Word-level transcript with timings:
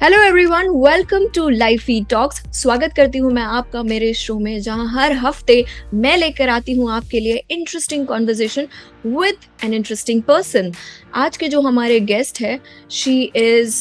Hello 0.00 0.20
everyone 0.22 0.68
welcome 0.82 1.26
to 1.34 1.48
life 1.48 1.80
feed 1.86 2.06
talks 2.08 2.36
स्वागत 2.60 2.92
करती 2.96 3.18
हूँ 3.18 3.32
मैं 3.32 3.42
आपका 3.42 3.82
मेरे 3.82 4.12
शो 4.14 4.38
में, 4.38 4.60
जहाँ 4.60 4.86
हर 4.90 5.12
हफ़्ते 5.14 5.64
मैं 5.94 6.16
लेकर 6.16 6.48
आती 6.48 6.74
हूँ 6.74 6.90
आपके 6.90 7.20
लिए 7.20 7.42
interesting 7.50 8.06
conversation 8.06 8.68
with 9.06 9.44
an 9.64 9.74
interesting 9.74 10.22
person 10.22 10.72
आज 11.16 11.36
के 11.36 11.48
जो 11.48 11.60
हमारे 11.60 12.00
गेस्ट 12.02 12.40
है 12.40 12.58
she 12.90 13.22
is 13.36 13.76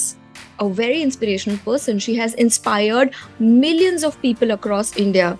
a 0.59 0.65
very 0.73 1.01
inspirational 1.01 1.57
person 1.65 1.99
she 1.99 2.15
has 2.15 2.35
inspired 2.37 3.11
millions 3.41 4.03
of 4.05 4.19
people 4.21 4.49
across 4.49 4.95
India 4.97 5.35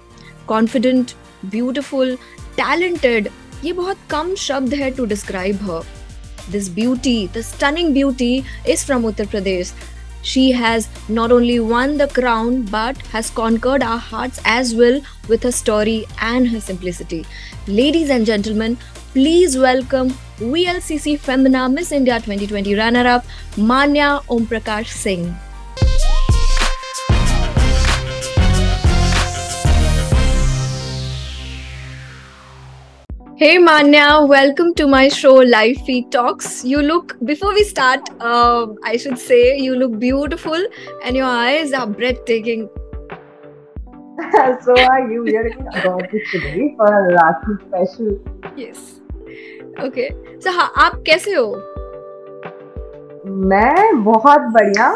confident 0.48 1.12
beautiful 1.46 2.16
talented 2.58 3.30
ये 3.64 3.74
बहुत 3.74 4.08
कम 4.12 4.34
शब्द 4.40 4.74
है 4.74 4.92
to 4.92 5.06
describe 5.08 5.70
her 5.72 6.52
this 6.52 6.74
beauty 6.74 7.28
the 7.28 7.42
stunning 7.46 7.94
beauty 7.94 8.36
is 8.70 8.86
from 8.86 9.06
Uttar 9.06 9.26
Pradesh 9.28 9.74
She 10.22 10.52
has 10.52 10.88
not 11.08 11.32
only 11.32 11.60
won 11.60 11.98
the 11.98 12.08
crown 12.08 12.64
but 12.64 12.98
has 13.14 13.30
conquered 13.30 13.82
our 13.82 13.98
hearts 13.98 14.42
as 14.46 14.76
well 14.76 15.02
with 15.28 15.44
her 15.44 15.52
story 15.52 16.06
and 16.22 16.48
her 16.50 16.60
simplicity. 16.60 17.26
Ladies 17.68 18.10
and 18.10 18.26
gentlemen, 18.26 18.78
please 19.14 19.58
welcome 19.58 20.10
VLCC 20.40 21.20
Femina 21.20 21.68
Miss 21.70 21.92
India 21.92 22.16
2020 22.20 22.76
runner 22.76 23.08
up 23.08 23.26
Manya 23.58 24.22
Om 24.30 24.46
Prakash 24.46 24.88
Singh. 24.88 25.36
Hey 33.39 33.59
Manya, 33.59 34.25
welcome 34.25 34.75
to 34.75 34.87
my 34.87 35.09
show 35.09 35.35
Live 35.35 35.79
Feed 35.87 36.13
Talks. 36.13 36.65
You 36.65 36.83
look, 36.83 37.17
before 37.25 37.53
we 37.53 37.65
start, 37.65 38.09
uh, 38.21 38.67
I 38.85 38.97
should 38.97 39.19
say, 39.19 39.57
you 39.59 39.75
look 39.75 39.99
beautiful 39.99 40.67
and 41.05 41.17
your 41.17 41.27
eyes 41.27 41.73
are 41.73 41.87
breathtaking. 41.87 42.69
so 44.63 44.75
are 44.79 45.11
you. 45.11 45.25
We 45.25 45.37
are 45.37 45.49
about 45.75 46.11
this 46.13 46.23
today 46.31 46.75
for 46.77 46.87
a 46.87 47.13
Rakhi 47.19 47.59
special. 47.67 48.21
Yes. 48.57 49.01
Okay. 49.81 50.11
So, 50.41 50.53
हाँ 50.53 50.73
आप 50.77 51.03
कैसे 51.07 51.35
हो? 51.35 51.47
मैं 53.27 54.05
बहुत 54.05 54.41
बढ़िया. 54.59 54.93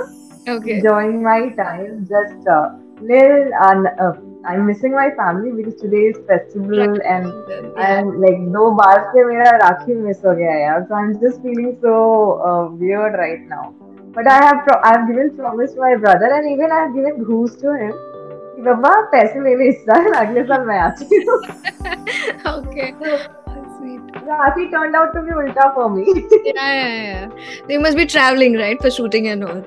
Okay. 0.48 0.76
Enjoying 0.76 1.22
my 1.22 1.48
time. 1.56 2.06
Just 2.08 2.46
a 2.46 2.54
uh, 2.54 2.78
little 3.00 3.52
uh, 3.54 3.74
uh, 4.00 4.12
I'm 4.50 4.66
missing 4.66 4.92
my 4.92 5.10
family 5.16 5.50
because 5.56 5.74
today 5.80 6.02
is 6.10 6.18
festival 6.28 6.96
and 7.14 7.32
I'm 7.86 8.10
like 8.24 8.38
no 8.56 8.70
बार 8.80 9.00
से 9.12 9.24
मेरा 9.24 9.50
राखी 9.62 9.94
miss 10.06 10.24
हो 10.26 10.34
गया 10.36 10.54
यार 10.58 10.86
so 10.88 10.94
I'm 11.00 11.14
just 11.24 11.42
feeling 11.46 11.76
so 11.86 11.94
uh, 12.50 12.64
weird 12.82 13.18
right 13.22 13.46
now 13.54 13.64
but 14.18 14.30
I 14.34 14.36
have 14.44 14.60
pro- 14.68 14.80
I've 14.90 15.06
given 15.08 15.32
promise 15.40 15.74
to 15.74 15.80
my 15.80 15.94
brother 16.04 16.30
and 16.38 16.50
even 16.52 16.72
I've 16.80 16.94
given 16.94 17.24
goose 17.32 17.56
to 17.64 17.74
him 17.82 17.96
कि 18.58 18.62
बाबा 18.62 18.90
पैसे 19.10 19.40
ले 19.42 19.54
ले 19.56 19.68
इस 19.68 19.82
साल 19.88 20.12
अगले 20.20 20.42
साल 20.46 20.64
मैं 20.66 20.78
आती 20.86 21.24
हूँ 21.28 21.40
okay 22.52 22.88
sweet 23.76 24.16
Rafi 24.30 24.64
turned 24.72 24.96
out 25.00 25.12
to 25.16 25.22
be 25.26 25.36
ulta 25.42 25.66
for 25.74 25.88
me 25.96 26.06
yeah 26.06 26.54
yeah 26.54 26.96
yeah 27.02 27.28
they 27.68 27.78
must 27.84 27.96
be 28.00 28.06
traveling 28.14 28.56
right 28.62 28.82
for 28.86 28.90
shooting 28.96 29.28
and 29.34 29.44
all 29.50 29.62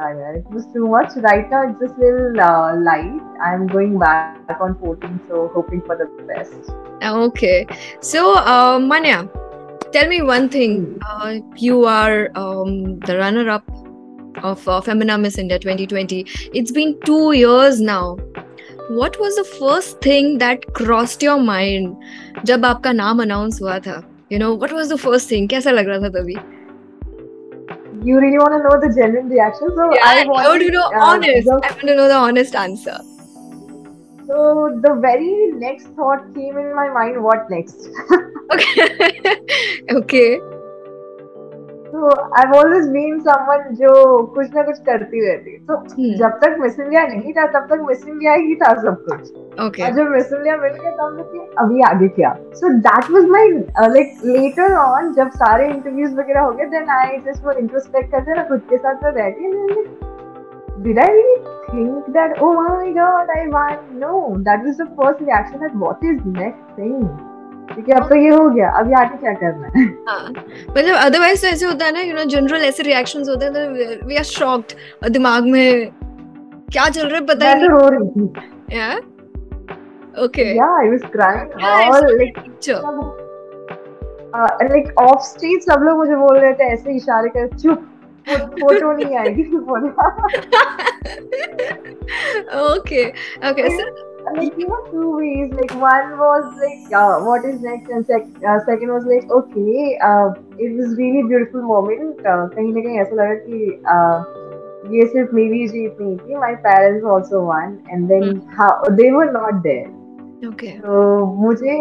yeah, 0.00 0.16
yeah, 0.16 0.30
it 0.32 0.46
was 0.50 0.66
too 0.72 0.86
much. 0.86 1.10
Right 1.16 1.48
now, 1.50 1.68
it's 1.68 1.80
just 1.80 1.94
a 1.94 2.00
little 2.00 2.40
uh, 2.40 2.76
light. 2.76 3.20
I'm 3.42 3.66
going 3.66 3.98
back 3.98 4.60
on 4.60 4.78
14, 4.78 5.20
so 5.28 5.48
hoping 5.54 5.80
for 5.82 5.96
the 5.96 6.06
best. 6.26 6.70
Okay. 7.02 7.66
So, 8.00 8.34
uh, 8.34 8.78
Manya, 8.78 9.28
tell 9.92 10.08
me 10.08 10.22
one 10.22 10.48
thing. 10.48 10.98
Hmm. 11.02 11.22
Uh, 11.22 11.34
you 11.56 11.84
are 11.84 12.30
um, 12.34 12.98
the 13.00 13.18
runner 13.18 13.48
up 13.48 13.64
of 14.42 14.66
uh, 14.68 14.80
Femina 14.80 15.18
Miss 15.18 15.38
India 15.38 15.58
2020. 15.58 16.26
It's 16.54 16.70
been 16.70 16.98
two 17.04 17.32
years 17.32 17.80
now. 17.80 18.16
What 18.88 19.18
was 19.18 19.36
the 19.36 19.44
first 19.44 20.00
thing 20.00 20.38
that 20.38 20.66
crossed 20.74 21.22
your 21.22 21.38
mind 21.38 21.96
जब 22.44 22.64
आपका 22.64 22.92
नाम 22.92 23.22
announce 23.22 23.60
हुआ 23.62 23.78
था? 23.86 24.02
You 24.32 24.38
know, 24.38 24.54
what 24.54 24.72
was 24.72 24.88
the 24.88 24.98
first 24.98 25.28
thing? 25.28 25.48
कैसा 25.48 25.70
लग 25.70 25.88
रहा 25.88 25.98
था 25.98 26.08
तभी? 26.20 26.49
You 28.03 28.19
really 28.19 28.37
want 28.37 28.53
to 28.53 28.63
know 28.63 28.79
the 28.81 28.93
genuine 28.93 29.29
reaction. 29.29 29.69
So 29.75 29.93
yeah, 29.93 30.01
I 30.03 30.25
want, 30.25 30.61
to 30.61 30.71
know 30.71 30.83
uh, 30.83 30.99
honest. 30.99 31.45
The, 31.45 31.53
I 31.63 31.71
want 31.71 31.79
to 31.81 31.95
know 31.95 32.07
the 32.07 32.15
honest 32.15 32.55
answer. 32.55 32.97
So 34.27 34.79
the 34.81 34.97
very 35.01 35.51
next 35.53 35.87
thought 35.87 36.33
came 36.33 36.57
in 36.57 36.73
my 36.75 36.89
mind. 36.89 37.21
What 37.23 37.49
next? 37.49 37.89
okay. 38.51 39.35
okay. 39.91 40.39
तो 41.93 42.09
I 42.39 42.57
always 42.57 42.87
been 42.89 43.19
someone 43.19 43.75
जो 43.75 43.93
कुछ 44.35 44.55
ना 44.55 44.61
कुछ 44.63 44.79
करती 44.79 45.25
रहती 45.27 45.57
तो 45.57 45.75
hmm. 45.75 46.17
जब 46.19 46.37
तक 46.43 46.55
मिस 46.59 46.79
इंडिया 46.79 47.05
नहीं 47.07 47.33
था 47.33 47.45
तब 47.47 47.67
तक 47.71 47.81
मिस 47.87 48.07
इंडिया 48.07 48.33
ही 48.33 48.55
था 48.55 48.73
सब 48.81 49.03
कुछ। 49.09 49.31
Okay. 49.65 49.85
और 49.85 49.91
जब 49.91 50.09
मिस 50.09 50.33
इंडिया 50.33 50.57
मिल 50.57 50.73
गया 50.73 50.91
तब 50.91 51.17
तक 51.19 51.55
अभी 51.59 51.81
आगे 51.81 52.07
क्या? 52.07 52.35
So 52.53 52.69
that 52.87 53.11
was 53.11 53.25
my 53.25 53.49
like 53.87 54.13
later 54.25 54.73
on 54.73 55.13
जब 55.13 55.29
सारे 55.29 55.67
इंटरव्यूज़ 55.69 56.15
वगैरह 56.15 56.41
हो 56.41 56.51
गए 56.51 56.65
देन 56.65 56.89
आई 56.89 57.17
जस्ट 57.25 57.45
वो 57.45 57.51
इंट्रोस्पेक्ट 57.51 58.11
करते 58.11 58.35
ना 58.35 58.43
खुद 58.43 58.61
के 58.69 58.77
साथ 58.77 59.03
में 59.03 59.13
बैठी 59.13 59.53
did 60.83 60.97
I 60.97 61.03
really 61.05 61.41
think 61.71 62.13
that 62.13 62.39
oh 62.41 62.53
my 62.53 62.91
god 62.93 63.27
I 63.33 63.47
won? 63.47 63.99
No 63.99 64.37
that 64.45 64.63
was 64.63 64.77
the 64.77 64.87
first 64.95 65.21
reaction 65.21 65.59
that 65.59 65.75
what 65.75 66.03
is 66.03 66.23
next 66.25 66.75
thing? 66.75 67.30
क्योंकि 67.73 67.91
अब 67.91 68.07
तो 68.09 68.15
ये 68.15 68.29
हो 68.29 68.49
गया। 68.49 68.69
अभी 68.79 68.93
आगे 69.01 69.17
क्या 69.17 69.33
करना 69.33 69.67
है? 69.75 69.85
हाँ। 70.07 70.29
मतलब 70.69 70.95
अदरवाइज़ 70.95 71.41
तो 71.41 71.47
ऐसे 71.47 71.65
होता 71.65 71.85
है 71.85 71.91
ना 71.93 72.01
यू 72.01 72.13
नो 72.15 72.23
जनरल 72.33 72.63
ऐसे 72.65 72.83
रिएक्शंस 72.83 73.29
होते 73.29 73.45
हैं 73.45 73.53
तो 73.53 74.07
वी 74.07 74.15
आर 74.17 74.23
शॉक्ड 74.23 74.73
और 75.03 75.09
दिमाग 75.09 75.45
में 75.47 75.91
क्या 76.73 76.87
चल 76.89 77.07
रहा 77.07 77.15
है 77.19 77.25
पता 77.25 77.49
ही 77.49 77.55
नहीं। 77.55 77.69
रो 77.69 77.87
रही 77.89 78.07
थी। 78.09 78.77
या 78.77 78.91
ओके 80.23 80.43
या 80.57 80.65
आई 80.79 80.89
वाज 80.89 81.01
क्राइंग 81.11 81.51
और 81.93 82.07
लाइक 82.17 82.37
लाइक 84.71 84.93
ऑफ़ 85.01 85.21
स्टेज 85.23 85.65
सब 85.65 85.81
लोग 85.83 85.97
मुझे 85.97 86.15
बोल 86.15 86.37
रहे 86.37 86.53
थे 86.53 86.63
ऐसे 86.73 86.95
इशारे 86.95 87.29
कर 87.37 87.47
चुप 87.57 87.87
फ़ोटो 88.29 88.91
नहीं 88.91 89.15
आएगी 89.17 89.43
okay 92.61 93.03
okay 93.49 93.69
sir 93.69 93.89
like 94.34 94.56
you 94.58 94.66
know 94.68 94.80
two 94.90 95.16
ways 95.16 95.52
like 95.52 95.74
one 95.74 96.18
was 96.18 96.46
like 96.62 96.94
uh, 97.00 97.18
what 97.20 97.44
is 97.44 97.60
next 97.60 97.90
and 97.90 98.06
sec- 98.06 98.44
uh, 98.44 98.58
second 98.66 98.92
was 98.92 99.04
like 99.04 99.30
okay 99.30 99.98
uh, 100.02 100.30
it 100.58 100.74
was 100.78 100.96
really 100.98 101.22
beautiful 101.28 101.62
moment 101.62 102.18
uh, 102.26 102.48
कहीं 102.54 102.72
ना 102.72 102.80
कहीं 102.86 102.98
ऐसा 103.00 103.14
लगा 103.20 103.34
कि 103.46 103.60
uh, 103.94 104.16
ये 104.94 105.06
सिर्फ 105.12 105.32
मेरी 105.34 105.66
जीत 105.68 105.96
नहीं 106.00 106.16
थी 106.16 106.40
my 106.40 106.54
parents 106.66 107.06
also 107.12 107.44
won 107.44 107.78
and 107.92 108.10
then 108.10 108.26
hmm. 108.26 108.42
how 108.58 108.72
they 108.98 109.10
were 109.18 109.30
not 109.38 109.62
there 109.68 109.88
okay 110.50 110.74
तो 110.82 111.24
मुझे 111.44 111.78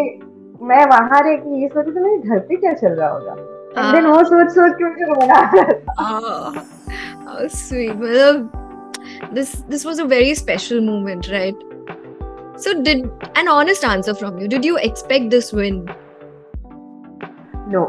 मैं 0.70 0.86
वहां 0.92 1.22
रह 1.24 1.36
के 1.36 1.62
ये 1.62 1.68
सोची 1.68 1.92
तो 1.92 2.04
मेरे 2.04 2.18
घर 2.30 2.40
पे 2.50 2.56
क्या 2.56 2.74
चल 2.74 3.00
रहा 3.00 3.10
होगा 3.10 3.36
and 3.76 3.98
then 3.98 4.06
वो 4.12 4.24
सोच 4.24 4.52
सोच 4.56 4.74
के 4.82 4.90
मुझे 4.90 5.06
रोना 5.14 5.40
आ 5.40 5.52
रहा 5.56 5.74
था 5.74 6.66
how 7.26 7.48
sweet 7.62 7.96
मतलब 8.04 9.34
this 9.38 9.56
this 9.74 9.86
was 9.86 10.00
a 10.00 10.06
very 10.16 10.36
special 10.42 10.84
moment 10.90 11.32
right 11.36 11.66
So, 12.61 12.83
did 12.83 13.11
an 13.37 13.49
honest 13.49 13.85
answer 13.85 14.15
from 14.15 14.39
you? 14.39 14.47
Did 14.47 14.67
you 14.67 14.77
expect 14.79 15.31
this 15.31 15.51
win? 15.51 15.89
No. 17.69 17.85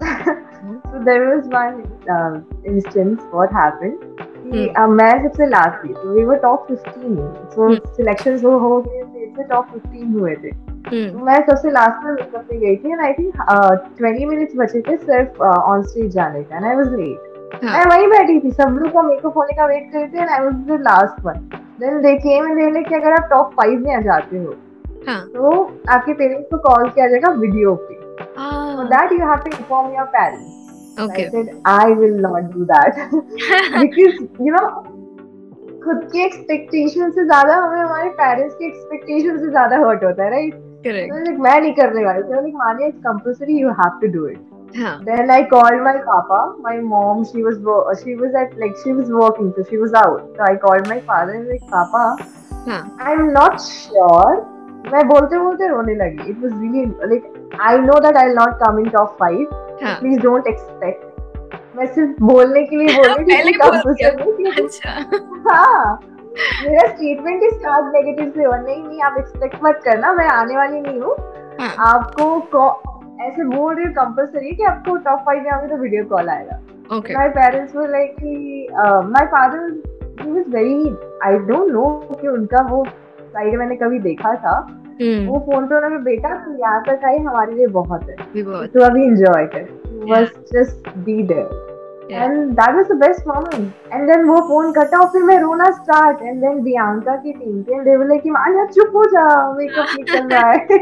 so 0.02 1.02
there 1.04 1.28
was 1.28 1.46
one 1.48 1.84
uh, 2.08 2.40
instance. 2.64 3.20
What 3.32 3.52
happened? 3.52 3.98
कि 4.46 4.64
मैं 4.90 5.12
सबसे 5.22 5.46
last 5.46 5.84
थी 5.84 5.92
तो 5.92 6.14
we 6.14 6.24
were 6.24 6.38
top 6.38 6.66
15 6.70 7.52
so 7.52 7.74
selections 7.96 8.42
वो 8.44 8.58
हो 8.58 8.80
गए 8.80 9.02
थे 9.02 9.26
से 9.36 9.44
टॉप 9.48 9.68
15 9.74 10.18
हुए 10.18 10.34
थे 10.42 10.50
तो 10.50 11.24
मैं 11.24 11.40
सबसे 11.46 11.70
लास्ट 11.70 12.04
में 12.04 12.12
मेकअप 12.12 12.44
पे 12.50 12.58
गई 12.58 12.76
थी 12.76 12.92
एंड 12.92 13.00
आई 13.00 13.12
थिंक 13.12 13.40
20 14.02 14.28
मिनट्स 14.30 14.56
बचे 14.56 14.80
थे 14.88 14.96
सिर्फ़ 14.96 15.42
ऑन 15.42 15.82
स्टेज 15.82 16.12
जाने 16.14 16.42
का 16.42 16.56
एंड 16.56 16.64
आई 16.64 16.76
वाज 16.76 16.94
लेट 16.94 17.64
मैं 17.64 17.84
वहीं 17.86 18.08
बैठी 18.08 18.40
थी 18.40 18.50
सब 18.62 18.78
लोग 18.82 18.92
का 18.92 19.02
मेकअप 19.02 19.36
होने 19.36 19.56
का 19.56 19.66
वेट 19.66 19.90
कर 19.92 19.98
रहे 19.98 20.08
थे 20.08 20.20
and 20.20 20.30
I 20.30 20.40
was 20.40 20.54
the 20.68 20.80
last 20.82 21.24
one 21.24 21.48
then 21.80 22.00
they 22.02 22.14
came 22.16 22.46
and 22.46 22.74
they 22.74 22.82
कि 22.82 22.94
अगर 22.94 23.12
आप 23.12 23.28
टॉप 23.30 23.52
फाइव 23.52 23.78
में 23.80 23.94
आ 23.96 24.00
जाते 24.00 24.38
हो 24.38 24.54
हाँ. 25.08 25.20
तो 25.28 25.50
आपके 25.90 26.12
पेरेंट्स 26.12 26.48
को 26.50 26.58
कॉल 26.58 26.88
किया 26.88 27.08
जाएगा 27.08 27.30
वीडियो 27.40 27.74
पे। 27.74 28.02
you 29.12 29.20
have 29.28 29.44
to 29.44 29.50
inform 29.56 29.92
your 29.94 30.06
parents. 30.06 30.50
Okay. 30.98 31.24
I 31.26 31.30
said 31.30 31.48
I 31.64 31.86
will 32.00 32.18
not 32.24 32.50
do 32.52 32.64
that. 32.64 32.98
Because 33.80 34.20
you 34.48 34.52
know 34.56 34.66
खुद 35.84 36.04
के 36.12 36.24
एक्सपेक्टेशन 36.24 37.10
से 37.10 37.24
ज़्यादा 37.24 37.56
हमें 37.56 37.80
हमारे 37.80 38.08
पेरेंट्स 38.18 38.54
के 38.54 38.66
एक्सपेक्टेशन 38.66 39.38
से 39.38 39.48
ज़्यादा 39.48 39.78
हर्ट 39.78 40.04
होता 40.04 40.24
है 40.24 40.30
राइट 40.30 40.54
करेक्ट 40.84 41.12
तो 41.14 41.18
like, 41.24 41.40
मैं 41.40 41.60
नहीं 41.60 41.72
करने 41.74 42.04
वाली 42.04 42.22
तो 42.22 42.34
लाइक 42.34 42.54
मानिए 42.54 42.88
it's 42.88 42.98
compulsory 42.98 43.58
you 43.58 43.70
have 43.80 43.98
to 44.00 44.12
do 44.18 44.26
it. 44.28 44.38
There 44.76 45.24
like 45.26 45.50
called 45.50 45.82
my 45.82 45.98
पापा 45.98 46.44
my 46.60 46.80
mom 46.80 47.22
she 47.24 47.42
was 47.42 47.54
she 47.98 48.14
was 48.14 48.34
at 48.42 48.58
like 48.58 48.76
she 48.76 48.92
was 48.92 49.10
working 49.10 49.52
so 49.52 49.62
she 49.62 49.76
was 49.76 49.94
out 49.94 50.20
so 50.36 50.42
I 50.44 50.56
called 50.56 50.88
my 50.88 51.00
father 51.00 51.34
like 51.34 51.62
पापा 51.74 52.04
I 53.06 53.12
am 53.12 53.24
not 53.30 53.58
sure 53.60 54.42
मैं 54.92 55.06
बोलते 55.08 55.38
बोलते 55.38 55.68
रोने 55.68 55.94
लगी। 55.94 56.30
It 56.30 56.38
was 56.42 56.52
really 56.52 56.84
like 57.08 57.56
I 57.60 57.78
know 57.78 57.98
that 58.00 58.16
I 58.16 58.26
will 58.26 58.36
not 58.36 58.54
come 58.64 58.78
in 58.78 58.88
top 58.88 59.16
5 59.22 59.44
please 60.00 60.20
don't 60.20 60.46
expect 60.46 61.76
मैं 61.76 61.86
सिर्फ़ 61.86 62.22
बोलने 62.22 62.62
के 62.64 62.76
लिए 62.76 62.96
बोल 62.96 63.08
रही 63.08 63.24
थी 63.24 63.52
कब 63.52 63.74
हाँ। 63.74 63.82
से 63.82 64.08
अच्छा। 64.62 65.98
मेरा 66.68 66.86
स्टेटमेंट 66.88 67.42
इज़ 67.42 67.54
नॉट 67.66 67.92
नेगेटिव 67.94 68.32
से 68.36 68.44
और 68.44 68.60
नहीं 68.62 68.82
नहीं 68.84 69.00
आप 69.02 69.14
एक्सपेक्ट 69.18 69.56
मत 69.64 69.80
करना 69.84 70.12
मैं 70.12 70.28
आने 70.28 70.56
वाली 70.56 70.80
नहीं 70.80 71.00
हूँ। 71.00 71.14
आपको 71.88 72.66
ऐसे 73.22 73.44
बोल 73.44 73.74
रही 73.74 73.84
हूँ 73.84 73.92
कंपलसरी 73.94 74.50
कि 74.56 74.62
आपको 74.64 74.96
टॉप 75.04 75.18
फाइव 75.26 75.42
में 75.42 75.50
आऊँगी 75.50 75.68
तो 75.68 75.76
वीडियो 75.82 76.04
कॉल 76.06 76.28
आएगा। 76.28 76.60
माय 77.10 77.28
पेरेंट्स 77.30 77.76
वर 77.76 77.88
लाइक 77.90 78.14
कि 78.20 78.66
my 79.10 79.26
father 79.26 79.58
he 80.20 80.30
was 80.30 80.44
very 80.54 80.96
I 81.24 81.38
don't 81.46 81.70
know 81.72 81.84
कि 82.20 82.28
उनका 82.28 82.62
वो 82.70 82.84
साइड 83.20 83.58
मैंने 83.58 83.76
कभी 83.76 83.98
देखा 83.98 84.34
था। 84.36 84.56
हम्म। 85.00 85.26
वो 85.26 85.38
फ़ोन 85.46 85.66
पे 85.66 85.76
उन्होंने 85.76 85.98
बेटा 86.04 86.34
तू 86.44 86.56
यहाँ 86.58 86.82
तक 86.88 87.04
आई 87.04 87.18
हमारे 87.18 87.54
लिए 87.54 87.66
बहुत 87.76 88.02
है। 88.10 88.16
तू 88.66 88.80
अभी 88.84 89.04
एंजॉय 89.04 89.46
कर। 89.54 89.68
बस 90.10 90.34
just 90.52 90.88
be 90.98 91.22
there 91.22 91.72
and 92.10 92.50
that 92.50 92.74
was 92.76 92.86
the 92.88 92.96
best 93.00 93.26
moment 93.28 93.92
and 93.92 94.06
then 94.10 94.24
वो 94.24 94.40
फ़ोन 94.48 94.72
कटा 94.72 94.98
और 94.98 95.08
फिर 95.12 95.22
मैं 95.22 95.38
रोना 95.40 95.70
स्टार्ट 95.72 96.22
एंड 96.22 96.40
देन 96.40 96.62
बियांका 96.62 97.16
की 97.16 97.32
team 97.32 97.64
and 97.70 97.84
they 97.84 97.96
were 97.96 98.06
like 98.06 98.26
Manya 98.32 98.64
चुप 98.66 98.96
हो 98.96 99.04
जा 99.14 99.26
मेकअप 99.52 99.96
निकल 99.96 100.28
रहा 100.28 100.50
है। 100.50 100.78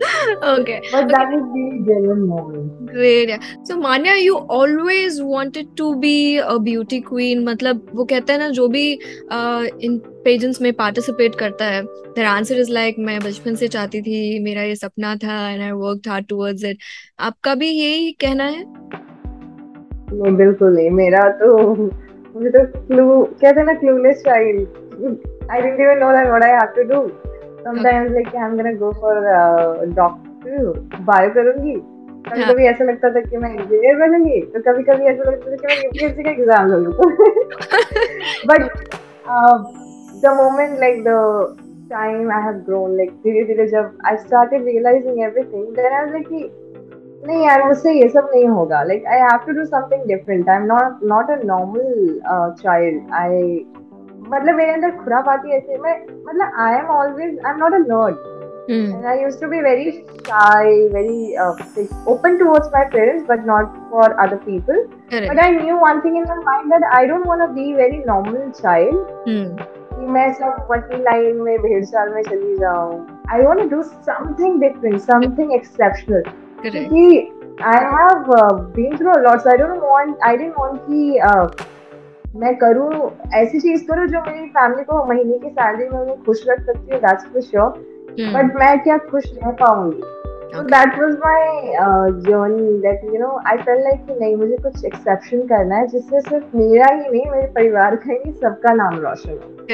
Okay. 0.00 0.78
But 0.92 1.04
that 1.04 1.28
was 1.32 1.42
really 1.56 1.82
genuine 1.84 2.20
moment 2.28 2.92
great 2.92 3.30
yeah. 3.30 3.42
so 3.68 3.76
manya 3.80 4.14
you 4.20 4.36
always 4.58 5.18
wanted 5.32 5.68
to 5.80 5.88
be 6.04 6.14
a 6.44 6.56
beauty 6.68 7.00
queen. 7.10 7.44
मतलब 7.48 7.86
वो 7.94 8.04
कहते 8.12 8.32
हैं 8.32 8.38
ना 8.40 8.48
जो 8.58 8.68
भी 8.68 8.84
इन 9.88 9.98
पेजेंट्स 10.24 10.60
में 10.62 10.72
पार्टिसिपेट 10.80 11.34
करता 11.44 11.64
है 11.74 11.82
their 12.16 12.28
answer 12.32 12.58
is 12.64 12.72
like 12.78 12.98
मैं 13.08 13.18
बचपन 13.26 13.54
से 13.62 13.68
चाहती 13.76 14.02
थी 14.02 14.18
मेरा 14.44 14.62
ये 14.62 14.76
सपना 14.76 15.14
था 15.24 15.38
and 15.52 15.68
I 15.68 15.72
worked 15.84 16.10
hard 16.12 16.28
towards 16.32 16.68
it. 16.72 16.76
आपका 17.28 17.54
भी 17.54 17.70
यही 17.70 18.12
कहना 18.24 18.44
है? 18.44 18.64
नहीं 20.12 20.36
बिल्कुल 20.36 20.74
नहीं 20.76 20.90
मेरा 20.90 21.28
तो 21.40 21.56
मुझे 21.74 22.50
तो 22.50 22.64
क्लू 22.86 23.04
कहते 23.22 23.60
हैं 23.60 23.66
ना 23.66 23.72
clueless 23.80 24.22
child 24.26 25.50
I 25.50 25.60
didn't 25.60 25.80
even 25.80 25.98
know 25.98 26.10
that 26.12 26.26
what 26.28 26.44
I 26.44 26.50
have 26.50 26.72
to 26.76 26.82
do 26.88 27.00
sometimes 27.64 28.10
like 28.12 28.34
I 28.34 28.44
am 28.44 28.56
gonna 28.56 28.72
go 28.78 28.90
for 29.00 29.14
doctor 29.94 31.02
bio 31.08 31.30
करूँगी। 31.34 31.74
कभी 32.24 32.42
हाँ। 32.42 32.52
कभी 32.52 32.64
ऐसा 32.66 32.84
लगता 32.84 33.10
था 33.10 33.20
कि 33.20 33.36
मैं 33.36 33.50
इंजीनियर 33.50 33.96
बनूँगी 33.98 34.40
तो 34.54 34.60
कभी 34.62 34.82
कभी 34.84 35.04
ऐसा 35.12 35.30
लगता 35.30 35.50
था 35.50 35.56
कि 35.56 35.66
मैं 35.66 35.76
यूपीएससी 35.76 36.22
का 36.22 36.30
एग्ज़ाम 36.30 36.70
दूँगी 36.70 36.92
but 38.48 38.62
the 40.22 40.34
moment 40.36 40.78
like 40.80 41.02
the 41.04 41.08
time 41.90 42.30
I 42.32 42.42
have 42.42 42.54
grown 42.66 42.96
like 42.96 43.10
धीरे 43.24 43.44
धीरे 43.44 43.66
जब 43.68 43.98
I 44.06 44.16
started 44.16 44.64
realizing 44.64 45.22
everything 45.22 45.64
then 45.76 45.92
I 45.92 46.04
was 46.04 46.12
like 46.12 46.28
कि 46.28 46.50
नहीं 47.26 47.46
यार 47.46 47.62
मुझसे 47.64 47.92
ये 47.92 48.08
सब 48.08 48.28
नहीं 48.34 48.48
होगा। 48.48 48.82
Like 48.82 49.06
I 49.06 49.18
have 49.20 49.38
to 49.46 49.52
do 49.52 49.64
something 49.64 50.06
different 50.08 50.48
I 50.48 50.56
am 50.56 50.62
not 50.66 51.02
not 51.12 51.30
a 51.30 51.36
normal 51.44 52.20
child 52.62 53.12
I 53.14 53.66
मतलब 54.30 54.54
मेरे 54.54 54.72
अंदर 54.72 54.90
खुरा 54.96 55.20
पाती 55.20 55.56
ऐसे 55.56 55.78
मैं 55.78 55.94
मतलब 56.26 56.52
I 56.66 56.74
am 56.74 56.86
always 56.96 57.38
I 57.46 57.52
am 57.52 57.58
not 57.58 57.74
a 57.74 57.78
nerd 57.78 58.28
and 58.70 59.04
I 59.06 59.22
used 59.22 59.40
to 59.40 59.48
be 59.48 59.60
very 59.60 59.90
shy 60.26 60.66
very 60.92 61.36
open 62.08 62.36
towards 62.38 62.68
my 62.74 62.84
parents 62.92 63.24
but 63.28 63.46
not 63.46 63.72
for 63.90 64.12
other 64.12 64.36
people 64.36 64.82
but 65.28 65.38
I 65.44 65.50
knew 65.50 65.76
one 65.76 66.00
thing 66.04 66.16
in 66.16 66.24
my 66.28 66.36
mind 66.44 66.72
that 66.72 66.84
I 66.94 67.06
don't 67.06 67.26
want 67.26 67.40
to 67.42 67.52
be 67.54 67.72
very 67.74 68.02
normal 68.06 68.50
child 68.50 68.96
कि 70.00 70.06
मैं 70.06 70.32
सब 70.32 70.66
वही 70.70 71.02
line 71.02 71.40
में 71.42 71.56
भेड़चाल 71.62 72.14
में 72.14 72.22
चली 72.22 72.56
जाऊँ. 72.56 73.06
I 73.32 73.42
want 73.42 73.60
to 73.60 73.66
do 73.76 73.82
something 73.82 74.60
different 74.60 75.00
something 75.00 75.52
exceptional 75.52 76.22
क्योंकि 76.62 77.32
I 77.64 77.84
have 77.94 78.32
been 78.76 78.96
through 78.96 79.10
a 79.10 79.18
lot 79.18 79.40
so 79.40 79.50
I 79.50 79.56
don't 79.56 79.82
want 79.82 80.16
I 80.24 80.36
didn't 80.36 80.54
want 80.58 80.78
कि 80.78 81.18
मैं 82.36 82.56
करूँ 82.56 83.10
ऐसी 83.34 83.60
चीज़ 83.60 83.84
करूँ 83.84 84.06
जो 84.06 84.20
मेरी 84.20 84.48
फैमिली 84.48 84.84
को 84.84 85.04
महीने 85.06 85.38
की 85.38 85.48
सैलरी 85.48 85.88
में 85.88 85.98
उन्हें 86.00 86.22
खुश 86.24 86.44
रख 86.48 86.60
सकती 86.66 86.92
है 86.92 86.98
दैट्स 87.00 87.24
फॉर 87.24 87.42
श्योर 87.42 87.68
बट 88.34 88.56
मैं 88.60 88.78
क्या 88.80 88.98
खुश 88.98 89.24
रह 89.34 89.50
पाऊँगी? 89.50 90.02
That 90.50 90.96
was 90.98 91.12
my 91.22 91.40
uh, 91.80 92.10
journey 92.22 92.80
that 92.84 93.02
you 93.04 93.18
know 93.18 93.34
I 93.46 93.56
felt 93.66 93.84
like 93.86 94.06
कि 94.06 94.14
नहीं 94.20 94.36
मुझे 94.36 94.56
कुछ 94.56 94.84
एक्सेप्शन 94.84 95.42
करना 95.46 95.76
है 95.76 95.86
जिससे 95.86 96.20
सिर्फ़ 96.20 96.56
मेरा 96.56 96.86
ही 96.94 97.10
नहीं 97.10 97.30
मेरे 97.30 97.46
परिवार 97.46 97.96
का 97.96 98.12
ही 98.12 98.18
नहीं 98.18 98.32
सबका 98.32 98.72
नाम 98.74 98.98
रोशन 98.98 99.30
हो। 99.30 99.66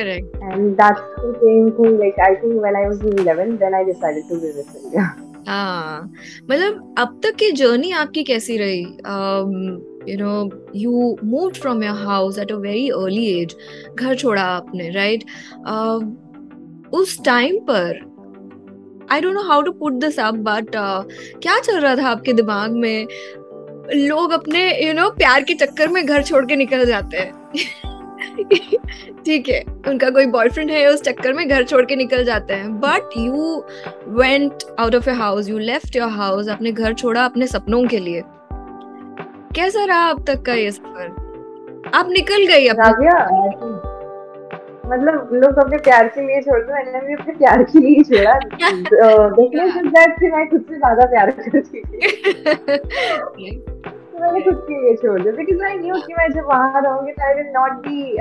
And 0.50 0.76
that's 0.76 1.00
the 1.20 1.32
same 1.44 1.70
thing 1.78 1.96
like 1.98 2.18
I 2.18 2.34
think 2.40 2.60
when 2.60 2.76
I 2.76 2.88
was 2.88 3.00
in 3.00 3.18
11 3.18 3.56
then 3.58 3.74
I 3.74 3.84
decided 3.84 4.28
to 4.28 4.40
be 4.40 4.52
Miss 4.58 4.74
India. 4.84 5.06
हाँ। 5.48 6.12
मतलब 6.50 6.94
अब 6.98 7.20
तक 7.24 7.34
की 7.34 7.50
जर्नी 7.52 7.90
आपकी 7.92 8.24
कैसी 8.24 8.56
रही? 8.58 8.84
You 10.08 10.16
know 10.18 10.50
you 10.76 11.16
moved 11.24 11.56
from 11.56 11.82
your 11.82 11.94
house 11.94 12.38
at 12.38 12.52
a 12.52 12.56
very 12.56 12.88
early 12.88 13.26
age 13.40 13.56
घर 13.94 14.14
छोड़ा 14.14 14.42
आपने 14.42 14.90
राइट 14.90 15.24
उस 16.94 17.24
टाइम 17.24 17.58
पर 17.58 18.04
I 19.10 19.20
don't 19.20 19.34
know 19.34 19.42
how 19.42 19.62
to 19.62 19.72
put 19.72 19.92
this 19.92 20.20
up 20.20 20.34
but 20.34 20.70
क्या 21.42 21.58
चल 21.58 21.80
रहा 21.80 21.96
था 21.96 22.08
आपके 22.08 22.32
दिमाग 22.32 22.70
में? 22.70 23.06
लोग 23.94 24.30
अपने 24.30 24.82
यू 24.82 24.88
you 24.88 24.96
नो 24.96 25.02
know, 25.02 25.16
प्यार 25.18 25.42
के 25.42 25.54
चक्कर 25.54 25.88
में 25.88 26.06
घर 26.06 26.22
छोड़ 26.22 26.44
के 26.46 26.56
निकल 26.56 26.84
जाते 26.84 27.16
हैं। 27.16 27.32
ठीक 29.24 29.48
है 29.48 29.62
उनका 29.88 30.10
कोई 30.10 30.26
बॉयफ्रेंड 30.26 30.70
है 30.70 30.86
उस 30.86 31.02
चक्कर 31.02 31.32
में 31.32 31.48
घर 31.48 31.64
छोड़ 31.64 31.84
के 31.86 31.96
निकल 31.96 32.24
जाते 32.24 32.54
हैं। 32.54 32.80
But 32.80 33.16
you 33.18 33.64
went 34.08 34.64
out 34.78 34.94
of 34.94 35.08
your 35.10 35.18
house 35.18 35.48
you 35.48 35.58
left 35.58 35.96
your 35.96 36.08
house 36.08 36.48
अपने 36.48 36.72
घर 36.72 36.94
छोड़ा 36.94 37.24
अपने 37.24 37.46
सपनों 37.46 37.84
के 37.84 37.98
लिए। 37.98 38.22
कैसा 39.56 39.84
रहा 39.84 40.08
अब 40.10 40.24
तक 40.24 40.42
का 40.42 40.54
ये 40.54 40.70
सफ़र? 40.70 41.06
आप 41.94 42.08
निकल 42.08 42.46
गई 42.46 42.66
अब 42.68 42.76
मतलब 44.86 45.28
लोग 45.32 45.58
अपने 45.58 45.78
प्यार 45.78 46.08
के 46.08 46.20
लिए 46.20 46.40
छोड़ते 46.42 46.72
हैं 46.72 46.92
मैंने 46.92 47.06
भी 47.06 47.14
अपने 47.14 47.34
प्यार 47.34 47.62
के 47.62 47.78
लिए 47.78 48.02
छोड़ा। 48.02 48.38
कि 50.18 50.28
मैं 50.28 50.48
खुद 50.50 50.60
से 50.60 50.76
ज़्यादा 50.76 51.06
प्यार 51.06 51.30
करती 51.30 51.60
थी 51.60 51.80
तो 54.16 54.20
मैंने 54.20 54.40
खुद 54.40 54.56
के 54.68 54.82
लिए 54.82 54.94
छोड़ 54.96 55.22
दिया। 55.22 55.32
बिकॉज़ 55.32 55.64
आई 55.64 55.78
न्यू 55.78 55.94
कि 55.94 56.14
मैं 56.14 56.28
जब 56.32 56.44
वहाँ 56.44 56.82
रहूँगी 56.82 57.12
तो 57.12 57.26
I 57.26 57.34
will 57.34 57.46
not 57.56 57.72
be 57.72 58.16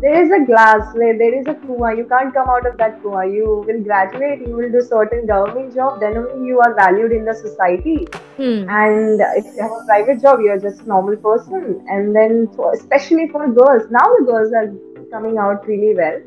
there 0.00 0.16
is 0.22 0.30
a 0.36 0.38
glass 0.48 0.94
where 1.00 1.16
there 1.20 1.34
is 1.36 1.46
a 1.50 1.54
kuwa 1.60 1.90
you 1.98 2.04
can't 2.08 2.32
come 2.38 2.48
out 2.54 2.66
of 2.70 2.74
that 2.80 2.96
kuwa 3.02 3.22
you 3.34 3.52
will 3.68 3.78
graduate 3.86 4.42
you 4.48 4.54
will 4.56 4.70
do 4.74 4.82
certain 4.88 5.22
government 5.30 5.74
job 5.78 5.98
then 6.04 6.18
only 6.22 6.48
you 6.52 6.58
are 6.66 6.72
valued 6.80 7.14
in 7.18 7.24
the 7.30 7.34
society 7.42 7.96
hmm 8.38 8.76
and 8.82 9.24
if 9.40 9.46
you 9.52 9.62
have 9.66 9.76
a 9.78 9.84
private 9.92 10.20
job 10.26 10.44
you're 10.46 10.60
just 10.66 10.82
a 10.86 10.88
normal 10.94 11.16
person 11.28 11.64
and 11.96 12.18
then 12.20 12.36
for, 12.56 12.72
especially 12.74 13.28
for 13.36 13.48
girls 13.60 13.86
now 14.00 14.06
the 14.18 14.24
girls 14.32 14.52
are 14.62 14.66
coming 15.14 15.38
out 15.46 15.66
really 15.74 15.94
well 16.02 16.18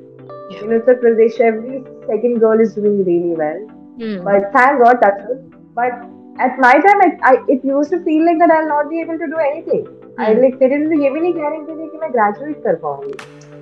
Yeah. 0.51 0.62
in 0.65 0.72
Uttar 0.75 0.94
Pradesh 1.01 1.36
every 1.48 1.79
second 2.12 2.39
girl 2.46 2.62
is 2.68 2.72
doing 2.79 2.98
really 3.10 3.36
well 3.44 3.60
hmm 4.00 4.24
but 4.29 4.48
thank 4.58 4.84
God 4.86 5.03
touch 5.06 5.22
wood. 5.27 5.46
But 5.79 6.08
at 6.44 6.58
my 6.63 6.72
time, 6.84 7.01
it, 7.06 7.20
I, 7.29 7.32
it 7.53 7.63
used 7.70 7.91
to 7.94 7.98
feel 8.03 8.25
like 8.25 8.38
that 8.41 8.51
I'll 8.58 8.68
not 8.68 8.89
be 8.89 9.01
able 9.01 9.18
to 9.24 9.27
do 9.34 9.39
anything. 9.46 9.82
I 10.18 10.29
Hmm. 10.29 10.39
like 10.44 10.56
मेरे 10.62 10.77
लिए 10.84 11.03
ये 11.03 11.10
भी 11.15 11.20
नहीं 11.22 11.34
guarantee 11.36 11.75
थी 11.79 11.88
कि 11.91 11.98
मैं 12.03 12.10
graduate 12.15 12.63
कर 12.63 12.75
पाऊंगी. 12.86 13.13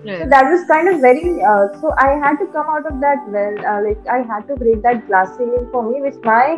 So 0.04 0.26
that 0.26 0.50
was 0.50 0.64
kind 0.66 0.88
of 0.88 1.00
very. 1.00 1.42
Uh, 1.42 1.68
so 1.80 1.92
I 1.96 2.12
had 2.22 2.36
to 2.38 2.46
come 2.46 2.66
out 2.68 2.86
of 2.86 3.00
that 3.00 3.26
well. 3.28 3.58
Uh, 3.72 3.82
like 3.88 4.06
I 4.08 4.22
had 4.22 4.48
to 4.48 4.56
break 4.56 4.82
that 4.82 5.06
glass 5.06 5.36
ceiling 5.36 5.68
for 5.70 5.82
me, 5.88 6.00
which 6.00 6.16
my 6.24 6.56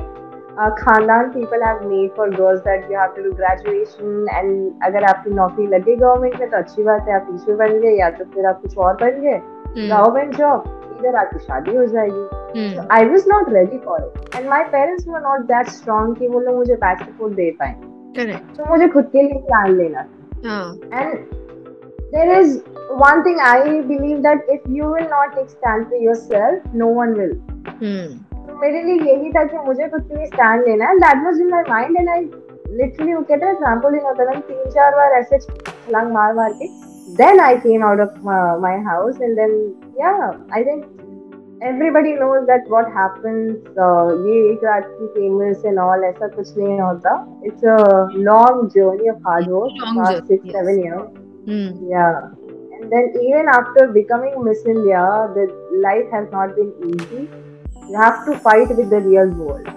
uh, 0.58 0.70
खानदान 0.80 1.32
people 1.34 1.64
have 1.64 1.82
made 1.90 2.12
for 2.16 2.30
girls 2.30 2.62
that 2.64 2.88
you 2.90 2.96
have 2.96 3.14
to 3.16 3.22
do 3.24 3.32
graduation 3.40 4.26
and 4.38 4.82
अगर 4.88 5.04
आपकी 5.10 5.30
नौकरी 5.34 5.66
लगे 5.74 5.96
government 5.96 6.38
में 6.40 6.50
तो 6.50 6.56
अच्छी 6.56 6.82
बात 6.88 7.08
है 7.08 7.14
आप 7.14 7.26
टीचर 7.30 7.56
बन 7.56 7.78
गए 7.80 7.94
या 7.98 8.10
तो 8.18 8.24
फिर 8.34 8.46
आप 8.46 8.60
कुछ 8.62 8.76
और 8.86 8.94
बन 9.02 9.20
गए 9.20 9.36
हम्म 9.36 9.88
गवर्नमेंट 9.88 10.36
जॉब 10.36 10.98
इधर 10.98 11.16
आपकी 11.24 11.38
शादी 11.44 11.76
हो 11.76 11.86
जाएगी 11.86 12.26
हम्म 12.58 12.86
I 12.98 13.02
was 13.12 13.26
not 13.34 13.50
ready 13.58 13.80
for 13.86 13.98
it. 14.00 14.36
And 14.36 14.48
my 14.54 14.62
parents 14.74 15.06
were 15.12 15.22
not 15.28 15.48
that 15.52 15.72
strong 15.78 16.18
कि 16.18 16.28
वो 16.34 16.40
लोग 16.40 16.56
मुझे 16.56 16.76
बैक 16.84 17.02
सपोर्ट 17.08 17.34
दे 17.36 17.50
पाए 17.62 17.74
correct 18.18 18.56
तो 18.56 18.70
मुझे 18.70 18.88
खुद 18.98 19.10
के 19.16 19.22
लिए 19.22 19.40
प्लान 19.48 19.76
लेना 19.76 20.02
था 20.02 20.48
हाँ 20.48 20.66
and 21.00 21.42
there 22.14 22.32
is 22.40 22.62
one 23.02 23.24
thing 23.24 23.38
I 23.40 23.80
believe 23.90 24.22
that 24.22 24.52
if 24.56 24.62
you 24.78 24.84
will 24.94 25.08
not 25.12 25.36
take 25.36 25.50
stand 25.50 25.88
for 25.88 26.00
yourself 26.06 26.72
no 26.84 26.92
one 27.00 27.14
will 27.20 27.34
हम्म 27.68 28.46
तो 28.46 28.58
मेरे 28.60 28.82
लिए 28.82 29.12
यही 29.12 29.30
था 29.32 29.44
कि 29.44 29.58
मुझे 29.66 29.88
खुद 29.88 30.02
के 30.08 30.16
लिए 30.16 30.26
स्टैंड 30.26 30.66
लेना 30.68 30.88
है 30.88 30.98
that 31.04 31.24
was 31.24 31.40
in 31.40 31.50
my 31.50 31.62
mind 31.68 31.96
and 31.98 32.08
I 32.10 32.20
literally 32.80 33.14
वो 33.14 33.22
कहते 33.30 33.46
हैं 33.46 33.54
ट्रैम्पोलिन 33.62 34.04
होता 34.04 34.22
है 34.22 34.28
मैंने 34.28 34.40
तीन 34.48 34.70
चार 34.74 34.96
बार 34.96 35.12
ऐसे 35.20 35.38
छलांग 35.38 36.12
मार 36.12 36.34
मार 36.34 36.52
के 36.60 36.68
then 37.20 37.40
I 37.40 37.56
came 37.64 37.82
out 37.82 38.00
of 38.00 38.14
uh, 38.34 38.58
my 38.60 38.78
house 38.90 39.18
and 39.20 39.38
then 39.38 39.74
yeah 39.96 40.30
I 40.50 40.62
think 40.68 40.86
everybody 41.62 42.14
knows 42.14 42.46
that 42.46 42.70
what 42.74 42.88
happens 43.00 43.68
uh, 43.86 44.06
ये 44.28 44.38
एक 44.52 44.64
रात 44.64 44.88
की 45.00 45.10
famous 45.18 45.66
and 45.70 45.82
all 45.88 46.04
ऐसा 46.12 46.28
कुछ 46.36 46.56
नहीं 46.56 46.80
होता 46.80 47.12
it's 47.50 47.68
a 47.74 47.76
long 48.30 48.64
journey 48.78 49.12
of 49.16 49.20
hard 49.28 49.52
work 49.56 49.84
Long 49.84 50.00
past 50.00 50.32
journey, 50.32 50.88
hmm 51.48 51.90
yeah 51.92 52.20
and 52.76 52.92
then 52.92 53.10
even 53.22 53.48
after 53.54 53.86
becoming 53.96 54.36
Miss 54.44 54.64
India 54.74 55.04
the 55.38 55.46
life 55.86 56.14
has 56.18 56.28
not 56.36 56.54
been 56.60 56.72
easy 56.92 57.24
you 57.88 57.96
have 58.02 58.24
to 58.28 58.38
fight 58.46 58.76
with 58.80 58.90
the 58.96 59.02
real 59.08 59.34
world 59.44 59.72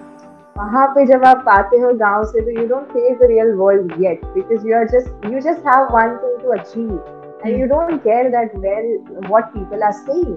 वहाँ 0.58 0.86
पे 0.94 1.04
जब 1.06 1.24
आप 1.24 1.44
आते 1.48 1.78
हो 1.80 1.92
गाँव 1.98 2.24
से 2.30 2.40
तो 2.44 2.60
you 2.60 2.66
don't 2.68 2.86
face 2.92 3.18
the 3.18 3.26
real 3.30 3.52
world 3.58 3.92
yet 4.02 4.24
because 4.34 4.66
you 4.68 4.76
are 4.76 4.88
just 4.94 5.26
you 5.32 5.40
just 5.40 5.66
have 5.66 5.84
one 5.96 6.16
thing 6.22 6.42
to 6.42 6.58
achieve 6.58 6.98
and 7.44 7.56
you 7.58 7.66
don't 7.68 8.02
care 8.04 8.30
that 8.30 8.54
well 8.62 8.86
what 9.32 9.52
people 9.54 9.82
are 9.88 9.96
saying 9.98 10.30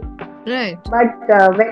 right 0.48 0.90
but 0.96 1.32
uh, 1.38 1.50
when 1.60 1.72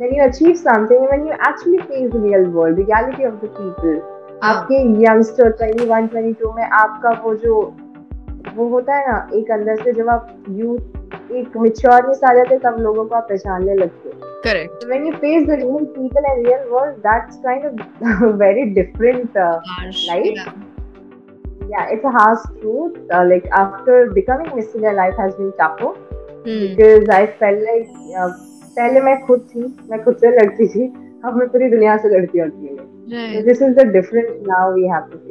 when 0.00 0.14
you 0.16 0.24
achieve 0.24 0.58
something 0.62 1.06
when 1.12 1.26
you 1.26 1.36
actually 1.48 1.78
face 1.92 2.10
the 2.12 2.20
real 2.24 2.48
world 2.56 2.76
the 2.76 2.84
reality 2.90 3.28
of 3.28 3.38
the 3.44 3.48
people 3.60 4.00
हाँ. 4.42 4.52
आपके 4.54 4.76
youngster 5.04 5.56
21 5.62 6.06
22 6.12 6.54
में 6.56 6.62
आपका 6.64 7.10
वो 7.22 7.34
जो 7.36 7.56
वो 8.54 8.68
होता 8.68 8.94
है 8.94 9.12
ना 9.12 9.28
एक 9.34 9.50
अंदर 9.50 9.76
से 9.76 9.92
जब 9.92 10.08
आप 10.08 10.44
यूथ 10.48 11.32
एक 11.32 11.56
मिच्योर 11.56 12.06
आ 12.24 12.34
जाते 12.34 12.58
तब 12.58 12.76
लोगों 12.80 13.04
को 13.04 13.14
आप 13.14 13.26
पहचानने 13.28 13.74
लगते 13.74 14.08
हो। 14.08 14.40
Correct 14.44 14.84
when 14.84 15.06
you 15.06 15.12
face 15.12 15.46
the 15.46 15.50
real 15.50 15.84
people 15.84 16.24
and 16.24 16.46
real 16.46 16.68
world 16.68 16.96
that's 16.96 17.36
kind 17.36 17.66
of 17.66 18.24
very 18.24 18.64
different 18.64 19.30
life 19.36 20.44
या 21.70 21.86
it's 21.88 22.04
a 22.04 22.08
hard 22.08 22.60
truth 22.60 23.12
like 23.12 23.48
after 23.48 24.08
becoming 24.08 24.52
missing 24.54 24.84
your 24.84 24.94
life 24.94 25.14
has 25.20 25.32
been 25.32 25.50
tough 25.50 25.82
because 26.46 27.10
I 27.10 27.26
fell 27.26 27.62
like 27.64 27.88
पहले 28.76 29.00
मैं 29.00 29.20
खुद 29.20 29.46
थी 29.54 29.76
मैं 29.90 30.02
खुद 30.04 30.16
से 30.16 30.30
लड़ती 30.30 30.68
थी 30.68 30.86
अब 31.24 31.36
मैं 31.36 31.48
पूरी 31.48 31.70
दुनिया 31.70 31.96
से 31.96 32.08
लड़ती 32.08 32.38
होती 32.38 32.66
हूँ 32.66 33.42
this 33.42 33.62
is 33.62 33.74
the 33.74 33.86
different 33.86 34.28
now 34.48 34.72
we 34.72 34.86
have 34.88 35.00
to 35.12 35.29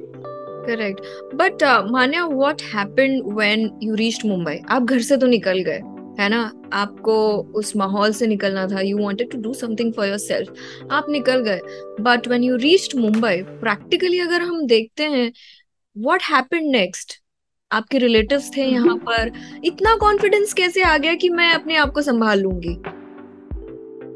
face 0.65 0.95
but 1.35 1.51
but 1.53 1.63
uh, 1.63 1.83
Manya 1.91 2.23
what 2.39 2.61
you 3.81 3.95
when 3.95 4.25
Mumbai 4.25 4.59
आप 4.69 4.83
घर 4.83 4.99
से 4.99 5.17
तो 5.17 5.27
निकल 5.27 5.59
गए 5.59 5.81
है 6.19 6.29
ना? 6.29 6.51
आपको 6.73 7.37
उस 7.55 7.75
माहौल 7.75 8.11
से 8.11 8.27
निकलना 8.27 8.67
था। 8.67 8.81
You 8.81 8.97
wanted 8.97 9.31
to 9.31 9.37
do 9.37 9.53
something 9.53 9.93
for 9.93 10.07
yourself 10.07 10.53
आप 10.91 11.05
निकल 11.09 11.39
गए। 11.39 11.59
But 12.01 12.27
when 12.27 12.43
you 12.43 12.55
reached 12.55 12.99
Mumbai 12.99 13.41
practically 13.41 14.19
अगर 14.19 14.41
हम 14.41 14.65
देखते 14.67 15.03
हैं 15.03 15.31
व्हाट 15.97 16.23
हैपेंड 16.23 16.71
नेक्स्ट 16.71 17.13
आपके 17.71 17.97
रिलेटिव्स 17.97 18.51
थे 18.57 18.65
यहाँ 18.65 18.97
पर। 18.97 19.31
इतना 19.65 19.95
कॉन्फिडेंस 19.95 20.53
कैसे 20.53 20.81
आ 20.81 20.97
गया 20.97 21.13
कि 21.13 21.29
मैं 21.29 21.53
अपने 21.53 21.75
आप 21.75 21.91
को 21.91 22.01
संभाल 22.01 22.39
लूँगी? 22.39 22.77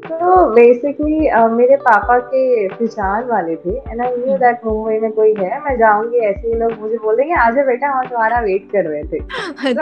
तो 0.04 0.54
बेसिकली 0.54 1.30
uh, 1.30 1.50
मेरे 1.50 1.76
पापा 1.76 2.18
के 2.18 2.68
पहचान 2.68 3.24
वाले 3.24 3.56
थे 3.56 3.76
एंड 3.76 4.00
आई 4.00 4.16
दैट 4.16 4.60
मुंबई 4.66 4.98
में 4.98 5.12
कोई 5.12 5.34
है 5.38 5.60
मैं 5.60 5.78
जाऊँगी 5.78 6.18
ऐसे 6.18 6.48
ही 6.48 6.54
लोग 6.54 6.72
मुझे 6.80 6.96
बोल 6.96 7.32
आज 7.32 7.54
बेटा 7.54 7.88
हम 7.88 8.06
तुम्हारा 8.06 8.40
वेट 8.40 8.68
कर 8.72 8.84
रहे 8.84 9.02
थे. 9.02 9.18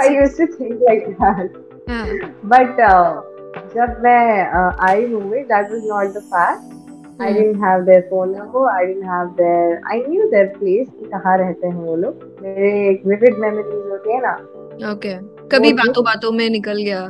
बट 2.44 2.68
अच्छा। 2.68 2.88
हाँ। 2.88 3.16
uh, 3.16 3.32
जब 3.74 4.00
मैं 4.02 4.50
uh, 4.50 4.90
I 4.90 5.06
Mumbai 5.06 5.38
that 5.38 5.70
was 5.70 5.84
not 5.84 6.06
the 6.06 6.18
fact 6.18 7.22
I 7.22 7.32
didn't 7.32 7.64
have 7.64 7.80
their 7.80 8.00
phone 8.00 8.28
number 8.28 8.76
I 8.76 8.86
didn't 8.86 9.04
have 9.04 9.26
their 9.26 9.80
I 9.90 10.04
knew 10.08 10.30
their 10.30 10.46
place 10.46 10.88
कहाँ 11.04 11.38
रहते 11.38 11.66
हैं 11.66 11.74
वो 11.74 11.96
लोग। 11.96 12.38
मेरे 12.42 12.88
एक 12.88 13.02
विविड 13.06 13.38
मेमोरीज 13.38 13.90
होते 13.90 14.12
हैं 14.12 14.22
ना। 14.22 14.36
Okay. 14.92 15.16
कभी 15.52 15.72
बातों 15.72 16.04
बातों 16.04 16.32
में 16.32 16.50
निकल 16.50 16.76
गया। 16.76 17.00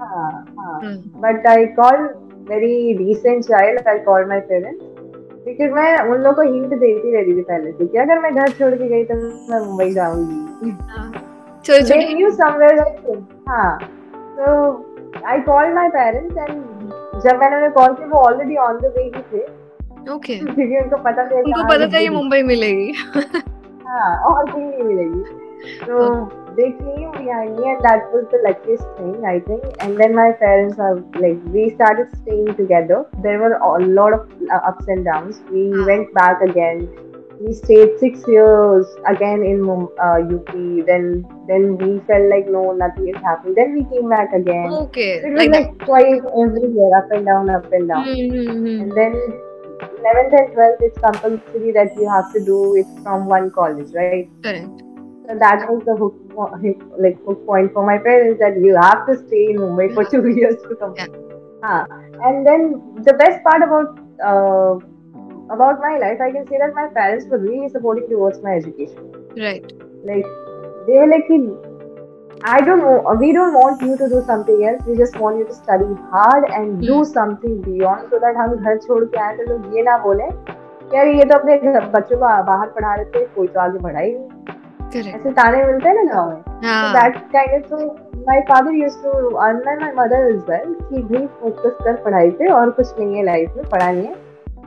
हाँ 0.00 0.46
हाँ। 0.58 0.80
But 0.96 1.46
I 1.46 1.66
call 1.66 2.27
very 2.50 2.76
decent 3.00 3.46
child 3.50 3.90
I 3.94 3.98
called 4.06 4.28
my 4.32 4.40
parents. 4.50 4.84
क्योंकि 5.44 5.66
मैं 5.74 5.90
उन 5.98 6.22
लोगों 6.22 6.32
को 6.36 6.42
हिंट 6.52 6.72
देती 6.80 7.14
रहती 7.14 7.36
थी 7.36 7.42
पहले 7.42 7.72
से 7.72 7.86
कि 7.86 7.98
अगर 7.98 8.18
मैं 8.20 8.34
घर 8.34 8.48
छोड़ 8.58 8.74
के 8.74 8.88
गई 8.88 9.04
तो 9.04 9.14
मैं 9.50 9.60
मुंबई 9.66 9.90
जाऊँगी। 9.92 10.70
छोटे 11.64 11.82
छोटे 11.82 13.14
हाँ। 13.48 13.72
I 15.32 15.36
called 15.46 15.72
my 15.76 15.88
parents 15.94 16.34
and 16.42 16.56
जब 17.22 17.38
मैंने 17.40 17.56
उन्हें 17.56 17.70
कॉल 17.72 17.94
किया 17.94 18.08
वो 18.08 18.18
ऑलरेडी 18.18 18.56
ऑन 18.64 18.78
द 18.78 18.92
वे 18.96 19.02
ही 19.04 19.22
थे। 19.32 19.42
ओके 20.14 20.34
क्योंकि 20.38 20.76
उनको 20.78 20.96
पता 21.04 21.24
था 21.30 21.38
उनको 21.38 21.62
पता 21.68 21.86
था 21.92 21.98
ये 21.98 22.08
मुंबई 22.10 22.42
मिलेगी। 22.50 22.92
हाँ 23.86 24.10
और 24.30 24.50
कहीं 24.50 24.64
नहीं 24.64 24.84
मिलेगी। 24.84 25.22
so 25.80 25.94
they 26.58 26.70
came 26.72 27.10
behind 27.12 27.56
me, 27.56 27.70
and 27.70 27.82
that 27.86 28.10
was 28.12 28.26
the 28.34 28.38
luckiest 28.44 28.86
thing, 28.98 29.24
I 29.24 29.38
think. 29.48 29.64
And 29.78 29.96
then 29.96 30.14
my 30.14 30.32
parents 30.32 30.78
are 30.78 30.96
like 31.24 31.38
we 31.56 31.70
started 31.74 32.08
staying 32.22 32.56
together. 32.56 33.04
There 33.22 33.38
were 33.38 33.54
a 33.54 33.84
lot 33.98 34.12
of 34.12 34.26
uh, 34.50 34.60
ups 34.70 34.88
and 34.88 35.04
downs. 35.04 35.38
We 35.52 35.70
ah. 35.72 35.86
went 35.86 36.12
back 36.14 36.42
again. 36.42 36.88
We 37.40 37.52
stayed 37.54 38.00
six 38.00 38.26
years 38.26 38.86
again 39.06 39.44
in 39.50 39.62
uh, 40.06 40.18
UP. 40.36 40.50
Then 40.88 41.22
then 41.46 41.78
we 41.82 42.00
felt 42.10 42.26
like 42.34 42.50
no, 42.56 42.72
nothing 42.72 43.06
is 43.14 43.22
happening. 43.28 43.54
Then 43.60 43.78
we 43.78 43.84
came 43.92 44.10
back 44.10 44.34
again. 44.40 44.74
Okay. 44.80 45.12
It 45.22 45.30
was 45.30 45.38
like, 45.38 45.54
like 45.58 45.78
twice 45.86 46.26
every 46.42 46.72
year, 46.74 46.90
up 46.98 47.12
and 47.12 47.24
down, 47.24 47.54
up 47.58 47.72
and 47.72 47.86
down. 47.86 48.04
Mm-hmm. 48.04 48.82
And 48.82 48.92
then 48.98 49.14
11th 49.78 50.34
and 50.40 50.58
12th 50.58 50.84
is 50.90 50.98
compulsory 51.06 51.70
that 51.78 51.94
you 51.94 52.10
have 52.16 52.32
to 52.32 52.44
do 52.44 52.74
it 52.82 52.86
from 53.04 53.26
one 53.26 53.52
college, 53.52 53.94
right? 53.94 54.28
Correct. 54.42 54.87
so 55.27 55.35
that 55.41 55.61
was 55.69 55.83
the 55.89 55.95
hook, 55.95 56.15
po- 56.35 56.49
like 57.03 57.19
hook 57.25 57.45
point 57.45 57.71
for 57.73 57.85
my 57.85 57.97
parents 57.97 58.39
that 58.39 58.57
you 58.59 58.75
have 58.75 59.05
to 59.09 59.17
stay 59.19 59.43
in 59.51 59.57
Mumbai 59.65 59.93
for 59.93 60.03
two 60.05 60.27
years 60.39 60.57
to 60.63 60.75
come. 60.81 60.95
Ah, 61.63 61.85
and 62.29 62.45
then 62.47 62.65
the 63.09 63.13
best 63.21 63.43
part 63.43 63.63
about 63.63 63.99
uh, 64.31 64.73
about 65.57 65.79
my 65.85 65.97
life, 65.97 66.19
I 66.25 66.31
can 66.31 66.45
say 66.49 66.57
that 66.63 66.73
my 66.75 66.87
parents 66.97 67.25
were 67.27 67.37
really 67.37 67.69
supporting 67.69 68.09
towards 68.09 68.41
my 68.47 68.55
education. 68.63 69.07
Right 69.39 69.71
Like 70.09 70.27
they 70.87 70.97
were 70.99 71.07
like, 71.13 71.29
I 72.45 72.59
don't 72.61 72.79
know, 72.85 73.15
we 73.19 73.31
don't 73.31 73.53
want 73.53 73.81
you 73.81 73.95
to 73.97 74.07
do 74.13 74.21
something 74.29 74.63
else. 74.69 74.81
We 74.85 74.97
just 74.97 75.17
want 75.17 75.37
you 75.37 75.45
to 75.45 75.53
study 75.59 75.87
hard 76.15 76.49
and 76.57 76.81
do 76.89 76.97
something 77.11 77.55
beyond, 77.67 78.09
so 78.13 78.19
that 78.23 78.35
हम 78.41 78.55
घर 78.55 78.77
छोड़ 78.87 79.03
के 79.05 79.19
आए 79.25 79.37
तो 79.37 79.43
लोग 79.51 79.75
ये 79.77 79.83
ना 79.89 79.97
बोले 80.07 80.29
कि 80.43 80.95
यार 80.97 81.07
ये 81.07 81.25
तो 81.31 81.37
अपने 81.37 81.57
घर- 81.57 81.89
बच्चों 81.93 82.17
को 82.17 82.25
बाहर 82.51 82.67
पढ़ा 82.77 82.93
रहे 82.95 83.05
थे 83.13 83.25
कोई 83.35 83.47
तो 83.55 83.59
आगे 83.59 83.79
बढ़ा 83.85 83.99
ही 83.99 84.11
नहीं 84.17 84.27
करेक्ट 84.29 84.36
ऐसे 84.96 85.30
ताने 85.30 85.64
मिलते 85.64 85.88
हैं 85.88 86.04
ना 86.04 86.24
में 86.24 86.42
माय 88.26 88.40
फादर 88.40 88.70
माय 89.66 89.92
मदर 89.92 90.32
कि 90.62 91.02
भी 91.02 91.26
फोकस 91.26 91.76
कर 91.84 91.96
पढ़ाई 91.96 92.30
पे 92.30 92.46
और 92.46 92.70
कुछ 92.70 92.86
नहीं 92.98 93.16
है 93.16 93.24
लाइफ 93.24 93.50
में 93.56 93.64
पढ़ा 93.68 93.84
है। 93.84 94.14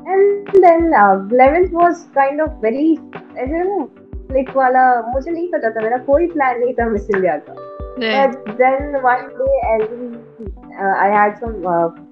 And 0.08 0.50
then 0.50 0.92
11th 1.32 1.74
was 1.74 2.06
kind 2.16 2.42
of 2.42 2.50
very 2.50 3.00
ऐसे 3.38 3.64
ना 3.64 3.86
क्लिक 4.16 4.56
वाला 4.58 5.02
मुझे 5.02 5.32
नहीं 5.32 5.48
पता 5.48 5.70
था 5.70 5.82
मेरा 5.82 5.98
कोई 5.98 6.28
प्लान 6.28 6.60
नहीं 6.60 6.74
था 6.74 6.90
मिस 6.90 7.10
इंडिया 7.16 7.38
का। 7.38 7.54
But 7.98 8.50
then 8.50 8.96
one 8.96 9.28
day 9.40 9.60
I 10.88 11.12
had 11.12 11.36
some 11.36 11.52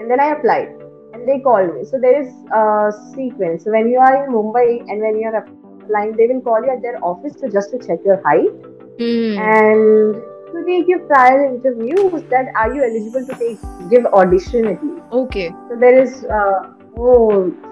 and 0.01 0.11
then 0.11 0.21
I 0.21 0.27
applied 0.27 0.69
and 1.13 1.29
they 1.29 1.39
called 1.41 1.75
me 1.75 1.85
so 1.85 1.99
there 1.99 2.23
is 2.23 2.29
a 2.53 2.93
sequence 3.15 3.65
so 3.65 3.71
when 3.71 3.89
you 3.89 3.99
are 3.99 4.25
in 4.25 4.33
Mumbai 4.33 4.81
and 4.91 5.01
when 5.01 5.19
you 5.19 5.29
are 5.29 5.37
applying 5.37 6.17
they 6.17 6.27
will 6.27 6.41
call 6.41 6.65
you 6.65 6.71
at 6.71 6.83
their 6.83 7.05
office 7.05 7.35
to 7.37 7.49
just 7.49 7.71
to 7.71 7.79
check 7.79 8.01
your 8.05 8.23
height 8.23 8.53
hmm 9.01 9.39
and 9.39 10.38
to 10.59 10.65
take 10.71 10.89
your 10.95 11.01
prior 11.13 11.45
interviews 11.51 12.25
that 12.35 12.51
are 12.63 12.71
you 12.79 12.89
eligible 12.89 13.29
to 13.31 13.39
take 13.45 13.69
give 13.95 14.11
audition 14.23 14.69
at 14.73 14.83
least 14.89 15.15
okay 15.21 15.47
so 15.69 15.79
there 15.85 16.01
is 16.07 16.19
uh, 16.39 16.59
वो 16.99 17.13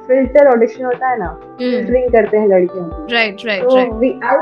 filter 0.09 0.45
audition 0.53 0.85
होता 0.91 1.09
है 1.11 1.19
ना 1.25 1.29
हम्म 1.31 1.73
filtering 1.73 2.13
करते 2.13 2.39
हैं 2.45 2.49
लड़कियों 2.49 2.85
की 2.93 3.15
right 3.15 3.45
right 3.47 3.65
so 3.65 3.77
right 3.77 3.93
we 4.05 4.11
I 4.33 4.37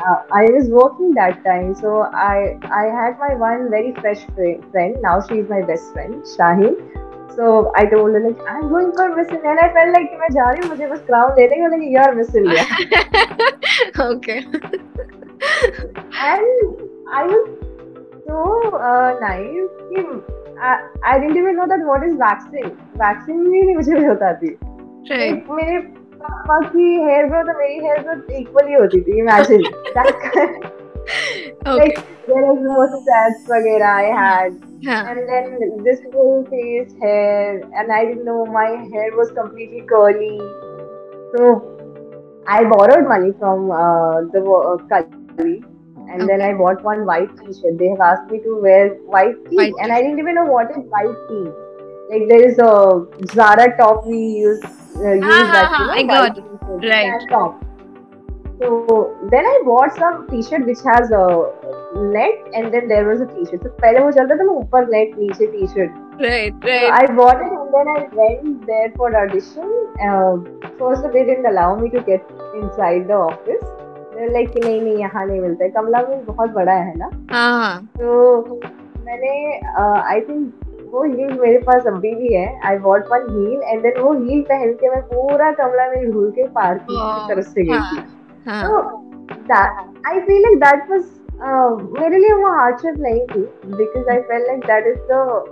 uh, 0.00 0.18
I 0.40 0.42
was 0.56 0.68
working 0.78 1.08
that 1.20 1.38
time 1.46 1.70
so 1.82 1.94
I 2.24 2.36
I 2.80 2.84
had 2.98 3.16
my 3.22 3.30
one 3.44 3.64
very 3.76 3.92
fresh 4.00 4.20
fri- 4.36 4.60
friend 4.74 5.00
now 5.06 5.14
she 5.28 5.40
is 5.44 5.48
my 5.54 5.62
best 5.70 5.92
friend 5.96 6.20
Shaheen 6.34 6.76
so 7.38 7.48
I 7.80 7.82
told 7.94 8.16
her 8.18 8.22
like 8.26 8.44
I'm 8.52 8.62
going 8.74 8.92
for 9.00 9.08
Miss 9.16 9.34
India 9.38 9.50
and 9.54 9.64
I 9.64 9.68
felt 9.78 9.92
like 9.96 10.14
मैं 10.22 10.30
जा 10.36 10.50
रही 10.50 10.62
हूँ 10.62 10.68
मुझे 10.70 10.86
बस 10.92 11.02
crown 11.10 11.34
दे 11.40 11.48
देंगे 11.54 11.68
लेकिन 11.74 11.88
you 11.96 12.00
are 12.06 12.14
Miss 12.20 12.32
India 12.42 12.64
okay 14.08 14.38
and 16.30 16.82
I 17.20 17.22
was 17.32 17.44
so 18.29 18.43
uh, 18.77 19.09
nice 19.21 19.69
कि 19.91 20.05
I, 20.57 20.73
I 21.03 21.19
didn't 21.19 21.37
even 21.37 21.55
know 21.57 21.67
that 21.67 21.85
what 21.85 22.03
is 22.07 22.15
vaccine 22.23 22.71
vaccine 23.03 23.43
भी 23.49 23.61
नहीं 23.61 23.75
मुझे 23.75 23.95
पता 24.09 24.33
थी 24.41 24.57
राइट 25.11 25.33
Like, 25.33 25.49
मेरे 25.55 25.79
पापा 26.21 26.59
की 26.69 26.85
हेयर 27.03 27.25
ग्रोथ 27.29 27.49
और 27.53 27.57
मेरी 27.57 27.79
हेयर 27.85 28.01
ग्रोथ 28.03 28.31
इक्वली 28.39 28.73
होती 28.73 29.01
थी 29.07 29.19
imagine 29.19 29.63
okay 31.67 31.77
like 31.79 31.99
there 32.27 32.43
was 32.45 32.61
no 32.67 32.85
stats 32.93 33.49
वगैरह 33.49 33.89
I 33.97 34.07
had 34.19 34.55
हाँ 34.87 35.01
and 35.11 35.29
then 35.29 35.45
this 35.83 36.01
full 36.13 36.43
face 36.49 36.95
hair 37.03 37.61
and 37.81 37.91
I 37.91 38.03
didn't 38.05 38.25
know 38.29 38.45
my 38.55 38.67
hair 38.95 39.11
was 39.19 39.31
completely 39.37 39.83
curly 39.91 40.33
so 41.35 41.53
I 42.47 42.63
borrowed 42.73 43.07
money 43.11 43.31
from 43.39 43.71
uh, 43.71 44.21
the 44.33 44.41
uh, 44.57 44.77
colleague 44.89 45.63
and 46.13 46.29
then 46.29 46.41
I 46.41 46.53
bought 46.53 46.83
one 46.83 47.05
white 47.05 47.29
t-shirt 47.37 47.77
they 47.79 47.87
have 47.89 48.01
asked 48.07 48.31
me 48.31 48.39
to 48.47 48.57
wear 48.61 48.89
white 49.15 49.37
tee 49.49 49.57
White 49.57 49.73
and 49.81 49.91
I 49.91 50.01
didn't 50.01 50.19
even 50.19 50.35
know 50.35 50.45
what 50.45 50.71
is 50.71 50.83
white 50.95 51.21
tee 51.29 51.49
like 52.09 52.27
there 52.29 52.43
is 52.47 52.57
a 52.59 52.71
Zara 53.33 53.67
top 53.77 54.05
we 54.07 54.17
use 54.17 54.63
uh, 54.65 55.13
use 55.13 55.23
Ah, 55.25 55.51
that 55.53 55.71
ah, 55.71 55.79
you 55.81 55.87
know 55.87 55.93
I 55.93 56.03
got 56.03 56.21
white 56.23 56.37
it. 56.37 56.43
t-shirt, 56.43 56.91
Right. 56.91 57.11
that 57.11 57.29
top. 57.29 57.61
So 58.59 59.17
then 59.31 59.45
I 59.45 59.61
bought 59.65 59.95
some 59.95 60.27
t-shirt 60.29 60.65
which 60.65 60.83
has 60.89 61.09
a 61.11 61.23
net 62.13 62.35
and 62.53 62.73
then 62.73 62.87
there 62.87 63.05
was 63.07 63.21
a 63.21 63.25
t-shirt. 63.31 63.63
So 63.63 63.69
पहले 63.81 63.99
वो 64.05 64.11
चलता 64.17 64.35
था 64.41 64.43
ना 64.43 64.53
ऊपर 64.59 64.85
net 64.93 65.17
नीचे 65.23 65.47
t-shirt. 65.55 65.97
Right, 66.25 66.53
So 66.63 66.69
right. 66.69 66.93
I 66.99 67.13
bought 67.15 67.41
it 67.45 67.51
and 67.51 67.73
then 67.75 67.89
I 67.93 68.07
went 68.19 68.65
there 68.67 68.91
for 68.95 69.09
audition. 69.21 69.73
Uh, 70.09 70.35
first 70.79 71.03
they 71.15 71.25
didn't 71.31 71.45
allow 71.51 71.75
me 71.81 71.89
to 71.97 72.01
get 72.11 72.31
inside 72.61 73.09
the 73.09 73.15
office. 73.15 73.65
They're 74.20 74.32
like 74.36 74.52
कि 74.54 74.60
नहीं 74.60 74.80
नहीं 74.82 74.96
यहाँ 74.96 75.26
नहीं 75.26 75.40
मिलता 75.40 75.64
है। 75.64 75.70
कमला 75.70 76.02
में 76.02 76.24
बहुत 76.24 76.50
बड़ा 76.50 76.72
है 76.72 76.98
ना? 76.98 77.10
हाँ 77.32 77.60
हाँ। 77.60 77.84
तो 77.98 78.60
मैंने 79.06 79.60
आई 79.80 80.20
थिंक 80.20 80.52
वो 80.92 81.02
हील 81.04 81.40
मेरे 81.40 81.58
पास 81.58 81.86
अभी 81.86 82.14
भी 82.14 82.34
है। 82.34 82.60
I 82.64 82.76
bought 82.76 83.04
one 83.12 83.26
heel 83.30 83.62
and 83.62 83.82
then 83.82 84.00
वो 84.02 84.12
हील 84.12 84.42
पहन 84.42 84.72
के 84.72 84.90
मैं 84.90 85.02
पूरा 85.02 85.50
कमला 85.52 85.88
में 85.90 86.10
ढूल 86.10 86.30
के 86.30 86.46
पार्किंग 86.48 86.98
की 87.00 87.34
तरफ़ 87.34 87.46
से 87.46 87.62
गई 87.62 87.78
थी। 87.78 88.02
हाँ 88.50 88.62
तो 88.68 88.80
I 90.08 90.20
feel 90.20 90.42
like 90.42 90.58
that 90.58 90.90
was 90.90 91.04
मेरे 92.00 92.18
लिए 92.18 92.32
वो 92.32 92.52
हार्डशिप 92.52 92.94
नहीं 92.98 93.26
थी 93.26 93.40
because 93.66 94.08
I 94.08 94.20
feel 94.20 94.46
like 94.46 94.60
that 94.60 94.86
is 94.86 94.98
the 95.12 95.44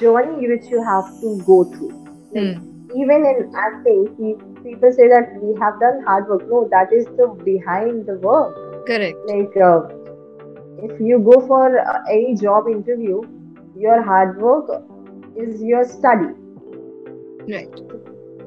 journey 0.00 0.46
which 0.46 0.72
you 0.72 0.80
have 0.80 1.00
to 1.22 1.36
go 1.36 1.64
through 1.64 1.90
in 2.96 3.54
acting 3.62 4.04
pe- 4.18 4.53
people 4.64 4.92
say 4.92 5.08
that 5.08 5.34
we 5.42 5.54
have 5.60 5.78
done 5.80 6.02
hard 6.06 6.28
work 6.28 6.42
no 6.48 6.66
that 6.70 6.92
is 6.92 7.06
the 7.18 7.26
behind 7.48 8.06
the 8.06 8.16
work 8.26 8.86
correct 8.86 9.18
like 9.32 9.56
uh, 9.56 9.80
if 10.88 11.00
you 11.00 11.18
go 11.18 11.40
for 11.46 11.78
uh, 11.78 11.98
any 12.10 12.34
job 12.34 12.68
interview 12.68 13.20
your 13.76 14.02
hard 14.02 14.40
work 14.40 14.72
is 15.36 15.62
your 15.62 15.84
study 15.84 16.32
right 17.54 17.84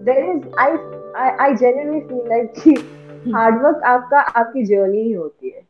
there 0.09 0.25
is 0.36 0.43
i 0.57 0.69
i, 1.15 1.29
I 1.47 1.55
genuinely 1.55 2.01
feel 2.07 2.25
like 2.36 2.62
hard 3.38 3.62
work 3.62 3.81
आपका 3.93 4.19
आपकी 4.41 4.67
journey 4.74 5.03
ही 5.03 5.12
होती 5.13 5.50
है 5.50 5.66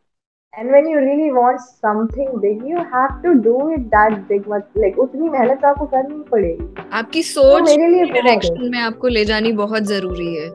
and 0.58 0.72
when 0.72 0.88
you 0.88 0.98
really 0.98 1.32
want 1.32 1.62
something 1.62 2.30
big 2.42 2.62
you 2.68 2.84
have 2.92 3.22
to 3.24 3.34
do 3.48 3.56
it 3.74 3.90
that 3.92 4.16
big 4.30 4.48
much 4.54 4.80
like 4.84 4.96
उतनी 5.04 5.30
मेहनत 5.30 5.66
आपको 5.72 5.86
करनी 5.92 6.24
पड़ेगी 6.30 6.88
आपकी 7.00 7.22
तो 7.22 7.28
सोच 7.28 7.70
मेरे 7.70 7.88
लिए 7.88 8.06
है 8.06 8.14
डायरेक्शन 8.14 8.70
में 8.72 8.80
आपको 8.80 9.08
ले 9.18 9.26
जानी 9.32 9.52
बहुत 9.60 9.84
ज़रूरी 9.94 10.34
है 10.36 10.48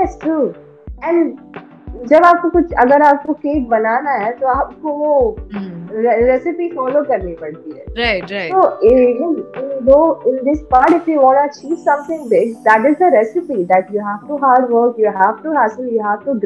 यस 0.00 0.18
ट्रू 0.22 0.40
एंड 1.04 2.06
जब 2.10 2.24
आपको 2.24 2.50
कुछ 2.50 2.72
अगर 2.82 3.02
आपको 3.02 3.32
केक 3.44 3.68
बनाना 3.68 4.10
है 4.24 4.32
तो 4.40 4.46
आपको 4.46 4.92
वो 4.98 5.14
रेसिपी 5.50 6.68
फॉलो 6.74 7.02
करनी 7.04 7.34
पड़ती 7.36 7.76
है 7.76 7.84
right 7.98 8.32
right 8.32 8.52
So, 8.52 8.60
in, 8.90 8.98
in, 9.26 9.32
though 9.86 10.08
in 10.32 10.36
this 10.48 10.60
part, 10.74 10.98
if 10.98 11.08
you 11.12 11.22
want 11.22 11.40
to 11.40 11.46
achieve 11.48 11.78
something 11.86 12.28
big, 12.34 12.52
that 12.68 12.90
is 12.90 12.98
the 12.98 13.10
recipe 13.16 13.64
that 13.72 13.94
you 13.96 14.04
have 14.10 14.28
to 14.28 14.38
hard 14.44 14.70
work, 14.76 15.00
you 15.06 15.14
have 15.20 15.42
to 15.46 15.56
hustle, 15.60 15.88
you 15.96 16.04
have 16.10 16.22
to 16.26 16.36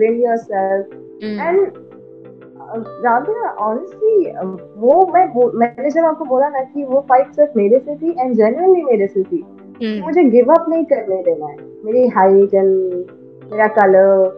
rather 2.76 3.46
honestly 3.46 4.30
वो 4.80 5.06
मैं 5.14 5.26
मैंने 5.58 5.90
जब 5.90 6.04
आपको 6.04 6.24
बोला 6.24 6.48
ना 6.48 6.60
कि 6.64 6.84
वो 6.84 7.00
fight 7.08 7.32
सिर्फ़ 7.32 7.58
मेरे 7.58 7.78
से 7.78 7.96
थी 7.96 8.14
एंड 8.20 8.34
जनरली 8.34 8.82
मेरे 8.82 9.06
से 9.06 9.22
थी 9.22 9.42
hmm. 9.82 10.04
मुझे 10.04 10.24
गिव 10.24 10.52
अप 10.54 10.66
नहीं 10.68 10.84
करने 10.84 11.22
देना 11.22 11.46
है। 11.46 11.56
मेरी 11.84 12.06
हाइट 12.08 12.54
एंड 12.54 13.04
मेरा 13.52 13.66
कलर 13.78 14.30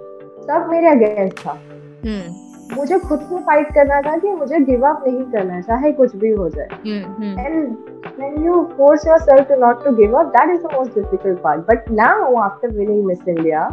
सब 0.48 0.66
मेरे 0.70 0.86
अगेंस्ट 0.86 1.38
था। 1.38 1.58
हम्म। 2.04 2.76
मुझे 2.76 2.98
खुद 2.98 3.20
को 3.30 3.38
फाइट 3.38 3.72
करना 3.74 4.00
था 4.00 4.16
कि 4.16 4.30
मुझे 4.30 4.58
गिव 4.60 4.86
अप 4.88 5.04
नहीं 5.06 5.22
करना 5.32 5.54
है 5.54 5.62
चाहे 5.62 5.92
कुछ 5.92 6.16
भी 6.16 6.30
हो 6.30 6.48
जाए। 6.48 6.66
And 6.66 7.76
when 8.18 8.44
you 8.44 8.62
force 8.76 9.06
yourself 9.06 9.48
to 9.48 9.60
not 9.60 9.84
to 9.84 9.94
give 9.96 10.16
up 10.18 10.26
that 10.36 10.54
is 10.54 10.62
the 10.62 10.74
most 10.74 10.94
difficult 10.94 11.40
part 11.40 11.60
but 11.60 11.90
now 11.90 12.34
after 12.36 12.68
winning 12.68 13.04
Miss 13.04 13.28
India 13.28 13.68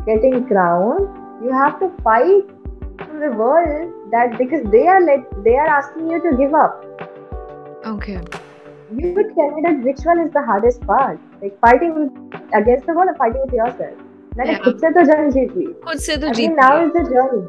getting 0.00 0.44
crown 0.44 1.08
you 1.44 1.52
have 1.52 1.78
to 1.80 1.88
fight 2.00 2.55
to 3.15 3.19
the 3.23 3.31
world 3.41 3.91
that 4.11 4.37
because 4.37 4.63
they 4.75 4.87
are 4.87 5.01
like 5.07 5.25
they 5.47 5.55
are 5.63 5.67
asking 5.79 6.09
you 6.13 6.19
to 6.27 6.35
give 6.43 6.55
up. 6.63 6.85
Okay 7.93 8.17
You 8.99 9.09
would 9.17 9.29
tell 9.35 9.51
me 9.57 9.61
that 9.65 9.83
which 9.87 10.01
one 10.07 10.21
is 10.21 10.31
the 10.31 10.41
hardest 10.47 10.81
part, 10.87 11.19
like 11.43 11.53
fighting 11.65 11.91
with, 11.97 12.39
against 12.57 12.89
the 12.89 12.95
world 12.97 13.11
or 13.11 13.15
fighting 13.21 13.43
with 13.45 13.53
yourself. 13.59 13.99
मैंने 14.37 14.53
Yeah. 14.53 14.63
खुद 14.63 14.77
से 14.81 14.89
तो 14.97 15.03
जंग 15.11 15.29
जीत 15.37 15.55
ली 15.57 15.65
खुद 15.85 15.97
से 16.07 16.17
तो 16.17 16.27
अभी 16.27 16.35
जीत 16.35 16.57
now 16.59 16.71
लिया। 16.73 16.83
is 16.87 16.91
the 16.97 17.03
journey. 17.13 17.41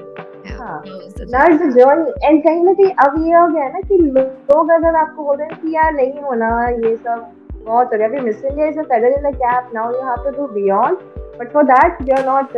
Yeah, 0.47 0.61
हाँ. 0.61 0.79
now 0.87 1.01
is 1.09 1.13
the- 1.19 1.27
now 1.35 1.43
is 1.55 1.59
the 1.65 1.69
journey 1.79 2.15
and 2.29 2.43
कहीं 2.47 2.63
ना 2.69 2.73
कहीं 2.81 2.91
अब 3.07 3.19
ये 3.27 3.35
हो 3.37 3.47
गया 3.53 3.65
है 3.65 3.73
ना 3.73 3.81
कि 3.91 3.99
लोग 4.17 4.71
अगर 4.79 4.97
आपको 5.03 5.25
बोल 5.25 5.37
रहे 5.37 5.49
हैं 5.51 5.61
कि 5.63 5.75
यार 5.75 5.93
नहीं 6.01 6.23
होना 6.23 6.49
ये 6.69 6.95
सब 6.97 7.27
बहुत 7.65 7.93
हो 7.93 7.99
गया 7.99 8.09
अभी 8.09 8.21
Miss 8.31 8.45
India 8.45 8.67
is 8.69 8.79
a 8.79 8.83
feather 8.93 9.19
in 9.19 9.31
the 9.31 9.35
cap 9.43 9.71
now 9.75 9.93
you 9.93 10.01
have 10.09 10.25
to 10.31 10.37
do 10.41 10.47
beyond 10.55 10.99
but 11.41 11.53
for 11.53 11.65
that 11.73 12.03
you 12.09 12.15
are 12.17 12.25
not 12.27 12.57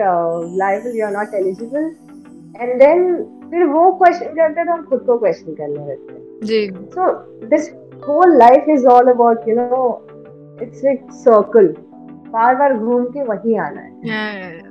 liable 0.64 0.96
you 0.98 1.07
are 1.07 1.12
not 1.16 1.35
eligible 1.42 1.90
and 2.55 2.79
then 2.79 3.15
फिर 3.51 3.65
वो 3.65 3.91
क्वेश्चन 3.99 4.25
करते 4.27 4.59
हैं 4.59 4.65
तो 4.67 4.73
हम 4.73 4.83
खुद 4.85 4.99
को 5.05 5.17
क्वेश्चन 5.17 5.53
करने 5.53 5.85
लगते 5.85 6.13
हैं। 6.13 6.45
जी। 6.45 6.67
So 6.95 7.12
this 7.47 7.69
whole 8.07 8.38
life 8.38 8.69
is 8.69 8.88
all 8.88 9.09
about 9.12 9.47
you 9.47 9.55
know 9.55 9.83
it's 10.62 10.85
एक 10.85 11.12
सर्कल 11.13 11.67
बार 12.33 12.55
बार 12.55 12.73
घूम 12.73 13.05
के 13.05 13.23
वही 13.23 13.55
आना 13.57 13.81
है। 13.81 14.67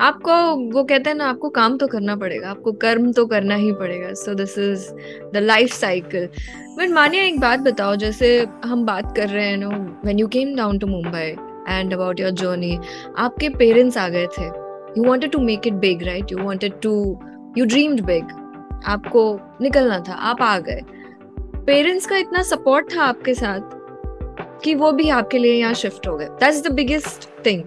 आपको 0.00 0.32
वो 0.72 0.82
कहते 0.84 1.10
हैं 1.10 1.16
ना 1.16 1.26
आपको 1.26 1.48
काम 1.50 1.76
तो 1.78 1.86
करना 1.86 2.14
पड़ेगा 2.16 2.50
आपको 2.50 2.72
कर्म 2.82 3.10
तो 3.12 3.24
करना 3.26 3.54
ही 3.54 3.72
पड़ेगा। 3.72 4.12
So 4.14 4.34
this 4.34 4.58
is 4.58 4.88
the 5.32 5.36
life 5.36 5.72
cycle 5.72 6.28
but 6.78 6.90
Manya 6.94 7.22
एक 7.24 7.40
बात 7.40 7.60
बताओ 7.60 7.96
जैसे 7.96 8.28
हम 8.64 8.84
बात 8.86 9.16
कर 9.16 9.28
रहे 9.28 9.46
हैं 9.46 9.56
no 9.56 9.70
when 10.04 10.18
you 10.18 10.28
came 10.28 10.54
down 10.56 10.78
to 10.78 10.86
Mumbai 10.86 11.26
and 11.68 11.92
about 11.94 12.20
your 12.20 12.30
journey 12.42 12.78
आपके 13.18 13.48
पेरेंट्स 13.58 13.98
आ 13.98 14.08
गए 14.08 14.26
थे। 14.38 14.48
You 14.96 15.04
wanted 15.04 15.30
to 15.32 15.38
make 15.38 15.66
it 15.66 15.74
big 15.74 16.02
right 16.02 16.32
you 16.32 16.38
wanted 16.38 16.80
to 16.82 16.92
you 17.58 17.64
dreamed 17.64 18.00
big 18.00 18.24
आपको 18.86 19.40
निकलना 19.60 19.98
था, 20.08 20.12
आप 20.12 20.42
आ 20.42 20.58
गए। 20.58 20.80
पेरेंट्स 21.66 22.06
का 22.06 22.16
इतना 22.16 22.42
सपोर्ट 22.42 22.94
था 22.94 23.02
आपके 23.02 23.34
साथ 23.34 23.76
कि 24.64 24.74
वो 24.74 24.92
भी 24.92 25.08
आपके 25.08 25.38
लिए 25.38 25.54
यहाँ 25.54 25.74
शिफ्ट 25.74 26.06
हो 26.08 26.16
गए। 26.16 26.26
That's 26.26 26.62
the 26.62 26.72
biggest 26.74 27.28
thing 27.46 27.62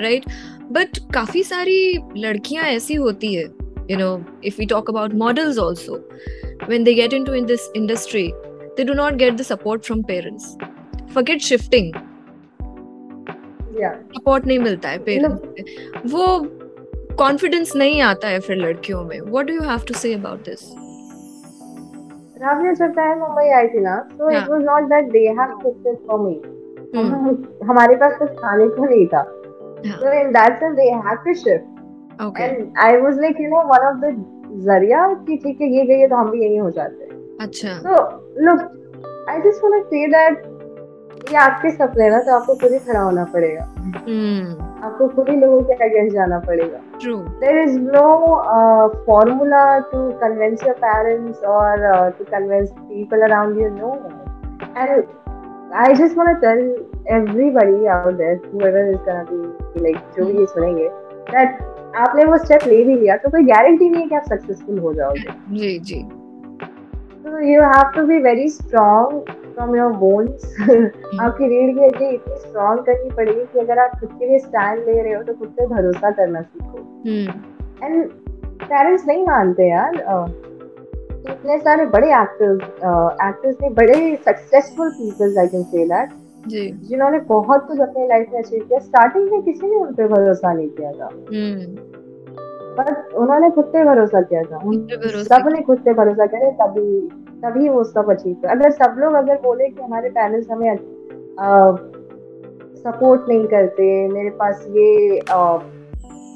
right 0.00 0.24
but 0.72 0.98
काफ़ी 1.14 1.42
सारी 1.42 1.98
लड़कियाँ 2.16 2.64
ऐसी 2.64 2.94
होती 2.94 3.34
है 3.34 3.44
you 3.90 3.96
know 3.98 4.24
if 4.44 4.54
we 4.58 4.66
talk 4.66 4.90
about 4.90 5.14
models 5.14 5.58
also 5.58 5.96
when 6.68 6.84
they 6.84 6.94
get 6.94 7.12
into 7.12 7.34
in 7.34 7.46
this 7.46 7.70
industry 7.76 8.30
they 8.76 8.84
do 8.84 8.92
not 8.92 9.14
get 9.14 9.34
the 9.34 9.42
support 9.42 9.84
from 9.84 10.02
parents 10.02 10.56
forget 11.14 11.40
shifting 11.40 11.92
या 11.94 12.13
support 13.74 14.46
नहीं 14.46 14.58
मिलता 14.58 14.88
है 14.88 14.98
पेरेंट्स 15.04 15.42
से। 15.42 15.62
वो 16.14 16.26
कॉन्फिडेंस 17.18 17.74
नहीं 17.76 18.00
आता 18.02 18.28
है 18.28 18.40
फिर 18.40 18.56
लड़कियों 18.56 19.02
में। 19.04 19.20
What 19.20 19.46
do 19.46 19.54
you 19.54 19.62
have 19.70 19.80
to 19.88 19.94
say 19.94 20.14
about 20.14 20.44
this 20.48 20.60
Raviya 22.42 22.72
जब 22.72 22.94
मैं 22.96 23.14
मुंबई 23.16 23.48
आई 23.58 23.68
थी 23.68 23.80
ना 23.80 23.96
तो 24.18 24.30
it. 24.30 24.48
Was 24.48 24.62
not 24.64 24.88
that 24.90 25.10
they 25.12 25.26
have 25.40 25.58
shifted 25.62 25.96
for 26.08 26.20
me. 26.20 26.34
हमारे 27.68 27.94
पास 27.96 28.18
कुछ 28.18 28.30
खाने 28.38 28.68
को 28.68 28.84
नहीं 28.84 29.06
था। 29.14 29.22
हाँ. 29.86 29.98
so 30.00 30.12
in 30.18 30.30
that 30.34 30.60
sense 30.60 30.76
they 30.76 30.90
had 31.06 31.18
to 31.24 31.32
shift 31.38 32.22
okay 32.22 32.44
and 32.44 32.78
I 32.84 32.92
was 33.00 33.16
like 33.22 33.40
you 33.44 33.48
know 33.50 33.62
one 33.70 33.84
of 33.88 33.96
the 34.04 34.12
ज़रिया 34.66 35.06
कि 35.26 35.36
ठीक 35.44 35.60
है 35.60 35.68
ये 35.76 35.84
गई 35.86 35.98
है 35.98 36.08
तो 36.08 36.16
हम 36.16 36.30
भी 36.30 36.42
यही 36.42 36.56
हो 36.56 36.70
जाते। 36.70 37.04
हैं 37.04 37.38
अच्छा। 37.40 37.70
So 37.86 37.94
look 38.46 38.60
I 39.32 39.34
just 39.46 39.64
want 39.64 39.74
to 39.76 39.82
say 39.90 40.02
that 40.12 40.34
ये 41.30 41.36
आपके 41.38 41.70
सपने 41.70 42.08
ना 42.10 42.18
तो 42.18 42.32
आपको 42.34 42.54
खुद 42.54 42.72
ही 42.72 42.78
खड़ा 42.78 43.00
होना 43.00 43.24
पड़ेगा। 43.24 43.62
hmm. 44.06 44.84
आपको 44.84 45.08
खुद 45.08 45.28
ही 45.28 45.36
लोगों 45.36 45.60
के 45.60 45.72
अगेंस्ट 45.84 46.14
जाना 46.14 46.38
पड़ेगा। 46.38 46.78
There 47.40 47.58
is 47.58 47.78
no 47.80 48.08
formula 49.06 49.78
to 49.92 50.00
convince 50.20 50.64
your 50.64 50.74
parents 50.84 51.44
और 51.52 52.10
to 52.18 52.24
convince 52.24 52.70
people 52.70 53.22
around 53.22 53.60
you 53.60 53.68
know 53.68 53.92
and 54.76 55.04
I 55.74 55.94
just 55.94 56.18
want 56.18 56.28
to 56.30 56.40
tell 56.40 56.60
everybody 57.14 57.86
out 57.86 58.12
there 58.14 58.40
whoever 58.54 58.90
is 58.90 58.96
gonna 58.98 59.22
be 59.30 59.80
like 59.80 59.96
जो 60.16 60.26
भी 60.26 60.38
ये 60.38 60.46
सुनेंगे 60.46 60.88
दैट 61.30 61.62
आपने 61.96 62.24
वो 62.24 62.36
स्टेप 62.38 62.66
ले 62.66 62.82
भी 62.84 62.94
लिया 62.94 63.16
तो 63.16 63.30
कोई 63.30 63.44
गारंटी 63.46 63.88
नहीं 63.88 64.02
है 64.02 64.08
कि 64.08 64.14
आप 64.14 64.22
सक्सेसफुल 64.28 64.78
हो 64.78 64.92
जाओगे। 64.94 65.32
जी 65.56 65.78
जी। 65.78 66.06
So 67.24 67.38
you 67.38 67.60
have 67.62 67.92
to 67.94 68.06
be 68.06 68.18
very 68.18 68.48
strong 68.48 69.24
from 69.54 69.74
your 69.74 69.90
bones. 70.02 70.44
आपकी 71.24 71.46
रीढ़ 71.48 71.74
की 71.74 71.84
हड्डी 71.84 72.08
इतनी 72.14 72.36
स्ट्रांग 72.36 72.78
करनी 72.86 73.10
पड़ेगी 73.16 73.44
कि 73.52 73.58
अगर 73.58 73.78
आप 73.78 73.98
खुद 74.00 74.08
के 74.18 74.28
लिए 74.28 74.38
स्टैंड 74.38 74.86
ले 74.86 75.00
रहे 75.02 75.12
हो 75.14 75.22
तो 75.22 75.34
खुद 75.34 75.48
पे 75.58 75.66
भरोसा 75.66 76.10
करना 76.10 76.42
सीखो। 76.42 76.78
एंड 77.84 78.10
पेरेंट्स 78.64 79.06
नहीं 79.06 79.26
मानते 79.26 79.68
यार 79.70 79.94
इतने 81.30 81.58
सारे 81.58 81.86
बड़े 81.86 82.08
एक्टर्स 82.20 82.62
एक्टर्स 83.28 83.56
ने 83.62 83.70
बड़े 83.80 83.98
successful 84.26 84.90
peoples 84.90 85.38
I 85.38 85.46
can 85.46 85.62
say 85.62 85.86
that 85.88 86.10
जिन्होंने 86.88 87.18
बहुत 87.28 87.66
कुछ 87.68 87.80
अपनी 87.80 88.06
लाइफ 88.08 88.30
में 88.32 88.38
अचीव 88.42 88.64
किया। 88.68 88.78
स्टार्टिंग 88.78 89.30
में 89.32 89.42
किसी 89.42 89.66
ने 89.66 89.76
उन 89.76 89.94
पर 89.94 90.08
भरोसा 90.08 90.52
नहीं 90.52 90.68
किया 90.68 90.90
था। 90.92 91.06
हम्म 91.06 92.02
बट 92.78 93.14
उन्होंने 93.14 93.50
खुद 93.50 93.64
पे 93.72 93.84
भरोसा 93.84 94.20
किया 94.20 94.42
था। 94.42 94.56
उन 94.56 94.62
खुद 94.64 94.86
पे 94.90 94.96
भरोसा 94.96 95.36
सबने 95.36 95.60
खुद 95.62 95.78
पे 95.84 95.92
भरोसा 95.94 96.26
करे 96.34 96.50
तभी 96.60 96.86
तभी 97.44 97.68
वो 97.68 97.84
सब 97.84 98.10
अचीव 98.10 98.34
कर 98.42 98.48
अगर 98.48 98.70
सब 98.70 98.96
लोग 98.98 99.14
अगर 99.14 99.40
बोले 99.42 99.68
कि 99.68 99.82
हमारे 99.82 100.10
पेरेंट्स 100.10 100.50
हमें 100.50 100.76
सपोर्ट 102.82 103.28
नहीं 103.28 103.46
करते 103.48 103.86
मेरे 104.08 104.30
पास 104.40 104.66
ये 104.76 105.16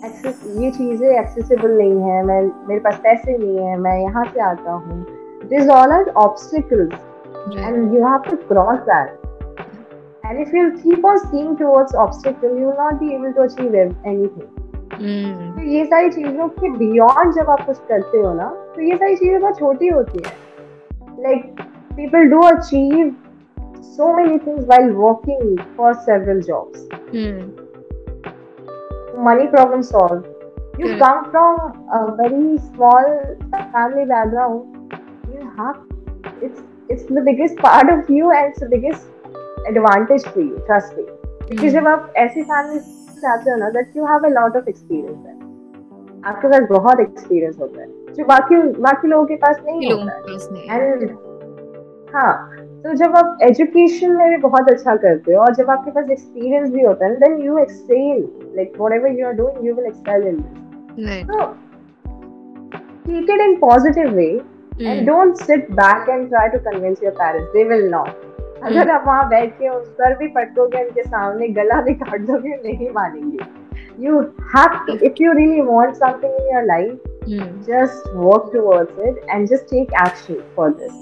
एक्सेस 0.06 0.42
ये 0.56 0.70
चीज़ें 0.70 1.08
एक्सेसिबल 1.08 1.76
नहीं 1.78 2.00
है 2.02 2.24
मैं 2.26 2.42
मेरे 2.68 2.80
पास 2.80 3.00
पैसे 3.04 3.36
नहीं 3.38 3.58
है 3.66 3.76
मैं 3.78 3.98
यहाँ 4.00 4.24
से 4.34 4.40
आता 4.40 4.72
हूँ। 4.72 5.04
This 5.48 5.68
all 5.70 5.92
are 5.92 6.08
obstacles 6.24 6.94
and 7.58 7.94
you 7.94 8.04
have 8.06 8.18
to 8.30 8.36
cross 8.48 8.78
that 8.90 9.16
And 10.28 10.40
if 10.40 10.50
you 10.52 10.62
keep 10.80 11.04
on 11.08 11.18
seeing 11.20 11.52
towards 11.58 11.94
obstacle, 11.94 12.56
you 12.56 12.64
will 12.64 12.80
not 12.80 12.96
be 13.02 13.06
able 13.14 13.30
to 13.36 13.42
achieve 13.42 13.74
anything. 13.74 14.48
तो 14.92 15.62
ये 15.62 15.84
सारी 15.84 16.10
चीज़ों 16.10 16.48
के 16.48 16.70
बियॉन्ड 16.70 17.34
जब 17.34 17.50
आप 17.50 17.64
कुछ 17.66 17.78
करते 17.88 18.18
हो 18.18 18.32
ना 18.34 18.48
तो 18.74 18.82
ये 18.82 18.96
सारी 18.96 19.16
चीज़ें 19.16 19.40
बहुत 19.40 19.58
छोटी 19.58 19.88
होती 19.88 20.22
है। 20.26 20.32
Like 21.22 21.60
people 21.96 22.28
do 22.28 22.40
achieve 22.42 23.14
so 23.58 24.12
many 24.16 24.38
things 24.38 24.66
while 24.68 24.90
working 24.92 25.58
for 25.76 25.94
several 25.94 26.40
jobs 26.40 26.88
money 29.26 29.46
problem 29.46 29.80
solve 29.82 30.80
you 30.80 30.94
come 30.98 31.22
from 31.30 31.56
very 32.20 32.58
small 32.58 33.14
family 33.54 34.04
background 34.04 34.92
you 35.34 35.48
have 35.60 36.44
it's 36.44 36.62
it's 36.90 37.12
the 37.12 37.24
biggest 37.24 37.60
part 37.60 37.92
of 37.92 38.12
you 38.12 38.30
and 38.30 38.46
it's 38.46 38.62
the 38.64 38.68
biggest 38.70 39.66
advantage 39.68 40.26
for 40.26 40.42
you 40.44 40.56
trust 40.56 40.98
me 40.98 41.04
क्योंकि 41.04 41.68
जब 41.68 41.88
आप 41.88 42.12
ऐसी 42.16 42.42
family 42.42 42.97
से 43.20 43.28
आते 43.28 43.50
हो 43.50 43.56
ना 43.56 43.70
that 43.70 43.96
you 43.98 44.10
have 44.10 44.26
a 44.28 44.32
lot 44.34 44.60
of 44.60 44.68
experience 44.72 45.26
है. 45.26 45.36
आपके 46.24 46.48
पास 46.48 46.68
बहुत 46.70 47.00
एक्सपीरियंस 47.00 47.58
होता 47.60 47.80
है। 47.80 48.14
जो 48.14 48.24
बाकी 48.24 48.56
बाकी 48.82 49.08
लोगों 49.08 49.24
के 49.26 49.36
पास 49.36 49.60
नहीं 49.66 49.92
होता 49.92 50.12
है। 50.12 50.80
एंड 50.80 51.10
हाँ 52.14 52.32
तो 52.82 52.92
जब 52.94 53.16
आप 53.16 53.38
एजुकेशन 53.42 54.12
में 54.16 54.28
भी 54.30 54.36
बहुत 54.42 54.68
अच्छा 54.70 54.94
करते 54.96 55.34
हो 55.34 55.40
और 55.42 55.54
जब 55.54 55.70
आपके 55.70 55.90
पास 55.90 56.10
एक्सपीरियंस 56.10 56.70
भी 56.70 56.82
होता 56.82 57.06
है 57.06 57.14
then 57.14 57.38
you 57.44 57.58
excel 57.58 58.20
like 58.56 58.72
whatever 58.80 59.18
you 59.18 59.26
are 59.26 59.32
doing 59.32 59.66
you 59.66 59.74
will 59.74 59.86
excel 59.86 60.26
in 60.26 60.36
this 60.36 61.26
तो 61.26 61.44
take 63.06 63.30
it 63.30 63.40
in 63.40 63.56
positive 63.60 64.14
way 64.14 64.28
and 64.80 65.06
don't 65.06 65.34
sit 65.36 65.70
back 65.80 66.08
and 66.08 66.28
try 66.28 66.48
to 66.48 66.58
convince 66.70 67.02
your 67.04 67.12
parents 67.12 67.52
they 67.52 67.64
will 67.64 67.88
not 67.90 68.27
अगर 68.64 68.90
आप 68.90 69.04
वहाँ 69.06 69.28
बैठ 69.28 69.52
के 69.58 69.68
उस 69.68 69.88
पर 69.98 70.16
भी 70.18 70.26
पटकोगे 70.34 70.84
उनके 70.84 71.02
सामने 71.02 71.48
गला 71.58 71.80
भी 71.82 71.94
काट 71.94 72.20
दोगे 72.20 72.56
नहीं 72.64 72.90
मानेंगे। 72.94 73.44
You 74.04 74.20
have 74.56 74.78
to 74.86 74.96
if 75.06 75.22
you 75.22 75.32
really 75.32 75.60
want 75.62 75.94
something 75.94 76.32
in 76.32 76.54
your 76.54 76.64
life 76.66 76.98
just 77.64 78.06
work 78.18 78.44
towards 78.52 79.00
it 79.06 79.16
and 79.32 79.48
just 79.48 79.66
take 79.70 79.90
action 80.02 80.36
for 80.54 80.68
this. 80.76 80.92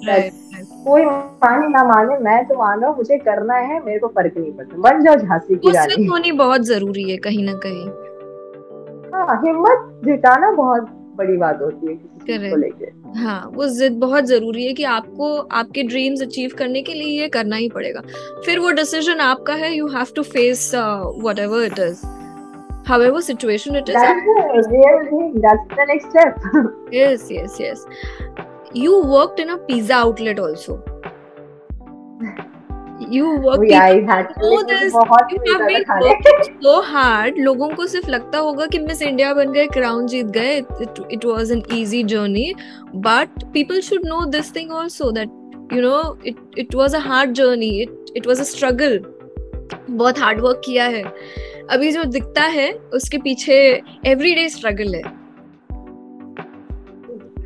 कोई 0.86 1.04
माने 1.04 1.68
ना 1.68 1.82
माने 1.84 2.16
मैं 2.24 2.44
तो 2.46 2.54
मान 2.58 2.84
मुझे 2.96 3.18
करना 3.18 3.54
है 3.54 3.78
मेरे 3.84 3.98
को 3.98 4.08
फ़र्क 4.08 4.38
नहीं 4.38 4.52
पड़ता। 4.52 4.78
बन 4.88 5.02
जाओ 5.04 5.14
झांसी 5.16 5.54
की 5.54 5.72
रानी। 5.72 6.06
होनी 6.06 6.32
बहुत 6.40 6.64
ज़रूरी 6.66 7.10
है 7.10 7.16
कहीं 7.26 7.44
ना 7.44 7.52
कहीं। 7.66 7.86
हाँ 9.12 9.40
हिम्मत 9.44 9.78
जुटाना 10.04 10.50
बहुत 10.52 10.88
बड़ी 11.16 11.36
बात 11.36 11.60
होती 11.62 11.86
है 11.86 11.94
किसी 11.94 12.50
को 12.50 12.56
लेके 12.56 12.90
हाँ 13.18 13.40
वो 13.54 13.66
जिद 13.76 13.98
बहुत 14.00 14.24
ज़रूरी 14.26 14.66
है 14.66 14.72
कि 14.74 14.84
आपको 14.90 15.36
आपके 15.60 15.82
ड्रीम्स 15.84 16.22
अचीव 16.22 16.54
करने 16.58 16.82
के 16.82 16.94
लिए 16.94 17.20
ये 17.20 17.28
करना 17.28 17.56
ही 17.56 17.68
पड़ेगा 17.68 18.02
फिर 18.46 18.58
वो 18.58 18.70
डिसीज़न 18.80 19.20
आपका 19.20 19.54
है 19.54 19.74
you 19.76 19.88
have 19.88 20.12
to 20.16 20.22
face 20.34 20.70
whatever 21.38 21.64
it 21.64 21.78
is 21.88 22.04
however 22.88 23.20
situation 23.20 23.76
it 23.78 23.88
is 23.88 23.96
that's 23.96 24.26
the 24.26 24.66
real 24.72 25.00
thing 25.06 25.30
that's 25.44 25.72
the 25.72 25.86
next 25.86 26.10
step 26.10 26.36
yes 26.92 27.24
yes 27.30 27.56
yes 27.58 27.80
you 28.74 29.00
worked 29.04 29.40
in 29.40 29.50
a 29.50 29.56
pizza 29.60 29.96
outlet 29.96 30.38
also 30.38 30.76
you 33.12 33.26
work 33.38 33.60
so 36.62 36.80
hard 36.82 37.38
लोगों 37.38 37.68
को 37.68 37.86
सिर्फ़ 37.86 38.10
लगता 38.10 38.38
होगा 38.38 38.66
कि 38.66 38.78
Miss 38.78 39.02
India 39.02 39.32
बन 39.34 39.52
गए 39.52 39.66
crown 39.66 40.06
जीत 40.06 40.26
गए 40.26 40.56
it 41.12 41.24
was 41.24 41.52
an 41.52 41.62
easy 41.72 42.02
journey 42.04 42.52
but 42.94 43.44
people 43.52 43.80
should 43.80 44.06
know 44.06 44.24
this 44.30 44.54
thing 44.56 44.72
also 44.72 45.10
that 45.10 45.28
you 45.72 45.82
know 45.82 46.18
it 46.26 46.36
it 46.58 46.74
was 46.74 46.96
a 46.96 47.00
hard 47.00 47.32
journey 47.32 47.70
it 48.16 48.26
was 48.26 48.40
a 48.40 48.44
struggle 48.44 48.98
बहुत 49.90 50.18
हार्ड 50.18 50.40
वर्क 50.40 50.60
किया 50.64 50.84
है। 50.84 51.02
अभी 51.70 51.92
जो 51.92 52.04
दिखता 52.04 52.42
है 52.42 52.72
उसके 52.94 53.18
पीछे 53.18 53.54
एवरी 54.06 54.34
डे 54.34 54.48
स्ट्रगल 54.48 54.94
है। 54.94 55.02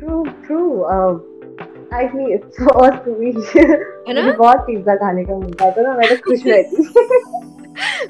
True, 0.01 0.23
true. 0.45 0.69
Uh, 0.91 1.30
वीक 1.93 3.35
मुझे 4.07 4.31
बहुत 4.31 4.59
पिज्जा 4.59 4.95
खाने 4.95 5.23
का 5.25 5.37
मन 5.37 5.51
था 5.51 5.81
ना 5.81 5.93
मैं 5.93 6.09
तो 6.09 6.15
खुश 6.15 6.45
रहती 6.47 6.83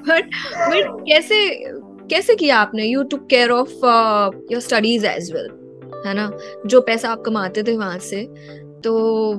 बट 0.10 0.26
बट 0.70 1.02
कैसे 1.08 1.39
कैसे 2.10 2.36
किया 2.36 2.58
आपने? 2.58 2.84
You 2.84 3.04
took 3.04 3.26
care 3.28 3.52
of 3.52 3.72
your 4.52 4.60
studies 4.60 5.06
as 5.06 5.32
well 5.34 5.50
है 6.08 6.13
ना? 6.13 6.32
जो 6.65 6.82
पैसा 6.82 7.10
आप 7.10 7.22
कमाते 7.26 7.63
थे 7.63 7.78
वहाँ 7.78 7.98
से 8.00 8.24
तो 8.84 9.34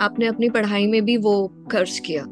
आपने 0.00 0.26
अपनी 0.26 0.48
पढ़ाई 0.50 0.86
में 0.86 1.04
भी 1.04 1.16
वो 1.16 1.34
खर्च 1.72 1.98
किया। 1.98 2.24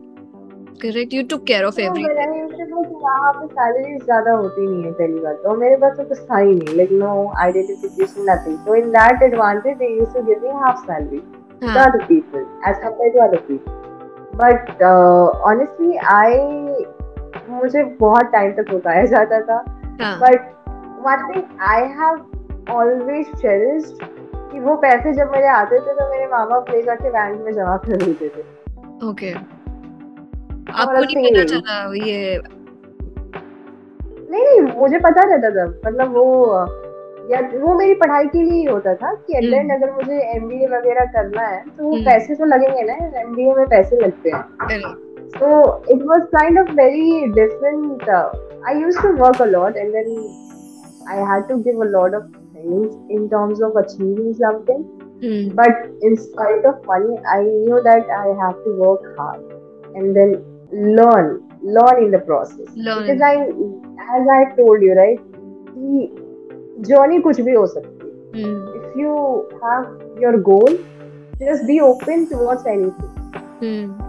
Correct 0.82 1.14
you 1.14 1.22
took 1.22 1.44
care 1.44 1.64
of 1.64 1.80
every 1.80 2.04
पे 2.04 3.98
ज़्यादा 3.98 4.32
होती 4.32 4.66
नहीं 4.66 4.84
है 4.84 4.92
पहली 4.92 5.20
बात 5.20 5.36
तो। 5.36 5.54
मेरे 5.56 5.76
पास 5.76 5.96
तो 5.96 6.04
कुछ 6.04 6.18
था 6.18 6.38
ही 6.38 6.54
नहीं 6.54 6.76
like 6.76 6.92
no 6.92 7.32
identification 7.38 8.30
nothing 8.30 8.58
so 8.58 8.74
in 8.74 8.90
that 8.90 9.22
advantage 9.22 9.76
they 9.76 9.88
used 9.98 10.14
to 10.14 10.22
give 10.22 10.42
me 10.42 10.50
half 10.60 10.78
salary 10.80 11.22
to 11.60 11.68
other 11.82 12.02
people 12.06 12.44
as 12.64 12.78
compared 12.78 13.12
to 13.14 13.20
other 13.26 13.40
people. 13.48 13.74
But 14.34 14.82
uh, 14.82 15.26
honestly 15.50 15.98
I 16.16 16.30
मुझे 17.50 17.82
बहुत 18.00 18.30
टाइम 18.32 18.52
तक 18.52 18.70
रुकाया 18.72 19.04
जाता 19.06 19.40
था। 19.48 19.58
But 20.22 20.52
one 21.06 21.26
thing 21.28 21.60
I 21.68 21.82
have 21.98 22.72
always 22.76 23.26
cherished 23.42 24.02
कि 24.52 24.60
वो 24.60 24.76
पैसे 24.82 25.12
जब 25.14 25.30
मेरे 25.32 25.48
आते 25.48 25.78
थे 25.78 25.94
तो 25.94 26.10
मेरे 26.10 26.26
माँ 26.30 26.46
बाप 26.48 26.70
ले 26.70 26.82
जाके 26.82 27.10
बैंक 27.10 27.40
में 27.44 27.52
जमा 27.52 27.76
कर 27.86 27.96
देते 28.04 28.28
थे। 28.28 28.42
Okay 29.08 29.32
okay. 29.32 29.34
आपको 30.74 30.92
नहीं 30.92 31.32
पता 31.32 31.44
चला 31.44 31.76
ये? 32.06 32.42
नहीं 34.30 34.60
मुझे 34.60 34.98
पता 34.98 35.22
रहता 35.22 35.50
था। 35.50 35.66
मतलब 35.86 36.16
वो 36.16 36.24
या 37.30 37.40
वो 37.54 37.74
मेरी 37.74 37.94
पढ़ाई 37.94 38.26
के 38.26 38.42
लिए 38.42 38.52
ही 38.52 38.64
होता 38.64 38.94
था 38.94 39.12
कि 39.16 39.36
हम्म। 39.36 39.54
एंड 39.54 39.72
अगर 39.72 39.92
मुझे 39.92 40.18
एमबीए 40.34 40.66
वगैरह 40.68 41.04
करना 41.12 41.46
है 41.46 41.62
तो 41.68 41.84
हम्म। 41.84 42.04
पैसे 42.04 42.34
तो 42.34 42.44
लगेंगे 42.44 42.82
ना 42.82 42.94
एमबीए 43.20 43.54
में 43.54 43.66
पैसे 43.66 43.96
लगते 43.96 44.30
हैं। 44.30 44.42
तो 45.30 45.48
it 45.90 46.02
was 46.02 46.26
kind 46.32 46.58
of 46.58 46.70
very 46.72 47.26
different 47.32 48.10
I 48.10 48.80
used 48.80 49.02
to 49.02 49.12
work 49.14 49.42
a 49.42 49.46
and 49.76 49.96
I 51.06 51.24
had 51.24 51.48
to 51.48 51.56
give 51.62 51.82
a 51.82 51.88
of 52.14 52.24
things 52.56 53.10
in 53.10 53.26
terms 53.28 53.62
of 53.62 53.78
achieving 53.78 54.34
something 54.34 54.84
but 55.52 56.04
in 56.04 56.14
spite 56.16 56.66
of 56.66 56.90
money 56.90 57.16
I 57.26 57.44
knew 57.44 57.78
that 57.80 58.10
I 58.10 58.32
have 58.34 58.62
to 58.64 58.72
work 58.74 59.14
hard 59.20 59.96
and 59.96 60.12
then 60.14 60.30
learn 60.92 61.38
learn 61.70 62.04
in 62.04 62.10
the 62.10 62.22
process 62.26 62.68
because 62.78 63.22
I 63.22 63.36
as 64.14 64.28
I 64.28 64.44
told 64.56 64.82
you 64.82 64.94
right 64.94 66.24
journey 66.80 67.20
कुछ 67.20 67.40
भी 67.40 67.52
हो 67.52 67.66
सकती 67.66 68.08
है। 68.08 68.50
If 68.50 68.98
you 68.98 69.14
have 69.64 70.16
your 70.22 70.40
goal 70.40 70.78
just 71.36 71.64
be 71.64 71.80
open 71.80 72.24
towards 72.24 72.66
anything 72.66 73.10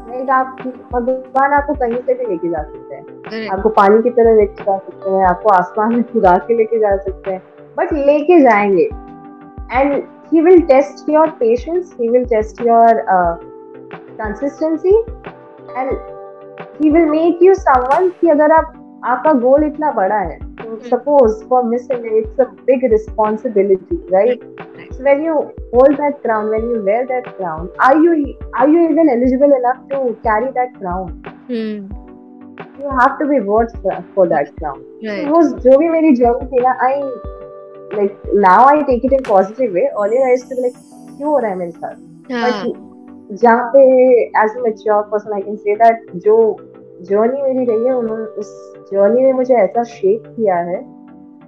like 0.10 0.30
आप 0.30 0.58
भगवान 0.94 1.54
आपको 1.54 1.74
कहीं 1.74 1.98
से 1.98 2.14
भी 2.14 2.26
लेके 2.26 2.48
जा 2.48 2.64
सकते 2.64 2.96
हैं। 2.96 3.50
आपको 3.50 3.70
पानी 3.70 4.02
की 4.02 4.10
तरह 4.10 4.36
लेके 4.36 4.64
जा 4.64 4.78
सकते 4.78 5.10
हैं 5.10 5.26
आपको 5.26 5.50
आसमान 5.50 5.96
में 5.96 6.04
खुदा 6.04 6.38
के 6.38 6.58
लेके 6.58 6.80
जा 6.80 6.98
सकते 6.98 7.32
हैं। 7.32 7.44
बट 7.78 7.94
लेके 7.94 8.42
जाएँगे। 8.42 8.90
And 9.74 10.04
he 10.34 10.44
will 10.44 10.62
test 10.68 11.10
your 11.10 11.28
patience 11.28 11.86
he 12.02 12.08
will 12.14 12.26
test 12.26 12.66
your 12.70 12.90
uh, 13.16 13.36
consistency 14.22 14.96
and 15.78 15.92
he 16.80 16.92
will 16.92 17.08
make 17.14 17.46
you 17.48 17.54
someone 17.56 18.12
कि 18.22 18.30
अगर 18.30 18.52
आप 18.52 18.74
आपका 19.06 19.34
गोल 19.34 19.64
इतना 19.64 19.92
बड़ा 19.92 20.16
है 20.16 20.47
suppose 20.89 21.43
for 21.49 21.65
Miss 21.69 21.89
India, 21.91 22.23
it's 22.23 22.39
a 22.39 22.47
big 22.67 22.83
responsibility, 22.83 23.97
right? 24.11 24.41
So 24.93 25.05
when 25.05 25.23
you 25.23 25.53
hold 25.73 25.97
that 25.99 26.23
crown, 26.23 26.51
when 26.51 26.71
you 26.71 26.83
wear 26.85 27.07
that 27.07 27.37
crown, 27.37 27.71
are 27.79 27.97
you 27.97 28.37
are 28.55 28.69
you 28.69 28.91
even 28.91 29.09
eligible 29.09 29.53
enough 29.59 29.89
to 29.91 30.19
carry 30.23 30.51
that 30.53 30.75
crown? 30.79 31.11
Hmm. 31.49 31.91
You 32.81 32.91
have 32.99 33.19
to 33.19 33.27
be 33.27 33.41
worth 33.41 33.73
for, 33.83 34.05
for 34.15 34.29
that 34.29 34.55
crown. 34.57 34.85
Right. 35.03 35.25
So 35.25 35.31
was 35.31 35.53
जो 35.65 35.79
भी 35.79 35.89
मेरी 35.89 36.15
journey 36.17 36.47
थी 36.53 36.63
ना, 36.63 36.77
I 36.81 36.93
like 37.97 38.17
now 38.35 38.65
I 38.67 38.83
take 38.83 39.05
it 39.05 39.13
in 39.13 39.23
positive 39.23 39.73
way. 39.73 39.89
Earlier 39.99 40.25
I 40.27 40.33
used 40.33 40.49
to 40.49 40.57
be 40.57 40.63
like, 40.63 40.77
क्यों 41.17 41.31
हो 41.31 41.39
रहा 41.39 41.51
है 41.51 41.57
मेरे 41.57 41.71
साथ? 41.71 41.97
But 42.29 43.39
जहाँ 43.43 43.71
पे 43.75 44.33
as 44.45 44.55
a 44.57 44.63
mature 44.67 45.03
person 45.11 45.33
I 45.33 45.43
can 45.43 45.59
say 45.59 45.77
that 45.83 46.07
जो 46.27 46.37
जर्नी 47.11 47.43
मेरी 47.43 47.65
रही 47.71 47.85
है 47.87 47.95
उन्होंने 47.97 48.25
उस 48.41 48.51
जर्नी 48.94 49.22
ने 49.22 49.32
मुझे 49.34 49.56
ऐसा 49.56 49.84
शेप 49.84 50.24
किया 50.36 50.58
है 50.70 50.82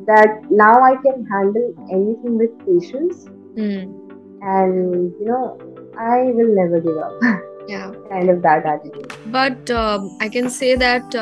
that 0.10 0.42
now 0.54 0.84
I 0.84 0.96
can 1.06 1.26
handle 1.34 1.74
anything 1.96 2.40
with 2.40 2.58
patience 2.62 3.26
and 3.58 4.96
you 5.22 5.28
know 5.28 5.44
I 6.06 6.32
will 6.32 6.56
never 6.56 6.80
give 6.80 7.00
up 7.00 7.46
but 9.28 9.72
I 9.72 10.30
can 10.30 10.48
say 10.50 10.76
that 10.78 11.18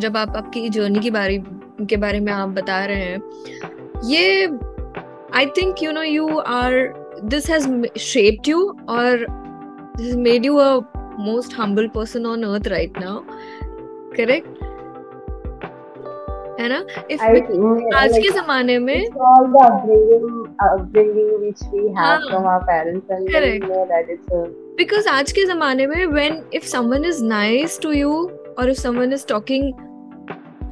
जब 0.00 0.16
आप 0.16 0.36
आपकी 0.36 0.68
जर्नी 0.68 1.00
के 1.00 1.10
बारे 1.10 1.42
के 1.88 1.96
बारे 1.96 2.20
में 2.20 2.32
आप 2.32 2.48
बता 2.48 2.84
रहे 2.84 3.04
हैं 3.04 4.00
ये 4.04 4.46
I 5.36 5.46
think 5.58 5.82
you 5.82 5.92
know 5.92 6.02
you 6.02 6.28
are 6.38 6.72
this 7.24 7.50
has 7.50 7.68
shaped 8.00 8.48
you 8.48 8.66
और 8.90 9.26
made 10.18 10.46
you 10.46 10.56
a 10.56 10.74
most 11.20 11.58
humble 11.58 11.88
person 11.88 12.26
on 12.26 12.42
earth 12.44 12.68
right 12.68 12.98
now 12.98 13.20
correct 14.16 14.73
है 16.60 16.68
ना 16.68 16.78
think 17.08 17.94
आज 17.96 18.12
like, 18.12 18.22
के 18.22 18.30
जमाने 18.32 18.78
में 18.78 18.94
it's 18.94 19.16
all 19.28 19.46
the 19.54 19.62
upbringing, 19.68 20.28
upbringing 20.66 21.30
which 21.44 21.62
we 21.72 21.82
have 21.96 22.20
हाँ. 22.20 22.30
from 22.30 22.46
our 22.46 22.64
parents, 22.64 23.10
and 23.10 23.26
then 23.26 23.34
Correct. 23.34 23.64
we 23.64 23.70
know 23.72 23.86
that 23.92 24.12
it's 24.16 24.36
a 24.38 24.42
because 24.78 25.06
आज 25.06 25.32
के 25.32 25.44
जमाने 25.52 25.86
में 25.86 26.12
when 26.12 26.42
if 26.60 26.66
someone 26.74 27.04
is 27.04 27.22
nice 27.22 27.78
to 27.86 27.92
you 27.98 28.14
or 28.58 28.68
if 28.68 28.78
someone 28.78 29.12
is 29.12 29.24
talking 29.24 29.70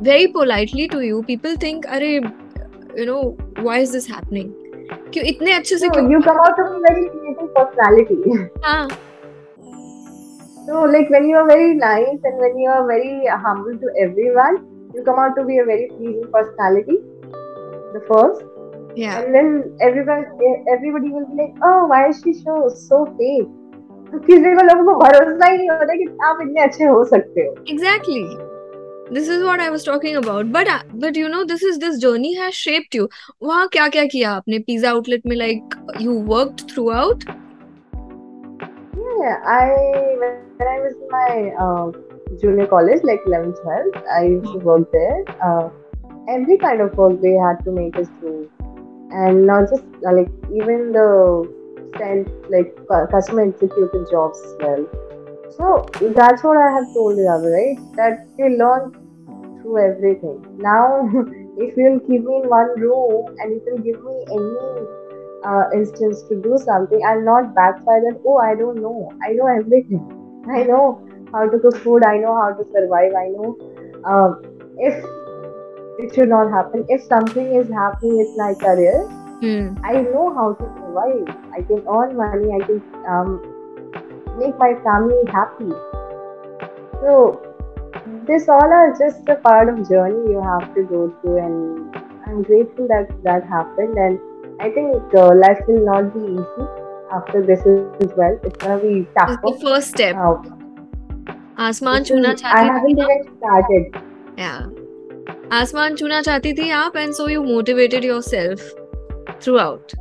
very 0.01 0.27
politely 0.29 0.89
to 0.89 1.05
you 1.11 1.23
people 1.23 1.57
think 1.67 1.87
अरे 1.99 2.13
you 2.97 3.07
know 3.07 3.23
why 3.69 3.79
is 3.79 3.93
this 3.93 4.11
happening 4.17 4.53
क्यों 5.13 5.25
इतने 5.27 5.53
अच्छे 5.53 5.77
से 5.79 5.89
क्यों 5.89 6.11
you 6.11 6.21
come 6.29 6.45
out 6.45 6.61
to 6.61 6.69
be 6.73 6.83
very 6.89 7.09
creative 7.15 7.55
personality. 7.55 8.49
हाँ 8.67 8.89
so 10.67 10.83
like 10.95 11.09
when 11.11 11.25
you 11.29 11.37
are 11.37 11.47
very 11.47 11.75
nice 11.75 12.29
and 12.31 12.39
when 12.39 12.59
you 12.59 12.69
are 12.71 12.87
very 12.87 13.27
humble 13.47 13.79
to 13.79 13.89
everyone, 14.01 14.59
you 14.95 15.03
come 15.05 15.19
out 15.19 15.37
to 15.37 15.45
be 15.45 15.59
a 15.59 15.65
very 15.65 15.89
pleasing 15.97 16.31
personality. 16.33 16.99
The 17.93 18.03
first, 18.09 18.45
yeah 18.97 19.21
and 19.21 19.35
then 19.35 19.77
everyone 19.81 20.25
everybody 20.73 21.09
will 21.11 21.27
be 21.27 21.43
like, 21.43 21.55
oh 21.63 21.87
why 21.87 22.09
is 22.09 22.21
she 22.23 22.33
so 22.35 22.69
so 22.69 23.05
fake? 23.19 23.51
तो 24.13 24.19
किसी 24.25 24.55
को 24.55 24.63
लोगों 24.63 24.85
को 24.85 24.99
भरोसा 25.01 25.47
ही 25.51 25.57
नहीं 25.57 25.69
होता 25.69 25.95
कि 25.97 26.07
आप 26.29 26.39
इतने 26.43 26.61
अच्छे 26.63 26.85
हो 26.85 27.05
सकते 27.13 27.45
हो 27.47 27.55
exactly 27.75 28.25
this 29.17 29.29
is 29.35 29.45
what 29.47 29.63
i 29.67 29.69
was 29.75 29.87
talking 29.87 30.19
about 30.21 30.51
but 30.57 30.69
uh, 30.73 30.81
but 31.05 31.17
you 31.21 31.31
know 31.35 31.41
this 31.53 31.63
is 31.71 31.79
this 31.85 31.99
journey 32.03 32.35
has 32.41 32.59
shaped 32.65 32.99
you 32.99 33.09
वहाँ 33.43 33.69
क्या 33.77 33.89
क्या 33.97 34.05
किया 34.17 34.33
आपने 34.41 34.59
पिज्जा 34.67 34.91
आउटलेट 34.91 35.27
में 35.27 35.37
like 35.45 35.79
you 36.07 36.19
worked 36.35 36.67
throughout 36.75 37.25
Yeah, 39.23 39.41
I 39.53 39.65
when 40.21 40.69
I 40.69 40.79
was 40.83 40.95
in 41.01 41.11
my 41.13 41.33
uh, 41.65 42.12
junior 42.41 42.67
college, 42.67 43.01
like 43.05 43.23
11th, 43.25 43.63
12th, 43.65 44.07
I 44.09 44.25
used 44.25 44.53
to 44.53 44.59
work 44.59 44.91
there. 44.93 45.25
Uh, 45.43 45.71
every 46.29 46.59
kind 46.59 46.81
of 46.81 46.97
work 46.97 47.21
they 47.21 47.33
had 47.33 47.65
to 47.65 47.71
make 47.71 47.97
us 47.97 48.09
do, 48.21 48.51
and 49.11 49.47
not 49.47 49.69
just 49.69 49.85
uh, 50.07 50.15
like 50.15 50.31
even 50.53 50.93
the 50.93 51.63
send 51.99 52.31
like 52.51 52.75
customer 53.11 53.45
executive 53.45 54.11
jobs 54.11 54.41
as 54.43 54.57
well. 54.61 54.87
So 55.57 55.87
that's 56.17 56.43
what 56.43 56.57
I 56.57 56.71
have 56.73 56.93
told 56.95 57.17
you, 57.17 57.29
right? 57.29 57.79
That 57.97 58.27
you 58.39 58.57
learn 58.57 58.93
through 59.61 59.79
everything. 59.79 60.43
Now, 60.59 61.09
if 61.59 61.77
you'll 61.77 62.01
keep 62.01 62.25
me 62.25 62.41
in 62.43 62.49
one 62.49 62.81
room 62.81 63.37
and 63.39 63.53
if 63.53 63.63
you'll 63.67 63.85
give 63.85 64.03
me 64.03 64.25
any 64.33 64.57
uh, 65.45 65.65
instance 65.75 66.23
to 66.31 66.41
do 66.41 66.57
something, 66.57 67.01
I'll 67.07 67.23
not 67.23 67.55
backfire 67.55 68.01
that, 68.01 68.23
oh, 68.27 68.39
I 68.39 68.55
don't 68.55 68.81
know. 68.81 69.13
I 69.23 69.33
know 69.33 69.47
everything. 69.47 70.01
I 70.51 70.63
know 70.65 71.07
how 71.33 71.49
to 71.49 71.59
cook 71.59 71.77
food. 71.83 72.05
I 72.05 72.19
know 72.19 72.35
how 72.35 72.53
to 72.53 72.65
survive. 72.73 73.13
I 73.15 73.29
know 73.29 73.57
um, 74.05 74.43
if 74.79 75.05
it 75.99 76.15
should 76.15 76.29
not 76.29 76.51
happen. 76.51 76.85
If 76.89 77.03
something 77.03 77.55
is 77.55 77.69
happening 77.69 78.19
with 78.19 78.37
my 78.37 78.55
career, 78.55 79.07
hmm. 79.41 79.75
I 79.85 80.03
know 80.03 80.33
how 80.35 80.55
to 80.55 80.65
survive. 80.79 81.37
I 81.53 81.63
can 81.63 81.83
earn 81.89 82.17
money. 82.17 82.51
I 82.59 82.67
can 82.67 82.83
um, 83.09 84.39
make 84.39 84.59
my 84.59 84.75
family 84.83 85.23
happy. 85.31 85.73
So 87.01 87.41
this 88.27 88.49
all 88.49 88.73
are 88.73 88.97
just 88.99 89.29
a 89.29 89.37
part 89.37 89.69
of 89.69 89.89
journey 89.89 90.33
you 90.33 90.41
have 90.43 90.75
to 90.75 90.83
go 90.85 91.15
through, 91.21 91.39
and 91.39 91.97
I'm 92.27 92.43
grateful 92.43 92.89
that 92.89 93.11
that 93.25 93.45
happened. 93.47 93.99
And 93.99 94.21
I 94.61 94.71
think 94.71 95.15
uh, 95.15 95.35
life 95.35 95.61
will 95.67 95.85
not 95.85 96.15
be 96.15 96.21
easy 96.21 96.67
after 97.13 97.45
this 97.45 97.61
as 97.61 98.17
well. 98.17 98.39
It's 98.43 98.57
gonna 98.57 98.83
be 98.83 99.07
tougher. 99.19 99.39
the 99.45 99.59
first 99.61 99.89
step 99.89 100.17
Uh, 100.17 100.62
आसमान 101.67 102.03
छूना 102.03 102.33
चाहती 102.33 102.95
आसमान 105.53 105.95
छूना 105.95 106.21
चाहती 106.21 106.53
थी 106.53 106.71
आप 106.71 106.97
and 106.97 107.13
so 107.13 107.29
you 107.29 107.43
motivated 107.43 108.05
yourself 108.21 108.59
throughout 109.57 109.93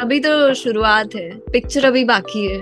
अभी 0.00 0.20
तो 0.20 0.54
शुरुआत 0.54 1.14
है। 1.14 1.30
पिक्चर 1.30 1.84
अभी 1.84 2.04
बाकी 2.04 2.46
है। 2.46 2.58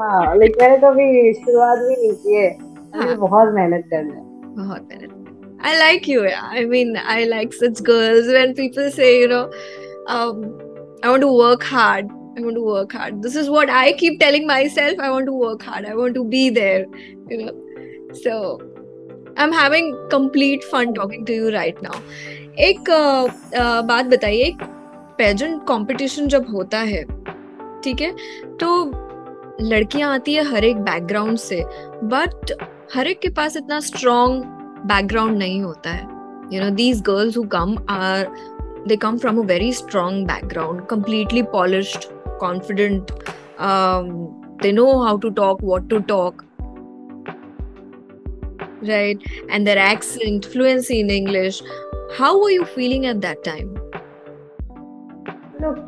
हाँ 0.00 0.36
लेकिन 0.36 0.76
तो 0.76 0.86
अभी 0.86 1.32
शुरुआत 1.32 1.78
भी 1.78 1.96
नहीं 1.96 2.12
की 2.12 2.34
है। 2.34 2.58
हाँ। 2.96 3.16
बहुत 3.16 3.54
मेहनत 3.54 3.84
कर 3.90 3.96
रहे 3.96 4.16
बहुत 4.58 4.88
मेहनत। 4.88 5.14
I 12.38 12.42
want 12.46 12.60
to 12.60 12.64
work 12.68 12.96
hard 13.00 13.22
this 13.26 13.36
is 13.42 13.52
what 13.56 13.74
I 13.82 13.84
keep 14.02 14.18
telling 14.24 14.48
myself 14.52 15.04
I 15.08 15.10
want 15.10 15.32
to 15.32 15.36
work 15.44 15.68
hard 15.70 15.92
I 15.92 15.94
want 16.00 16.18
to 16.20 16.24
be 16.34 16.42
there 16.58 16.80
you 17.30 17.38
know 17.42 17.54
so 18.24 18.34
I'm 19.36 19.52
having 19.52 19.94
complete 20.10 20.64
fun 20.64 20.94
talking 20.94 21.24
to 21.26 21.38
you 21.40 21.54
right 21.54 21.86
now 21.88 22.02
एक 22.60 22.88
uh, 22.90 23.26
uh, 23.56 23.82
बात 23.86 24.06
बताइए 24.06 24.44
एक 24.44 24.62
pageant 25.18 25.60
competition 25.68 26.28
जब 26.28 26.46
होता 26.54 26.78
है 26.88 27.02
ठीक 27.84 28.00
है 28.00 28.12
तो 28.60 28.68
लड़कियाँ 29.60 30.12
आती 30.14 30.34
है 30.34 30.44
हर 30.50 30.64
एक 30.64 30.76
बैकग्राउंड 30.88 31.38
से 31.38 31.62
बट 32.12 32.52
हर 32.94 33.06
एक 33.06 33.20
के 33.20 33.28
पास 33.38 33.56
इतना 33.56 33.80
स्ट्रॉन्ग 33.80 34.44
बैकग्राउंड 34.86 35.38
नहीं 35.38 35.60
होता 35.62 35.90
है 35.90 36.06
you 36.54 36.60
know 36.62 36.70
these 36.76 37.02
girls 37.06 37.36
who 37.36 37.42
come 37.52 37.76
are 37.90 38.30
they 38.88 38.96
come 39.06 39.18
from 39.18 39.38
a 39.38 39.44
very 39.46 39.72
strong 39.72 40.26
background 40.26 40.86
completely 40.92 41.44
polished 41.54 42.08
confident 42.38 43.12
um, 43.58 44.12
they 44.62 44.72
know 44.72 45.02
how 45.02 45.16
to 45.16 45.30
talk 45.30 45.60
what 45.62 45.88
to 45.90 46.00
talk 46.02 46.44
right 48.82 49.18
and 49.50 49.66
their 49.66 49.78
accent 49.78 50.44
fluency 50.44 51.00
in 51.00 51.10
english 51.10 51.62
how 52.16 52.40
were 52.40 52.50
you 52.50 52.64
feeling 52.64 53.06
at 53.06 53.20
that 53.20 53.42
time 53.44 53.76
Look, 55.60 55.78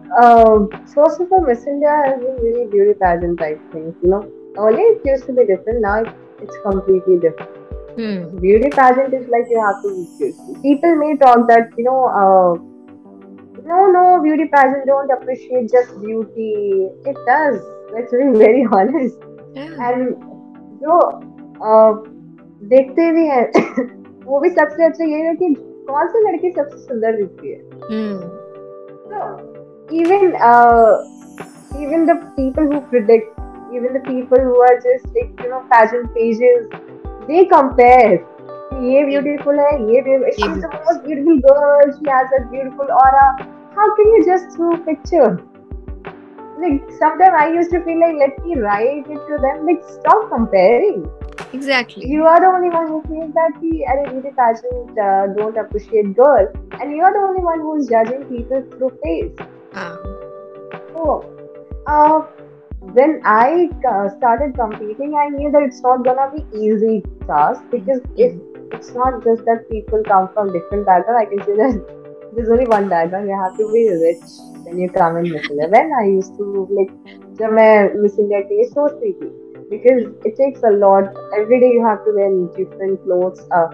first 0.93 1.21
of 1.21 1.33
all, 1.33 1.43
Miss 1.43 1.65
India 1.65 1.91
has 2.05 2.21
been 2.21 2.37
really 2.45 2.67
beauty 2.71 2.95
pageant 3.01 3.39
type 3.39 3.61
things. 3.73 3.95
You 4.03 4.11
know, 4.11 4.33
earlier 4.59 4.97
it 4.97 5.03
used 5.05 5.27
to 5.27 5.33
be 5.33 5.47
different. 5.47 5.81
Now 5.83 6.03
it's 6.41 6.57
completely 6.65 7.19
different. 7.19 7.51
hmm. 7.99 8.39
Beauty 8.41 8.71
pageant 8.71 9.15
is 9.15 9.29
like 9.29 9.47
you 9.49 9.61
have 9.61 9.81
to 9.85 9.93
be. 10.19 10.33
People 10.63 10.97
may 10.97 11.17
talk 11.17 11.47
that 11.49 11.71
you 11.79 11.85
know, 11.85 12.01
uh, 12.23 12.55
no, 13.70 13.86
no, 13.96 14.04
beauty 14.24 14.46
pageant 14.56 14.86
don't 14.88 15.12
appreciate 15.12 15.72
just 15.72 16.00
beauty. 16.02 16.90
It 17.06 17.18
does. 17.30 17.60
Let's 17.94 18.12
be 18.12 18.28
very 18.44 18.66
honest. 18.80 19.18
yeah. 19.56 19.90
And 19.90 20.16
जो 20.84 20.98
अ, 21.00 22.04
देखते 22.74 23.12
भी 23.12 23.26
हैं 23.28 23.44
वो 24.26 24.40
भी 24.40 24.50
सबसे 24.50 24.86
अच्छा 24.86 25.04
ये 25.06 25.22
है 25.28 25.36
कि 25.42 25.54
कौन 25.90 26.08
सी 26.14 26.20
लड़की 26.28 26.52
सबसे 26.52 26.78
सुंदर 26.88 27.16
दिखती 27.22 27.52
है 27.52 27.60
Hmm. 27.90 28.18
Even 30.02 30.32
even 31.84 32.06
the 32.10 32.16
people 32.38 32.68
who 32.72 32.80
predict 32.92 33.40
even 33.78 33.94
the 33.98 34.02
people 34.08 34.40
who 34.48 34.56
are 34.68 34.76
just 34.86 35.06
like 35.18 35.42
you 35.44 35.50
know 35.50 35.60
pageant 35.74 36.14
pages 36.16 36.66
they 37.28 37.44
compare 37.54 38.16
कि 38.70 38.94
ये 38.94 39.04
beautiful 39.10 39.60
है 39.64 39.72
ये 39.94 40.02
beautiful 40.08 40.38
she's 40.40 40.64
the 40.66 40.72
most 40.78 41.04
beautiful 41.08 41.38
girl 41.48 41.92
she 42.00 42.10
has 42.14 42.34
a 42.40 42.42
beautiful 42.54 42.94
aura 43.02 43.28
how 43.75 43.95
can 43.97 44.07
you 44.15 44.25
just 44.27 44.57
throw 44.57 44.73
a 44.75 44.79
picture? 44.79 45.43
Like 46.61 46.83
sometimes 46.99 47.35
I 47.39 47.53
used 47.53 47.71
to 47.71 47.83
feel 47.85 48.01
like 48.01 48.17
let 48.19 48.45
me 48.45 48.57
write 48.57 49.07
it 49.09 49.21
to 49.29 49.39
them 49.41 49.67
like 49.67 49.83
stop 49.89 50.29
comparing. 50.29 51.09
Exactly. 51.53 52.07
You 52.07 52.25
are 52.25 52.41
the 52.41 52.47
only 52.47 52.71
one 52.71 52.89
who 52.89 53.03
feels 53.09 53.33
that 53.35 53.53
the 53.61 54.11
beauty 54.11 54.31
pageant 54.37 54.99
uh, 54.99 55.27
don't 55.37 55.57
appreciate 55.57 56.15
girl. 56.15 56.49
And 56.81 56.93
you 56.93 57.03
are 57.03 57.13
the 57.13 57.19
only 57.19 57.43
one 57.43 57.61
who 57.61 57.77
is 57.77 57.89
judging 57.89 58.25
people 58.25 58.63
through 58.73 58.99
face. 59.03 59.49
Ah. 59.73 59.97
so 60.93 61.25
uh, 61.87 62.21
when 62.81 63.21
I 63.25 63.71
uh, 63.89 64.09
started 64.19 64.55
competing 64.57 65.15
I 65.15 65.29
knew 65.29 65.51
that 65.53 65.63
it's 65.63 65.81
not 65.81 66.05
gonna 66.05 66.31
be 66.35 66.45
easy 66.59 67.05
task 67.27 67.63
because 67.71 68.01
if 68.17 68.35
it's 68.73 68.93
not 68.95 69.23
just 69.25 69.45
that 69.45 69.71
people 69.71 70.03
come 70.05 70.29
from 70.35 70.53
different 70.53 70.87
background 70.87 71.19
I 71.19 71.25
can 71.27 71.45
say 71.47 71.57
that 71.57 72.00
there's 72.35 72.49
only 72.57 72.67
one 72.73 72.89
background 72.89 73.29
you 73.29 73.39
have 73.43 73.57
to 73.59 73.67
be 73.73 73.83
rich 74.07 74.25
when 74.65 74.79
you 74.79 74.89
come 74.97 75.17
in 75.21 75.31
Miss 75.33 75.51
India 75.51 75.69
when 75.77 75.93
I 76.01 76.07
used 76.15 76.37
to 76.39 76.49
like 76.79 76.93
जब 77.43 77.53
मैं 77.61 77.71
Miss 78.03 78.19
India 78.25 78.41
के 78.49 78.57
लिए 78.57 78.69
सोचती 78.73 79.13
थी 79.21 79.31
because 79.71 80.01
it 80.29 80.35
takes 80.41 80.63
a 80.71 80.73
lot 80.83 81.19
every 81.39 81.61
day 81.65 81.71
you 81.77 81.85
have 81.87 82.03
to 82.07 82.15
wear 82.19 82.31
different 82.59 83.03
clothes 83.05 83.41
uh, 83.59 83.69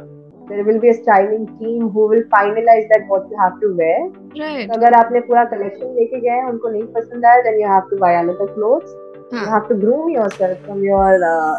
there 0.50 0.64
will 0.66 0.78
be 0.82 0.90
a 0.90 0.94
styling 0.96 1.46
team 1.60 1.86
who 1.94 2.02
will 2.10 2.22
finalize 2.34 2.84
that 2.92 3.06
what 3.12 3.24
you 3.30 3.38
have 3.44 3.56
to 3.62 3.70
wear 3.80 3.96
right 4.42 4.68
तो 4.68 4.74
अगर 4.80 4.94
आपने 5.00 5.20
पूरा 5.30 5.44
collection 5.54 5.94
लेके 6.00 6.20
गए 6.26 6.36
हैं 6.42 6.44
उनको 6.52 6.68
नहीं 6.76 6.86
पसंद 6.98 7.24
आया 7.32 7.42
then 7.48 7.58
you 7.64 7.72
have 7.74 7.88
to 7.94 8.00
buy 8.04 8.12
another 8.20 8.48
clothes 8.58 8.94
Huh. 9.30 9.38
you 9.38 9.44
हाँ 9.44 9.52
have 9.56 9.68
to 9.68 9.76
groom 9.84 10.10
yourself 10.16 10.58
from 10.66 10.82
your 10.88 11.06
uh, 11.28 11.54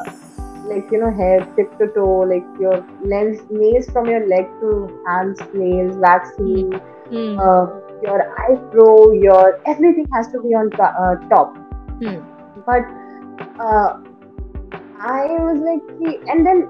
like 0.67 0.91
you 0.91 0.99
know 0.99 1.11
hair 1.11 1.39
tip 1.55 1.77
to 1.79 1.87
toe 1.95 2.19
like 2.31 2.45
your 2.59 2.85
lens, 3.03 3.41
nails 3.49 3.89
from 3.89 4.07
your 4.07 4.27
leg 4.27 4.45
to 4.61 5.01
hands 5.07 5.39
nails 5.53 5.95
waxing 5.97 6.71
mm. 7.11 7.37
uh, 7.45 7.65
your 8.03 8.19
eyebrow 8.45 9.11
your 9.11 9.59
everything 9.65 10.07
has 10.13 10.27
to 10.31 10.41
be 10.41 10.49
on 10.49 10.71
uh, 10.79 11.15
top 11.29 11.55
mm. 11.99 12.19
but 12.65 12.83
uh, 13.59 13.99
i 14.99 15.25
was 15.45 15.59
like 15.69 16.27
and 16.29 16.45
then 16.45 16.67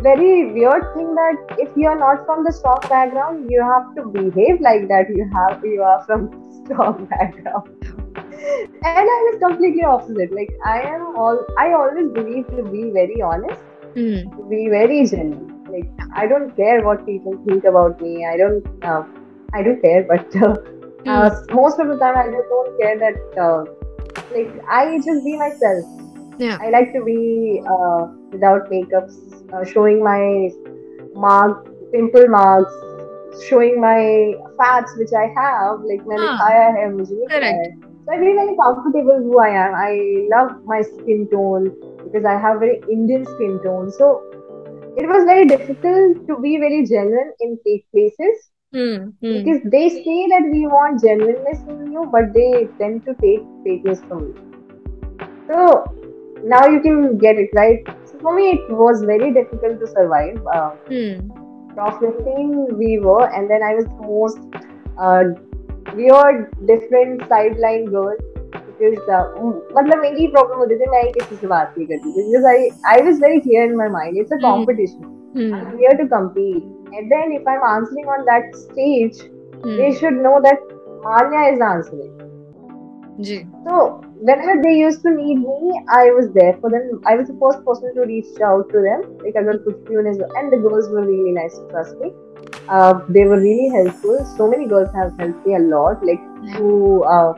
very 0.00 0.52
weird 0.52 0.84
thing 0.94 1.14
that 1.14 1.56
if 1.58 1.76
you 1.76 1.88
are 1.88 1.98
not 1.98 2.24
from 2.26 2.44
the 2.44 2.52
strong 2.52 2.80
background 2.88 3.50
you 3.50 3.62
have 3.62 3.94
to 3.96 4.06
behave 4.16 4.60
like 4.60 4.88
that 4.88 5.08
you 5.08 5.28
have 5.34 5.64
you 5.64 5.82
are 5.82 6.04
from 6.04 6.28
strong 6.64 7.06
background 7.06 8.03
and 8.43 9.09
I 9.15 9.19
was 9.27 9.37
completely 9.43 9.83
opposite. 9.83 10.33
Like 10.39 10.51
I 10.65 10.81
am 10.81 11.15
all 11.17 11.39
I 11.57 11.71
always 11.73 12.11
believe 12.17 12.47
to 12.57 12.63
be 12.63 12.83
very 12.99 13.21
honest, 13.21 13.61
hmm 13.95 14.35
to 14.37 14.49
be 14.49 14.67
very 14.75 14.99
genuine. 15.05 15.55
Like 15.69 15.89
I 16.15 16.27
don't 16.33 16.55
care 16.55 16.81
what 16.83 17.05
people 17.05 17.39
think 17.47 17.65
about 17.73 18.01
me. 18.01 18.25
I 18.25 18.37
don't. 18.37 18.65
Uh, 18.83 19.03
I 19.53 19.63
do 19.63 19.75
care, 19.83 20.03
but 20.13 20.35
uh, 20.47 20.55
uh, 21.07 21.29
most 21.59 21.79
of 21.79 21.87
the 21.87 21.97
time 22.05 22.17
I 22.17 22.27
just 22.35 22.49
don't 22.55 22.79
care 22.81 22.97
that. 23.05 23.39
Uh, 23.45 23.59
like 24.35 24.51
I 24.79 24.97
just 25.09 25.25
be 25.29 25.37
myself. 25.37 25.95
yeah 26.41 26.59
I 26.65 26.69
like 26.73 26.91
to 26.93 26.99
be 27.05 27.61
uh, 27.75 28.01
without 28.33 28.69
makeup, 28.73 29.09
uh, 29.53 29.63
showing 29.71 30.03
my 30.03 30.21
mark, 31.23 31.65
pimple 31.95 32.27
marks, 32.35 32.77
showing 33.47 33.81
my 33.85 34.35
fats 34.61 34.95
which 35.01 35.13
I 35.21 35.25
have. 35.39 35.81
Like 35.91 36.05
मैंने 36.11 36.27
हाँ. 36.27 36.37
खाया 36.43 36.67
है 36.77 36.89
मुझे 36.93 37.15
नहीं 37.15 37.27
खाया 37.27 37.39
Correct. 37.39 37.82
है. 37.82 37.82
I 38.08 38.18
feel 38.18 38.34
very 38.34 38.56
comfortable 38.56 39.16
who 39.16 39.38
I 39.38 39.48
am. 39.48 39.74
I 39.74 40.26
love 40.30 40.64
my 40.64 40.82
skin 40.82 41.26
tone 41.30 41.74
because 42.04 42.24
I 42.24 42.38
have 42.38 42.60
very 42.60 42.82
Indian 42.90 43.24
skin 43.24 43.60
tone. 43.62 43.90
So 43.90 44.22
it 44.96 45.08
was 45.08 45.24
very 45.24 45.46
difficult 45.46 46.26
to 46.28 46.38
be 46.40 46.58
very 46.58 46.84
genuine 46.86 47.32
in 47.40 47.58
fake 47.64 47.86
places. 47.92 48.50
Mm-hmm. 48.74 49.12
Because 49.20 49.60
they 49.70 49.88
say 49.88 50.28
that 50.28 50.48
we 50.52 50.66
want 50.66 51.00
genuineness 51.00 51.62
from 51.64 51.92
you, 51.92 52.08
but 52.12 52.34
they 52.34 52.68
tend 52.78 53.04
to 53.06 53.14
take 53.14 53.40
fakeness 53.64 54.06
from 54.08 54.20
you. 54.20 54.54
So 55.48 55.84
now 56.44 56.66
you 56.66 56.80
can 56.80 57.16
get 57.16 57.36
it 57.36 57.50
right. 57.54 57.82
So 58.04 58.18
for 58.18 58.36
me, 58.36 58.50
it 58.50 58.70
was 58.70 59.02
very 59.02 59.32
difficult 59.32 59.80
to 59.80 59.86
survive. 59.86 60.36
Uh, 60.52 60.72
mm. 60.90 61.40
From 61.74 62.78
we 62.78 62.98
were, 62.98 63.28
and 63.30 63.50
then 63.50 63.62
I 63.62 63.74
was 63.74 63.86
most 64.00 64.38
uh, 64.98 65.24
weird, 65.92 66.50
different 66.66 67.28
sideline 67.28 67.86
girl. 67.86 68.16
Because 68.78 69.08
uh, 69.08 69.24
मतलब 69.76 69.98
मेरी 70.00 70.26
problem 70.32 70.58
होती 70.58 70.76
थी 70.78 70.86
मैं 70.90 71.02
किसी 71.12 71.36
से 71.36 71.46
बात 71.46 71.74
नहीं 71.78 71.86
करती 71.88 72.12
थी 72.12 72.22
because 72.28 72.46
I 72.52 72.56
I 72.94 73.02
was 73.08 73.18
very 73.24 73.40
clear 73.40 73.64
in 73.70 73.76
my 73.80 73.88
mind 73.96 74.16
it's 74.22 74.34
a 74.36 74.38
Hmm. 74.38 74.44
competition 74.46 75.04
hmm 75.36 75.52
I'm 75.58 75.76
here 75.82 75.94
to 76.00 76.06
compete 76.08 76.64
and 76.98 77.10
then 77.14 77.32
if 77.38 77.46
I'm 77.52 77.64
answering 77.70 78.10
on 78.16 78.24
that 78.30 78.56
stage 78.62 79.20
they 79.78 79.90
hmm 79.90 79.98
should 80.00 80.20
know 80.26 80.34
that 80.48 80.66
Manya 81.04 81.44
is 81.52 81.60
answering. 81.70 82.12
Ji 83.28 83.38
So 83.66 84.00
whenever 84.28 84.62
they 84.62 84.74
used 84.78 85.02
to 85.02 85.10
need 85.10 85.38
me, 85.40 85.80
I 85.96 86.10
was 86.10 86.30
there 86.32 86.56
for 86.60 86.70
them. 86.70 87.00
I 87.06 87.14
was 87.16 87.28
the 87.28 87.36
first 87.42 87.64
person 87.64 87.94
to 87.94 88.02
reach 88.10 88.40
out 88.50 88.68
to 88.74 88.82
them. 88.86 89.02
Like 89.24 89.36
अगर 89.42 89.56
कुछ 89.66 89.76
भी 89.88 89.96
उन्हें 90.02 90.40
and 90.40 90.52
the 90.52 90.58
girls 90.68 90.90
were 90.90 91.04
really 91.06 91.32
nice. 91.32 91.58
Trust 91.70 91.96
me. 92.00 92.12
Uh, 92.69 92.99
they 93.09 93.25
were 93.25 93.39
really 93.39 93.69
helpful. 93.69 94.25
So 94.37 94.49
many 94.49 94.67
girls 94.67 94.89
have 94.95 95.17
helped 95.17 95.45
me 95.45 95.55
a 95.55 95.59
lot. 95.59 96.03
Like 96.05 96.25
to 96.57 97.03
uh, 97.03 97.33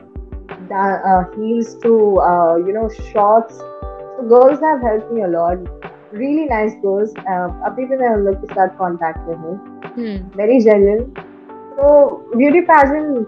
da- 0.68 1.00
uh, 1.12 1.24
heels 1.36 1.74
to 1.84 1.92
uh, 2.20 2.56
you 2.56 2.72
know 2.72 2.88
shorts. 3.12 3.56
So 3.58 4.26
girls 4.28 4.60
have 4.60 4.82
helped 4.82 5.12
me 5.12 5.22
a 5.22 5.28
lot. 5.28 5.58
Really 6.12 6.44
nice 6.46 6.74
girls. 6.82 7.14
Uh, 7.34 7.48
अभी 7.68 7.84
भी 7.92 7.96
मैं 7.96 8.08
उन 8.16 8.24
लोग 8.24 8.34
के 8.40 8.54
साथ 8.54 8.76
contact 8.80 9.28
में 9.28 9.36
हूँ. 9.44 9.54
हम्म 9.84 10.18
very 10.40 10.58
genuine. 10.66 11.06
So 11.76 11.88
beauty 12.36 12.60
pageant, 12.68 13.26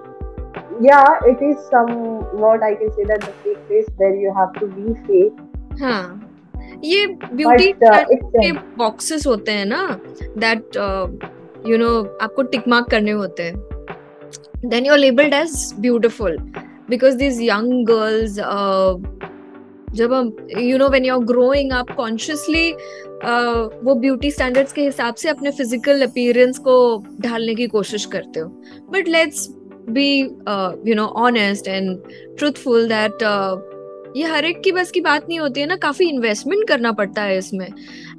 yeah, 0.87 1.27
it 1.33 1.43
is 1.49 1.57
somewhat 1.71 2.63
I 2.63 2.75
can 2.75 2.93
say 2.99 3.05
that 3.13 3.25
the 3.29 3.33
fake 3.45 3.63
place 3.69 3.89
where 3.97 4.15
you 4.15 4.35
have 4.39 4.53
to 4.61 4.67
be 4.77 4.95
fake. 5.09 5.41
हाँ 5.81 6.03
ये 6.85 7.07
ब्यूटी 7.35 7.73
But 7.73 7.89
uh, 7.93 8.05
it's 8.11 8.29
के 8.37 8.51
uh, 8.51 8.63
बॉक्सेस 8.79 9.27
होते 9.27 9.53
हैं 9.53 9.65
ना 9.67 9.83
दैट 10.45 10.77
यू 11.68 11.78
नो 11.78 11.90
आपको 12.22 12.42
tick 12.44 12.68
mark 12.68 12.90
करने 12.92 13.12
होते 13.12 13.44
हैं. 13.44 13.56
Then 14.66 14.86
you 14.86 14.92
are 14.94 15.00
labelled 15.00 15.34
as 15.34 15.74
beautiful 15.80 16.38
because 16.90 17.16
these 17.18 17.42
young 17.42 17.86
girls 17.88 18.36
जब 19.96 20.14
हम 20.14 20.32
you 20.60 20.78
know 20.78 20.88
when 20.90 21.06
you 21.06 21.14
are 21.14 21.24
growing 21.26 21.72
आप 21.74 21.92
कॉन्शियसली 21.96 22.72
वो 23.84 23.96
ब्यूटी 23.96 24.32
स्टैंडर्ड्स 24.32 24.74
के 24.74 24.82
हिसाब 24.82 25.16
से 25.16 25.30
अपने 25.30 25.52
फ़िज़िकल 25.52 26.02
अपीयरेंस 26.06 26.58
को 26.68 26.76
ढालने 27.22 27.56
की 27.56 27.68
कोशिश 27.68 28.06
करते 28.14 28.40
हो. 28.40 28.48
But 28.92 29.08
let's 29.08 29.48
be 29.90 30.20
you 30.90 30.96
know 30.96 31.06
honest 31.24 31.68
and 31.68 31.98
truthful 32.38 32.88
that 32.90 33.24
ये 34.16 34.24
हर 34.26 34.46
एक 34.46 34.62
की 34.62 34.72
बस 34.72 34.92
की 34.92 35.02
बात 35.02 35.26
नहीं 35.30 35.40
होती 35.40 35.62
है 35.62 35.68
ना 35.68 35.76
काफ़ी 35.76 36.10
इन्वेस्टमेंट 36.10 36.68
करना 36.68 36.92
पड़ता 36.92 37.22
है 37.22 37.38
इसमें। 37.38 37.68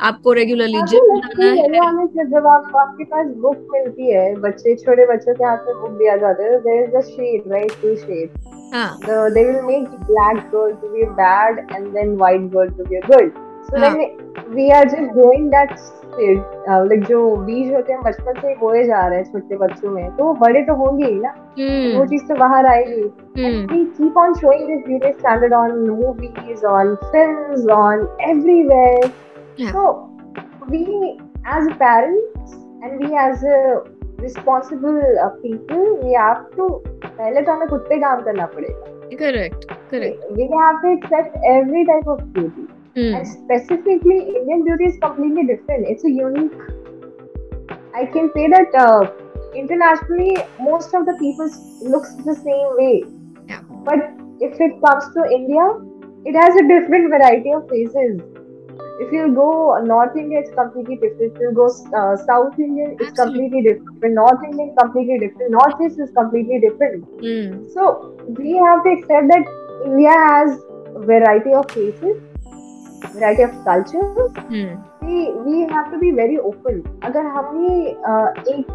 आपको 0.01 0.33
रेगुलरली 0.33 0.79
काफ़ी 0.79 0.91
जिम 0.91 1.17
जाना 1.17 1.45
है 1.45 1.51
है। 1.51 1.99
है, 2.19 2.31
जब 2.31 2.47
आप 2.47 2.73
आपके 2.77 3.05
पास 3.05 3.27
बुक 3.27 3.69
मिलती 3.73 4.11
है 4.13 4.35
बच्चे 4.35 4.75
छोटे 4.75 5.07
बच्चों 5.07 5.35
के 5.35 5.45
हाथ 5.45 5.57
में 5.57 5.81
बुक 5.81 5.91
दिया 5.91 6.17
जाता 6.17 6.43
है 6.43 6.63
there 6.63 6.85
is 6.85 7.13
a 7.13 7.53
right 7.53 7.73
to 7.73 7.97
shed 7.97 8.31
हाँ। 8.75 8.99
They 9.05 9.35
they 9.35 9.51
will 9.51 9.67
make 9.71 9.91
black 9.91 10.53
girl 10.53 10.73
to 10.83 10.93
be 10.95 11.05
bad 11.05 11.75
and 11.77 11.97
then 11.97 12.19
white 12.19 12.51
girl 12.51 12.71
to 12.79 12.91
be 12.91 13.01
हाँ। 13.79 13.91
छोटे 19.25 19.57
बच्चों 19.57 19.91
में। 19.91 20.17
तो 20.17 20.25
वो 20.25 20.35
बड़े 20.35 20.63
तो 20.63 20.75
होंगे 20.75 21.05
ही 21.05 21.21
ना। 21.21 21.35
हम्म। 21.59 21.99
वो 21.99 22.07
चीज़ 22.07 22.27
तो 22.27 22.35
बाहर 22.35 22.67
आएगी। 22.67 23.03
पीपल 35.29 36.01
वी 36.05 36.15
हैव 36.15 36.37
टू 36.57 36.69
पहले 37.05 37.43
तो 37.43 37.53
हमें 37.53 37.69
खुद 37.69 37.81
पे 37.81 37.99
काम 37.99 38.21
करना 38.21 38.47
पड़ेगा। 38.47 38.85
Correct 39.17 39.65
correct 39.91 40.33
we 40.33 40.43
have 40.43 40.77
Hmm. 42.97 43.15
And 43.15 43.27
specifically, 43.27 44.19
Indian 44.37 44.65
beauty 44.65 44.85
is 44.85 44.99
completely 44.99 45.47
different. 45.47 45.87
It's 45.87 46.05
a 46.05 46.11
unique. 46.11 46.53
I 47.95 48.07
can 48.07 48.31
say 48.35 48.49
that 48.49 48.75
uh, 48.75 49.11
internationally, 49.55 50.37
most 50.59 50.93
of 50.95 51.07
the 51.07 51.17
people 51.19 51.49
looks 51.89 52.15
the 52.25 52.35
same 52.35 52.69
way. 52.77 53.05
Yeah. 53.49 53.63
But 53.85 54.11
if 54.41 54.61
it 54.61 54.83
comes 54.85 55.05
to 55.15 55.25
India, 55.31 55.65
it 56.25 56.35
has 56.35 56.57
a 56.57 56.67
different 56.67 57.11
variety 57.11 57.53
of 57.53 57.69
faces. 57.69 58.21
If 59.03 59.13
you 59.13 59.33
go 59.35 59.79
North 59.83 60.17
India, 60.17 60.41
it's 60.41 60.51
completely 60.55 60.97
different. 60.97 61.33
If 61.37 61.41
you 61.41 61.53
go 61.53 61.67
uh, 61.97 62.17
South 62.17 62.59
Indian, 62.59 62.97
it's 62.99 63.11
Absolutely. 63.11 63.51
completely 63.51 63.63
different. 63.73 64.15
North 64.15 64.43
Indian, 64.45 64.75
completely 64.79 65.19
different. 65.21 65.53
Northeast 65.53 66.01
is 66.01 66.11
completely 66.11 66.61
different. 66.61 67.05
Mm. 67.23 67.73
So 67.73 68.17
we 68.39 68.57
have 68.57 68.83
to 68.85 68.91
accept 68.91 69.29
that 69.29 69.45
India 69.87 70.11
has 70.11 70.59
variety 71.07 71.53
of 71.53 71.71
faces 71.71 72.21
variety 73.15 73.43
of 73.49 73.53
cultures. 73.65 74.39
Hmm 74.39 74.79
We 75.05 75.21
we 75.45 75.61
have 75.75 75.87
to 75.93 75.99
be 76.01 76.11
very 76.17 76.39
open. 76.49 76.81
अगर 77.05 77.27
हम 77.37 77.47
ही 77.61 77.95
uh, 78.11 78.49
एक 78.55 78.67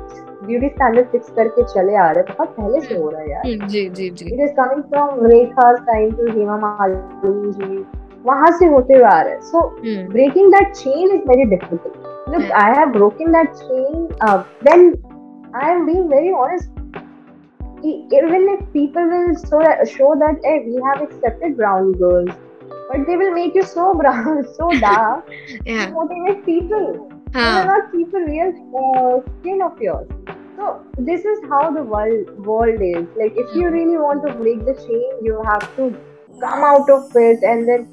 beauty 0.47 0.69
standard 0.69 1.07
fix 1.11 1.29
करके 1.35 1.63
चले 1.73 1.95
आ 1.95 2.09
रहे 2.11 2.23
हैं 2.23 2.35
बहुत 2.37 2.55
पहले 2.57 2.81
से 2.87 2.95
हो 2.97 3.09
रहा 3.09 3.21
है 3.21 3.29
यार. 3.31 3.43
हम्म, 3.47 3.67
जी 3.67 3.87
जी 3.99 4.09
जी 4.21 4.25
It 4.35 4.41
is 4.47 4.55
coming 4.59 4.83
from 4.93 5.21
Rekha's 5.33 5.79
time 5.91 6.11
to 6.19 6.31
Hema 6.37 6.57
Malini 6.65 7.53
ji. 7.59 7.83
वहाँ 8.25 8.51
से 8.59 8.65
होते 8.75 8.93
हुए 8.93 9.03
आ 9.13 9.21
रहे 9.21 9.33
हैं. 9.33 9.41
So 9.51 9.63
hmm 9.85 10.13
breaking 10.15 10.49
that 10.57 10.73
chain 10.83 11.15
is 11.17 11.25
very 11.33 11.49
difficult. 11.55 11.97
Look. 12.35 12.45
I 12.59 12.67
have 12.79 12.93
broken 12.93 13.35
that 13.39 13.59
chain. 13.63 14.07
Uh, 14.27 14.37
then 14.69 14.87
I 15.63 15.69
am 15.73 15.85
being 15.91 16.07
very 16.15 16.31
honest. 16.43 16.71
E- 17.89 18.07
Even 18.19 18.47
if 18.55 18.61
people 18.73 19.05
will 19.13 19.35
show, 19.41 19.59
show 19.91 20.07
that 20.23 20.47
hey, 20.49 20.55
we 20.67 20.81
have 20.87 21.01
accepted 21.07 21.55
brown 21.57 21.91
girls, 22.03 22.31
but 22.95 23.05
they 23.07 23.17
will 23.17 23.31
make 23.31 23.55
you 23.55 23.63
so 23.63 23.93
brown, 23.93 24.45
so 24.57 24.69
dark, 24.79 25.29
yeah 25.65 25.87
to 25.87 25.91
motivate 25.91 26.45
people. 26.45 27.09
They 27.33 27.51
will 27.51 27.65
not 27.65 27.91
keep 27.91 28.11
the 28.11 28.19
real 28.19 28.51
uh, 28.81 29.19
skin 29.39 29.61
of 29.61 29.81
yours. 29.81 30.07
So 30.55 30.85
this 30.97 31.25
is 31.25 31.39
how 31.49 31.71
the 31.71 31.83
world 31.83 32.45
world 32.45 32.81
is. 32.81 33.07
Like 33.17 33.33
if 33.35 33.55
you 33.55 33.69
really 33.69 33.97
want 33.97 34.25
to 34.27 34.33
break 34.35 34.63
the 34.65 34.75
chain, 34.85 35.09
you 35.21 35.41
have 35.45 35.67
to 35.75 35.89
come 36.39 36.63
out 36.63 36.89
of 36.89 37.11
it, 37.15 37.43
and 37.43 37.67
then 37.67 37.89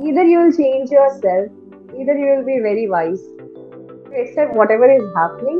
either 0.00 0.24
you 0.24 0.38
will 0.44 0.52
change 0.52 0.90
yourself, 0.90 1.50
either 1.98 2.16
you 2.16 2.30
will 2.36 2.46
be 2.54 2.60
very 2.70 2.88
wise. 2.88 3.28
accept 4.20 4.54
whatever 4.54 4.86
is 4.92 5.04
happening 5.16 5.58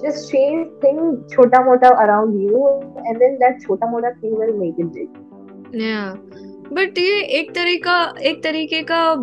just 0.00 0.30
change 0.30 0.70
thing 0.80 1.24
chota 1.34 1.60
mota 1.66 1.90
around 2.04 2.40
you 2.40 2.62
and 3.04 3.20
then 3.20 3.38
that 3.42 3.60
chota 3.66 3.86
mota 3.92 4.10
thing 4.20 4.34
will 4.40 4.56
make 4.62 4.80
it 4.84 4.92
big 4.96 5.08
yeah 5.72 6.16
but 6.72 6.98
ये 6.98 7.20
एक 7.38 7.54
तरह 7.54 7.76
का 7.76 8.14
एक 8.22 8.42
तरीके 8.42 8.82
का 8.82 9.14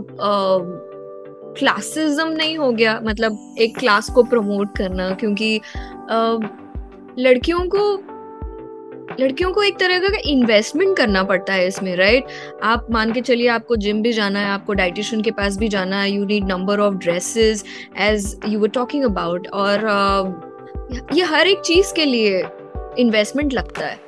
classicism 1.57 2.27
नहीं 2.27 2.57
हो 2.57 2.71
गया 2.71 2.99
मतलब 3.03 3.55
एक 3.59 3.77
क्लास 3.77 4.09
को 4.09 4.23
प्रमोट 4.23 4.77
करना 4.77 5.09
क्योंकि 5.09 5.61
लड़कियों 7.19 7.67
को 7.67 8.03
लड़कियों 9.19 9.51
को 9.51 9.63
एक 9.63 9.79
तरह 9.79 9.99
का 9.99 10.17
इन्वेस्टमेंट 10.25 10.97
करना 10.97 11.23
पड़ता 11.23 11.53
है 11.53 11.67
इसमें 11.67 11.95
राइट 11.95 12.25
आप 12.63 12.87
मान 12.91 13.11
के 13.13 13.21
चलिए 13.21 13.47
आपको 13.47 13.75
जिम 13.75 14.01
भी 14.01 14.13
जाना 14.13 14.39
है 14.39 14.45
आपको 14.45 14.73
डाइटिशियन 14.73 15.21
के 15.21 15.31
पास 15.31 15.57
भी 15.57 15.67
जाना 15.67 16.01
है 16.01 16.11
you 16.11 16.25
need 16.25 16.45
number 16.45 16.79
of 16.79 16.93
dresses 16.93 17.63
as 17.99 18.39
you 18.47 18.59
were 18.59 18.69
talking 18.69 19.03
about 19.03 19.47
और 19.47 19.79
uh, 19.79 21.15
ये 21.17 21.23
हर 21.23 21.47
एक 21.47 21.59
चीज़ 21.59 21.93
के 21.93 22.05
लिए 22.05 22.43
इन्वेस्टमेंट 22.99 23.53
लगता 23.53 23.85
है। 23.85 24.02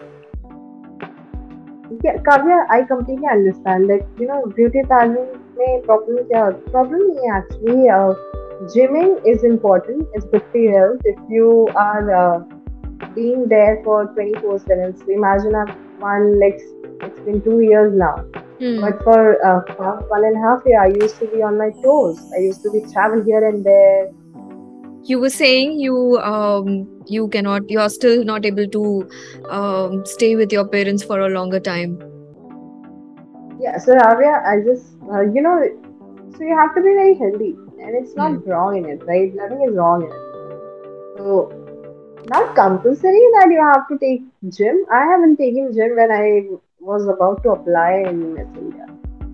yeah, 2.04 2.16
Kavya, 2.28 2.66
I 2.70 2.82
completely 2.84 3.26
understand. 3.30 3.88
Like, 3.88 4.06
you 4.18 4.26
know, 4.26 4.46
beauty 4.56 4.82
pageant 4.88 5.38
में 5.58 5.82
problem 5.86 6.22
क्या 6.32 6.44
problem 6.72 7.02
नहीं 7.08 7.28
है 7.28 7.36
actually. 7.38 7.88
Uh, 7.98 8.14
gymming 8.74 9.12
is 9.32 9.44
important. 9.44 10.08
It's 10.14 10.26
good 10.26 10.44
for 10.52 10.58
your 10.58 10.78
health. 10.78 11.00
If 11.04 11.18
you 11.28 11.68
are 11.74 12.14
uh, 12.22 12.40
being 13.14 13.48
there 13.48 13.80
for 13.84 14.00
24/7, 14.18 14.98
so 14.98 15.12
imagine 15.18 15.54
I've 15.62 15.74
one 16.00 16.38
like 16.40 16.60
it's 17.02 17.20
been 17.20 17.42
two 17.42 17.60
years 17.60 17.92
now. 17.94 18.14
Hmm. 18.58 18.80
But 18.80 19.02
for 19.04 19.20
uh, 19.50 19.60
one 20.08 20.24
and 20.24 20.36
a 20.36 20.40
half 20.40 20.62
year, 20.66 20.80
I 20.80 20.88
used 20.88 21.18
to 21.20 21.26
be 21.26 21.42
on 21.42 21.58
my 21.58 21.70
toes. 21.82 22.20
I 22.36 22.40
used 22.40 22.62
to 22.62 22.70
be 22.70 22.80
travel 22.92 23.22
here 23.22 23.46
and 23.48 23.64
there. 23.64 24.10
You 25.05 25.19
were 25.19 25.29
saying 25.29 25.79
you 25.79 26.17
um, 26.17 26.95
you 27.07 27.27
cannot 27.29 27.69
you 27.69 27.79
are 27.79 27.89
still 27.89 28.23
not 28.23 28.45
able 28.45 28.67
to 28.67 29.09
um, 29.49 30.05
stay 30.05 30.35
with 30.35 30.51
your 30.51 30.67
parents 30.67 31.03
for 31.03 31.19
a 31.19 31.29
longer 31.29 31.59
time 31.59 31.97
yeah 33.59 33.77
so 33.77 33.95
Ravya, 33.95 34.43
i 34.45 34.61
just 34.61 34.85
uh, 35.11 35.21
you 35.21 35.41
know 35.41 35.57
so 36.37 36.43
you 36.43 36.57
have 36.57 36.75
to 36.75 36.81
be 36.81 36.93
very 37.01 37.15
healthy 37.15 37.55
and 37.81 37.95
it's 37.95 38.15
not 38.15 38.31
mm. 38.31 38.47
wrong 38.47 38.77
in 38.77 38.85
it 38.85 39.05
right 39.05 39.33
nothing 39.35 39.61
is 39.67 39.75
wrong 39.75 40.03
in 40.03 40.09
it 40.09 41.17
so 41.17 41.51
not 42.27 42.55
compulsory 42.55 43.25
that 43.35 43.47
you 43.51 43.61
have 43.61 43.87
to 43.87 43.97
take 43.99 44.23
gym 44.49 44.85
i 44.91 45.03
haven't 45.05 45.37
taken 45.37 45.73
gym 45.73 45.95
when 45.95 46.11
i 46.11 46.25
was 46.79 47.07
about 47.07 47.41
to 47.43 47.49
apply 47.49 47.91
in 48.07 48.35
Miss 48.35 48.47
India. 48.55 48.85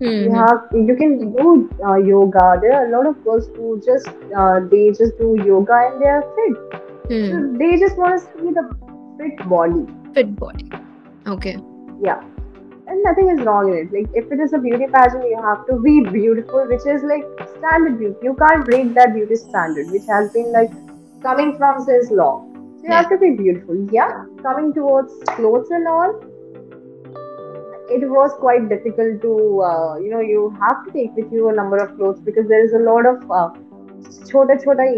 Mm-hmm. 0.02 0.24
You 0.24 0.34
have 0.34 0.62
you 0.88 0.96
can 0.96 1.32
do 1.32 1.70
uh, 1.86 1.94
yoga. 1.96 2.58
There 2.60 2.72
are 2.76 2.86
a 2.86 2.90
lot 2.90 3.06
of 3.06 3.22
girls 3.24 3.46
who 3.56 3.80
just 3.86 4.08
uh, 4.36 4.58
they 4.70 4.88
just 4.88 5.16
do 5.18 5.36
yoga 5.46 5.76
and 5.86 6.02
they 6.02 6.08
are 6.08 6.24
fit. 6.38 6.80
Hmm. 7.10 7.28
So 7.30 7.58
they 7.58 7.78
just 7.78 7.96
want 7.96 8.18
to 8.18 8.24
see 8.26 8.50
the 8.56 8.64
fit 9.18 9.48
body. 9.48 9.86
Fit 10.14 10.34
body. 10.34 10.68
Okay. 11.26 11.56
Yeah. 12.00 12.20
And 12.88 13.00
nothing 13.04 13.30
is 13.30 13.44
wrong 13.46 13.70
in 13.70 13.78
it. 13.78 13.92
Like 13.92 14.10
if 14.12 14.32
it 14.32 14.40
is 14.40 14.52
a 14.52 14.58
beauty 14.58 14.88
pageant, 14.92 15.22
you 15.28 15.40
have 15.40 15.64
to 15.68 15.78
be 15.80 16.00
beautiful, 16.00 16.66
which 16.66 16.84
is 16.84 17.04
like 17.04 17.22
standard 17.54 18.00
beauty. 18.00 18.16
You 18.22 18.34
can't 18.34 18.64
break 18.64 18.94
that 18.94 19.14
beauty 19.14 19.36
standard, 19.36 19.86
which 19.92 20.06
has 20.08 20.32
been 20.32 20.50
like 20.50 20.72
coming 21.22 21.56
from 21.56 21.84
since 21.84 22.10
long. 22.10 22.50
So 22.80 22.88
you 22.88 22.90
yeah. 22.90 23.02
have 23.02 23.10
to 23.10 23.18
be 23.18 23.30
beautiful. 23.36 23.88
Yeah. 23.92 24.24
Coming 24.42 24.74
towards 24.74 25.12
clothes 25.36 25.70
and 25.70 25.86
all, 25.86 26.20
it 27.94 28.04
was 28.08 28.36
quite 28.40 28.68
difficult 28.68 29.20
to 29.22 29.32
uh, 29.62 29.96
you 29.96 30.10
know 30.10 30.20
you 30.20 30.44
have 30.60 30.84
to 30.84 30.92
take 30.92 31.16
with 31.16 31.32
you 31.32 31.48
a 31.48 31.54
number 31.54 31.76
of 31.76 31.96
clothes 31.96 32.20
because 32.20 32.48
there 32.48 32.64
is 32.64 32.72
a 32.72 32.84
lot 32.90 33.06
of 33.06 33.30
uh, 33.30 33.48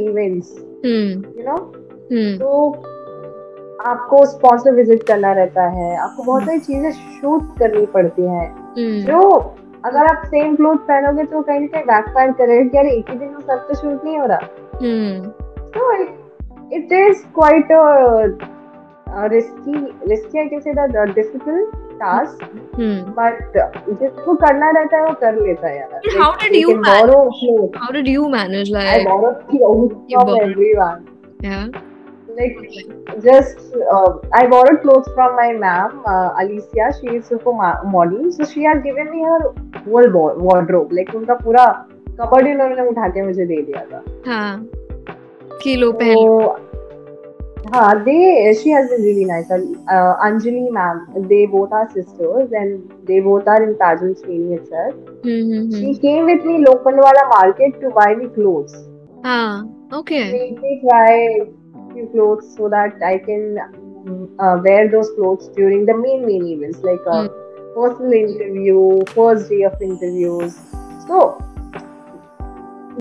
events 0.09 0.53
hmm. 0.83 1.25
you 1.39 1.45
know 1.45 1.63
हम्म। 2.13 2.39
तो 2.39 2.71
आपको 3.91 4.25
sponsor 4.27 4.75
visit 4.75 5.03
करना 5.03 5.33
रहता 5.33 5.63
है 5.77 5.97
आपको 5.97 6.23
बहुत 6.23 6.43
सारी 6.43 6.59
चीज़ें 6.59 6.91
shoot 6.93 7.59
करनी 7.59 7.87
पड़ती 7.95 8.23
हैं 8.23 8.49
हम्म। 8.79 9.01
जो 9.07 9.21
अगर 9.85 10.07
आप 10.07 10.23
सेम 10.27 10.57
क्लोथ 10.57 10.77
पहनोगे 10.89 11.25
तो 11.33 11.41
कहीं 11.43 11.61
ना 11.61 11.67
कहीं 11.67 11.85
बैकफायर 11.85 12.33
करेगा 12.33 12.69
कि 12.69 12.79
अरे 12.79 12.91
एक 12.97 13.11
ही 13.11 13.19
दिन 13.19 13.29
में 13.29 13.41
सब 13.41 13.67
तो 13.69 13.75
शूट 13.75 14.05
नहीं 14.05 14.19
हो 14.19 14.27
रहा। 14.27 14.39
तो 15.77 15.93
it 16.77 16.93
is 16.93 17.25
quite 17.39 17.69
risky 19.33 19.75
risky 20.09 20.39
I 20.39 20.49
can 20.49 20.61
say 20.61 20.73
that 20.75 21.15
difficult 21.15 21.84
task 22.03 22.45
but 23.19 23.57
जिसको 23.89 24.35
करना 24.45 24.71
रहता 24.79 24.97
है 24.97 25.05
वो 25.07 25.15
कर 25.21 25.41
लेता 25.41 25.69
है 25.69 25.79
यार 25.79 26.21
how 26.21 26.37
did 26.43 26.55
you 26.57 26.77
how 26.83 27.93
did 27.93 28.09
you 28.09 28.29
manage 28.37 28.73
like 28.73 28.89
I 28.89 29.05
borrowed 29.05 29.93
from 30.13 30.37
everyone 30.37 31.11
yeah 31.45 31.65
like 32.37 32.55
just 33.25 33.75
uh, 33.95 34.13
I 34.33 34.47
borrowed 34.53 34.79
clothes 34.85 35.09
from 35.17 35.35
my 35.37 35.49
ma'am 35.65 35.99
uh, 36.13 36.31
Alicia 36.43 36.87
she 37.01 37.17
is 37.17 37.27
super 37.27 37.53
model 37.97 38.31
so 38.37 38.47
she 38.53 38.65
has 38.65 38.81
given 38.87 39.11
me 39.11 39.21
her 39.23 39.41
whole 39.85 40.09
wardrobe 40.47 40.95
like 41.01 41.13
unka 41.19 41.37
pura 41.43 41.67
कपड़ 42.21 42.43
उन्होंने 42.49 42.83
उठा 42.89 43.09
के 43.09 43.23
मुझे 43.23 43.45
दे 43.47 43.61
दिया 43.63 43.85
था 43.93 44.03
हाँ 44.27 44.69
kilo 45.63 45.91
पहन 46.03 46.74
हाँ 47.73 48.05
they 48.05 48.55
she 48.63 48.71
has 48.71 48.91
been 48.91 49.03
really 49.03 49.25
nice 49.25 49.51
uh, 49.51 50.17
Anjali 50.23 50.71
ma'am 50.71 51.29
they 51.29 51.47
both 51.47 51.73
are 51.73 51.89
sisters 51.91 52.53
and 52.53 52.93
they 53.07 53.21
both 53.21 53.49
are 53.49 53.63
in 53.63 53.77
pageant 53.79 54.23
training 54.23 54.53
itself 54.53 54.95
mm-hmm. 55.23 55.71
she 55.71 55.99
came 55.99 56.27
with 56.27 56.45
me 56.45 56.59
Lokhandwala 56.65 57.29
market 57.31 57.81
to 57.81 57.91
buy 57.91 58.15
me 58.15 58.29
clothes 58.29 58.77
Ah, 59.25 59.65
okay 59.93 60.31
make 60.33 60.61
me 60.61 60.83
try 60.87 61.39
few 61.95 62.09
clothes 62.13 62.55
so 62.57 62.69
that 62.69 63.03
I 63.03 63.19
can 63.19 63.59
uh, 64.39 64.61
wear 64.63 64.91
those 64.91 65.11
clothes 65.17 65.49
during 65.57 65.87
the 65.87 65.97
main 65.97 66.27
main 66.27 66.47
events 66.47 66.81
like 66.83 67.01
a 67.07 67.29
mm. 67.29 67.75
personal 67.75 68.13
interview, 68.13 69.03
first 69.15 69.49
day 69.49 69.63
of 69.63 69.81
interviews. 69.81 70.59
So 71.07 71.43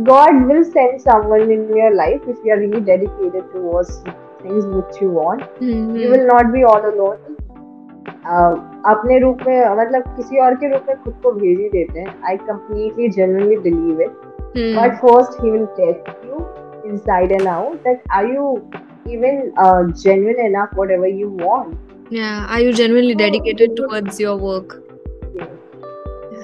God 0.03 0.45
will 0.45 0.64
send 0.64 1.01
someone 1.01 1.51
in 1.51 1.76
your 1.76 1.93
life 1.95 2.22
if 2.28 2.38
you 2.43 2.53
are 2.53 2.59
really 2.59 2.82
dedicated 2.82 3.51
towards 3.51 4.01
things 4.44 4.66
which 4.76 5.02
you 5.02 5.10
want. 5.10 5.41
Mm-hmm. 5.60 5.96
you 5.98 6.10
will 6.12 6.28
not 6.28 6.52
be 6.54 6.64
all 6.64 6.86
alone. 6.89 7.18
Uh, 8.06 8.54
अपने 8.91 9.18
रूप 9.20 9.38
में 9.48 9.76
मतलब 9.78 10.04
किसी 10.16 10.39
और 10.46 10.56
के 10.62 10.72
रूप 10.72 10.86
में 10.89 10.98
खुद 11.04 11.14
को 11.24 11.32
भेज 11.32 11.60
ही 11.60 11.70
देते 11.70 12.00
हैं। 12.00 12.16
I 12.30 12.38
completely 12.48 13.10
generally 13.18 13.58
believe 13.58 14.02
it 14.02 14.22
but 14.58 14.96
first 15.02 15.44
he 15.44 15.52
will 15.52 15.66
test 15.80 16.26
you 16.26 16.46
inside 16.98 17.32
and 17.32 17.48
out 17.48 17.84
that 17.84 18.02
are 18.18 18.26
you 18.34 18.52
even 19.12 19.91
genuine 20.04 20.46
enough 20.46 20.78
whatever 20.91 21.08
you 21.08 21.30
want 21.41 22.18
are 22.52 22.62
you 22.62 22.72
genuinely 22.82 23.14
dedicated 23.24 23.76
towards 23.78 24.22
your 24.22 24.39
work 24.41 24.83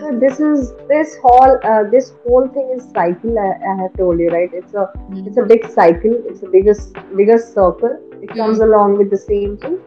so 0.10 0.20
this 0.20 0.39
is 0.39 0.74
this 0.88 1.16
whole 1.22 1.60
uh, 1.64 1.84
this 1.89 2.14
whole 2.24 2.47
thing 2.47 2.72
is 2.76 2.84
cycle 2.91 3.38
I, 3.39 3.49
I, 3.72 3.82
have 3.82 3.97
told 3.97 4.20
you 4.20 4.30
right 4.30 4.49
it's 4.53 4.74
a 4.74 4.89
mm. 4.95 5.28
it's 5.28 5.38
a 5.38 5.43
big 5.43 5.70
cycle 5.70 6.16
it's 6.26 6.43
a 6.43 6.49
biggest 6.49 6.93
biggest 7.16 7.53
circle 7.53 7.99
it 8.22 8.30
comes 8.30 8.60
mm. 8.60 8.64
along 8.64 8.97
with 8.97 9.10
the 9.10 9.18
same 9.18 9.57
thing 9.57 9.80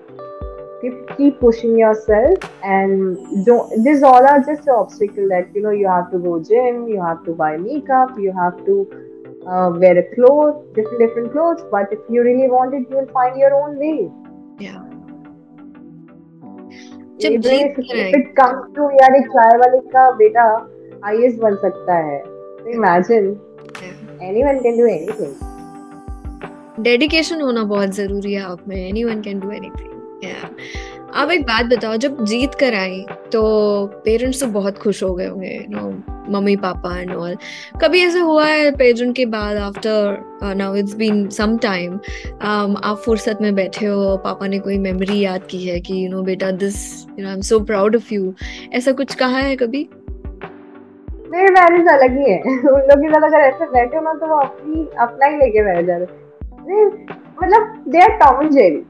keep, 0.80 1.16
keep 1.16 1.40
pushing 1.40 1.78
yourself 1.78 2.38
and 2.64 3.46
don't 3.46 3.84
this 3.84 4.02
all 4.02 4.26
are 4.26 4.40
just 4.40 4.68
an 4.68 4.74
obstacle 4.74 5.28
that 5.28 5.50
you 5.54 5.62
know 5.62 5.70
you 5.70 5.88
have 5.88 6.10
to 6.10 6.18
go 6.18 6.42
gym 6.42 6.86
you 6.88 7.02
have 7.02 7.24
to 7.24 7.32
buy 7.32 7.56
makeup 7.56 8.10
you 8.18 8.32
have 8.32 8.56
to 8.64 8.76
uh, 9.46 9.70
wear 9.74 9.98
a 9.98 10.14
clothes, 10.14 10.64
different 10.74 11.00
different 11.00 11.32
clothes. 11.32 11.62
But 11.70 11.92
if 11.92 11.98
you 12.08 12.22
really 12.22 12.48
want 12.48 12.74
it, 12.74 12.88
you 12.88 12.96
will 12.96 13.12
find 13.12 13.36
your 13.36 13.54
own 13.54 13.76
way. 13.76 14.10
Yeah. 14.58 14.91
If 17.24 18.14
it 18.16 18.26
comes 18.36 18.62
to 18.76 18.82
यार 18.92 19.16
एक 19.16 19.26
चाय 19.34 19.56
वाले 19.58 19.80
का 19.94 20.04
बेटा 20.16 20.44
IAS 21.04 21.34
बन 21.38 21.54
सकता 21.62 21.94
है। 22.06 22.18
तो 22.18 22.68
imagine 22.70 23.24
anyone 24.22 24.58
can 24.62 24.78
do 24.78 24.86
anything 24.86 25.34
dedication 26.84 27.40
होना 27.40 27.62
बहुत 27.72 27.90
ज़रूरी 27.94 28.32
है 28.32 28.42
आप 28.42 28.68
में। 28.68 28.76
एनीवन 28.76 29.20
कैन 29.22 29.40
डू 29.40 29.50
एनीथिंग 29.50 29.91
या 30.24 30.50
अब 31.22 31.30
एक 31.32 31.42
बात 31.42 31.66
बताओ 31.66 31.96
जब 31.96 32.24
जीत 32.24 32.54
कर 32.54 32.74
आई 32.74 33.04
तो 33.32 33.42
पेरेंट्स 34.04 34.40
तो 34.40 34.46
बहुत 34.46 34.78
खुश 34.78 35.02
हो 35.02 35.14
गए 35.14 35.26
होंगे 35.26 35.66
no 35.70 36.02
mummy 36.30 36.56
papa 36.56 37.00
and 37.00 37.14
all 37.14 37.36
कभी 37.82 38.00
ऐसे 38.00 38.18
हुआ 38.18 38.46
है 38.46 38.70
पेजेंट 38.70 39.16
के 39.16 39.26
बाद 39.26 39.56
after 39.56 40.16
now 40.56 40.74
it's 40.74 40.94
been 40.94 41.28
some 41.28 41.56
time 41.58 41.94
आप 42.84 43.02
फुर्सत 43.06 43.38
में 43.40 43.54
बैठे 43.54 43.86
हो 43.86 44.16
पापा 44.16 44.46
ने 44.46 44.58
कोई 44.58 44.78
मेमोरी 44.78 45.20
याद 45.20 45.42
की 45.50 45.64
है 45.68 45.80
कि 45.80 46.04
यू 46.04 46.10
नो 46.10 46.22
बेटा 46.22 46.50
this 46.50 47.06
you 47.18 47.22
know 47.22 47.28
I 47.28 47.34
am 47.34 47.40
so 47.40 47.60
proud 47.60 47.96
of 47.96 48.14
you 48.14 48.34
ऐसा 48.72 48.92
कुछ 48.92 49.14
कहा 49.14 49.38
है 49.38 49.56
कभी? 49.56 49.88
मेरे 51.30 51.50
मैरिज 51.50 51.88
अलग 51.88 52.18
ही 52.18 52.30
है। 52.30 52.40
उन 52.40 52.80
लोग 52.80 52.98
के 52.98 53.08
साथ 53.08 53.22
अगर 53.22 53.38
ऐसे 53.38 53.64
बैठे 53.64 53.96
हो 53.96 54.02
ना 54.02 54.14
तो 54.14 54.26
वो 54.26 54.34
अपनी 54.34 54.88
अपना 54.98 55.26
ही 55.26 55.36
लेके 55.36 55.62
बैठ 55.62 55.86
जाते 55.86 56.04
मतलब 57.42 57.84
they 57.88 58.00
are 58.00 58.08
Tom 58.08 58.42
and 58.42 58.50
Jerry 58.50 58.82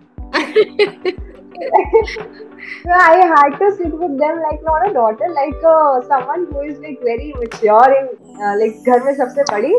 I 2.94 3.16
had 3.32 3.58
to 3.58 3.66
sit 3.76 3.92
with 3.92 4.14
them 4.18 4.40
like 4.42 4.62
not 4.64 4.88
a 4.88 4.92
daughter, 4.92 5.28
like 5.34 5.62
uh, 5.64 6.00
someone 6.08 6.46
who 6.50 6.60
is 6.62 6.78
like 6.78 7.00
very 7.02 7.32
mature 7.40 7.90
in 7.98 8.06
uh, 8.40 8.54
like 8.60 8.76
घर 8.86 9.04
में 9.04 9.14
सबसे 9.14 9.42
बड़ी 9.52 9.74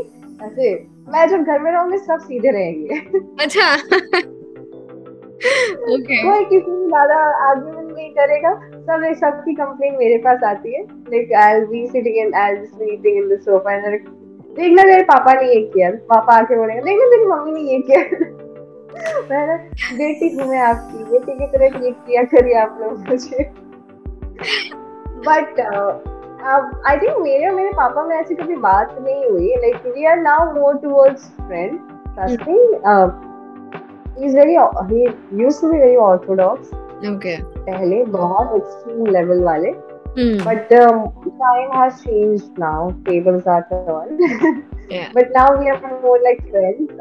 ऐसे 0.45 0.73
मैं 1.13 1.27
जब 1.29 1.43
घर 1.43 1.59
में 1.59 1.71
रहूँगी 1.71 1.97
सब 1.97 2.19
सीधे 2.27 2.51
रहेंगे। 2.51 2.95
अच्छा। 3.43 3.67
ओके 5.93 6.15
कोई 6.23 6.43
किसी 6.45 6.71
से 6.71 6.87
ज़्यादा 6.87 7.15
आर्गुमेंट 7.47 7.89
नहीं 7.91 8.11
करेगा 8.13 8.51
सब 8.89 9.03
एक 9.05 9.17
सबकी 9.17 9.53
कंप्लेन 9.55 9.95
मेरे 9.97 10.17
पास 10.25 10.43
आती 10.49 10.69
है। 10.75 10.81
Like 10.83 11.33
I 11.43 11.49
will 11.53 11.65
be 11.67 11.87
sitting 11.87 12.17
in 12.25 12.33
I 12.43 12.53
will 12.53 12.65
sleeping 12.65 13.17
in 13.23 13.25
the 13.35 13.39
sofa 13.41 13.73
and 13.73 13.83
देखना 14.55 14.83
तेरे 14.83 15.03
पापा 15.03 15.33
ने 15.33 15.45
ये 15.53 15.61
किया 15.73 15.89
पापा 16.09 16.31
आके 16.37 16.55
बोलेंगे 16.57 16.81
देखना 16.81 17.05
तेरी 17.15 17.25
मम्मी 17.25 17.51
ने 17.51 17.61
ये 17.71 17.79
किया। 17.89 18.01
बेटी 19.97 20.35
हूँ 20.35 20.49
मैं 20.49 20.59
आपकी 20.59 21.03
बेटी 21.03 21.31
की 21.31 21.47
तरह 21.47 21.69
ट्रीट 21.69 21.95
किया 22.07 22.23
करिए 22.23 22.53
आप 22.53 22.77
लोग 22.81 23.09
मुझे। 23.09 23.51
बट 25.27 25.59
आई 26.87 26.97
थिंक 26.97 27.17
मेरे 27.21 27.47
और 27.47 27.55
मेरे 27.55 27.69
पापा 27.69 28.03
में 28.03 28.15
ऐसी 28.15 28.35
कभी 28.35 28.55
बात 28.55 28.97
नहीं 29.01 29.29
हुई। 29.29 29.55
Like 29.55 29.75
we 29.75 30.05
are 30.05 30.17
now 30.17 30.53
more 30.53 30.77
towards 30.77 31.29
friend 31.29 31.79
trust 32.07 32.47
me 32.47 32.59
is 34.25 34.37
very 34.37 34.55
he 34.95 35.03
used 35.43 35.61
to 35.61 35.71
be 35.71 35.79
very 35.79 35.95
orthodox 35.95 36.67
okay 37.13 37.43
पहले 37.43 38.05
बहुत 38.05 38.55
एक्सट्रीम 38.55 39.05
लेवल 39.05 39.43
वाले। 39.43 39.93
Hmm. 40.17 40.37
but 40.43 40.71
um, 40.71 41.11
time 41.39 41.71
has 41.71 42.03
changed 42.03 42.57
now. 42.59 42.95
Tables 43.05 43.47
are 43.47 43.65
turned. 43.69 44.19
Yeah. 44.87 45.09
but 45.13 45.31
now 45.33 45.57
we 45.57 45.69
are 45.69 46.01
more 46.01 46.19
like 46.21 46.47
friends. 46.51 46.91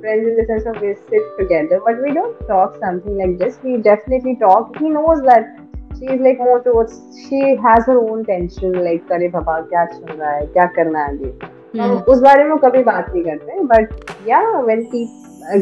Friends 0.00 0.28
in 0.30 0.36
the 0.40 0.46
sense 0.50 0.66
of 0.72 0.80
we 0.86 0.92
sit 1.12 1.30
together 1.38 1.80
but 1.86 2.02
we 2.06 2.12
don't 2.18 2.42
talk 2.50 2.76
something 2.84 3.16
like 3.22 3.36
this 3.42 3.58
we 3.64 3.76
definitely 3.88 4.34
talk 4.42 4.76
he 4.82 4.92
knows 4.96 5.22
that 5.28 5.48
she 5.92 6.10
is 6.16 6.20
like 6.26 6.42
more 6.48 6.58
towards 6.66 6.98
she 7.22 7.40
has 7.66 7.86
her 7.92 7.98
own 8.00 8.24
tension 8.32 8.76
like 8.88 9.12
अरे 9.18 9.28
पापा 9.36 9.60
क्या 9.72 9.84
चल 9.94 10.12
रहा 10.12 10.30
है 10.34 10.46
क्या 10.58 10.66
करना 10.78 11.04
है 11.04 11.12
आगे 11.14 11.32
हम 11.78 11.90
Hmm. 11.94 11.96
उस 12.12 12.20
बारे 12.22 12.44
में 12.44 12.56
कभी 12.58 12.82
बात 12.84 13.08
नहीं 13.14 13.22
करते 13.24 13.62
बट 13.72 13.90
या 14.28 14.40
व्हेन 14.60 14.80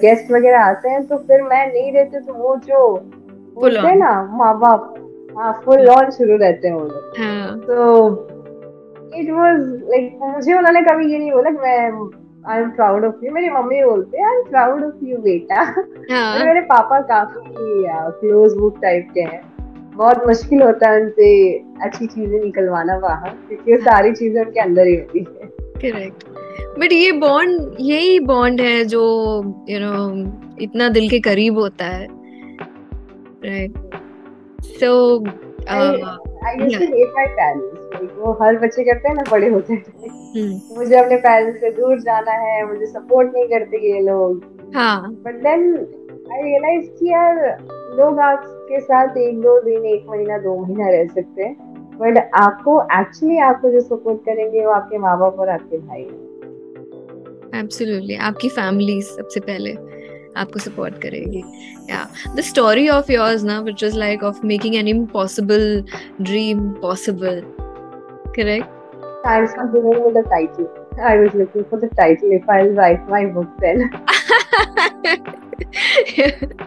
गेस्ट 0.02 0.30
वगैरह 0.32 0.64
आते 0.64 0.88
हैं 0.90 1.04
तो 1.06 1.16
फिर 1.30 1.42
मैं 1.42 1.66
नहीं 1.72 1.92
रहती 1.92 2.20
तो 2.26 2.34
वो 2.34 2.54
जो 2.66 2.78
बोलते 3.56 3.86
हैं 3.88 3.96
ना 3.96 4.12
माँ 4.38 4.52
बाप 4.60 4.94
हाँ 5.38 5.52
फुल 5.64 5.88
ऑन 5.96 6.10
शुरू 6.18 6.36
रहते 6.42 6.68
हैं 6.68 6.74
वो 6.74 6.84
लोग 6.84 7.18
हाँ 7.18 7.58
तो 7.66 7.88
इट 9.20 9.30
वाज 9.30 9.58
लाइक 9.90 10.18
मुझे 10.22 10.54
उन्होंने 10.58 10.80
कभी 10.90 11.12
ये 11.12 11.18
नहीं 11.18 11.32
बोला 11.32 11.50
कि 11.50 11.58
मैं 11.58 11.90
I 12.48 12.60
am 12.60 12.70
proud 12.70 13.04
of 13.04 13.24
you 13.24 13.32
मेरी 13.32 13.48
मम्मी 13.50 13.82
बोलते 13.84 14.18
हैं 14.18 14.26
I 14.26 14.36
am 14.36 14.42
proud 14.50 14.84
of 14.84 15.04
you 15.04 15.16
बेटा. 15.22 15.60
और 15.62 16.12
हाँ 16.12 16.44
मेरे 16.44 16.60
पापा 16.66 17.00
काफ़ी 17.08 17.40
क्लोज 18.20 18.56
बुक 18.58 18.78
टाइप 18.82 19.08
के 19.14 19.20
हैं। 19.22 19.42
बहुत 19.96 20.26
मुश्किल 20.26 20.62
होता 20.62 20.90
है 20.90 21.00
उनसे 21.00 21.28
अच्छी 21.84 22.06
चीज़ें 22.06 22.40
निकलवाना 22.40 22.98
बाहर 23.00 23.30
क्योंकि 23.48 23.72
वो 23.72 23.78
सारी 23.82 24.12
चीज़ें 24.14 24.40
उनके 24.44 24.60
अंदर 24.60 24.86
ही 24.86 24.96
होती 24.96 25.18
है। 25.20 25.48
करेक्ट 25.82 26.24
बट 26.80 26.92
ये 26.92 27.12
बॉन्ड 27.20 27.76
यही 27.80 28.18
बॉन्ड 28.26 28.60
है 28.60 28.84
जो 28.86 29.02
यू 29.68 29.78
नो 29.80 29.94
इतना 30.62 30.88
दिल 30.88 31.08
के 31.10 31.20
करीब 31.20 31.58
होता 31.58 31.84
है। 31.86 32.06
Right 33.44 33.72
so 34.80 34.90
I 35.68 35.86
used 36.58 36.78
to 36.78 36.86
hate 36.86 37.12
my 37.16 37.26
parents 37.28 37.75
वो 37.96 38.32
हर 38.42 38.58
बच्चे 38.58 38.84
करते 38.84 39.08
हैं 39.08 39.14
ना 39.16 39.22
बड़े 39.30 39.48
होते 39.48 39.74
हैं। 39.74 39.84
हम्म, 40.04 40.78
मुझे 40.78 40.96
अपने 40.96 41.16
पेरेंट्स 41.16 41.60
से 41.60 41.70
दूर 41.70 42.00
जाना 42.00 42.32
है 42.32 42.66
मुझे 42.68 42.86
सपोर्ट 42.86 43.32
नहीं 43.34 43.46
करते 43.48 43.76
ये 43.92 44.00
लोग। 44.00 44.72
हाँ। 44.74 45.12
बट 45.24 45.42
देन 45.42 45.64
आई 46.32 46.42
रियलाइज़ 46.42 46.88
कि 46.90 47.10
यार 47.10 47.36
लोग 47.98 48.20
आपके 48.20 48.80
साथ 48.80 49.16
एक 49.16 49.40
दो 49.40 49.60
दिन 49.60 49.84
एक 49.86 50.06
महीना 50.08 50.38
दो 50.38 50.56
महीना 50.56 50.88
रह 50.88 51.06
सकते 51.06 51.42
हैं। 51.42 51.54
बट 51.98 52.18
आपको 52.34 52.80
एक्चुअली 53.00 53.38
आपको 53.38 53.70
जो 53.70 53.80
सपोर्ट 53.80 54.20
करेंगे 54.20 54.64
वो 54.66 54.72
आपके 54.72 54.98
माँ 54.98 55.18
बाप 55.18 55.38
और 55.40 55.48
आपके 55.48 55.78
भाई। 55.78 56.02
एब्सोल्युटली 57.60 58.16
आपकी 58.16 58.48
फैमिली 58.48 59.00
सबसे 59.02 59.40
पहले 59.40 59.72
आपको 60.36 60.58
सपोर्ट 60.58 60.94
करेगी। 61.02 61.42
या 61.90 62.06
द 62.36 62.40
स्टोरी 62.40 62.88
ऑफ़ 62.88 63.12
योर्स 63.12 63.44
ना 63.44 63.60
which 63.60 63.84
is 63.84 63.96
like 63.98 64.22
of 64.22 64.44
making 64.46 64.74
an 64.74 64.88
impossible 64.88 65.84
dream 66.20 66.68
possible 66.82 67.42
correct 68.36 68.74
Thanks 69.24 69.54
for 69.54 69.66
giving 69.66 69.96
me 70.00 70.10
the 70.12 70.22
title. 70.24 70.66
I 71.04 71.16
was 71.16 71.32
looking 71.34 71.64
for 71.64 71.78
the 71.80 71.88
title 71.90 72.30
if 72.30 72.48
I'll 72.48 72.68
write 72.72 73.08
my 73.08 73.24
book 73.26 73.48
then. 73.58 73.82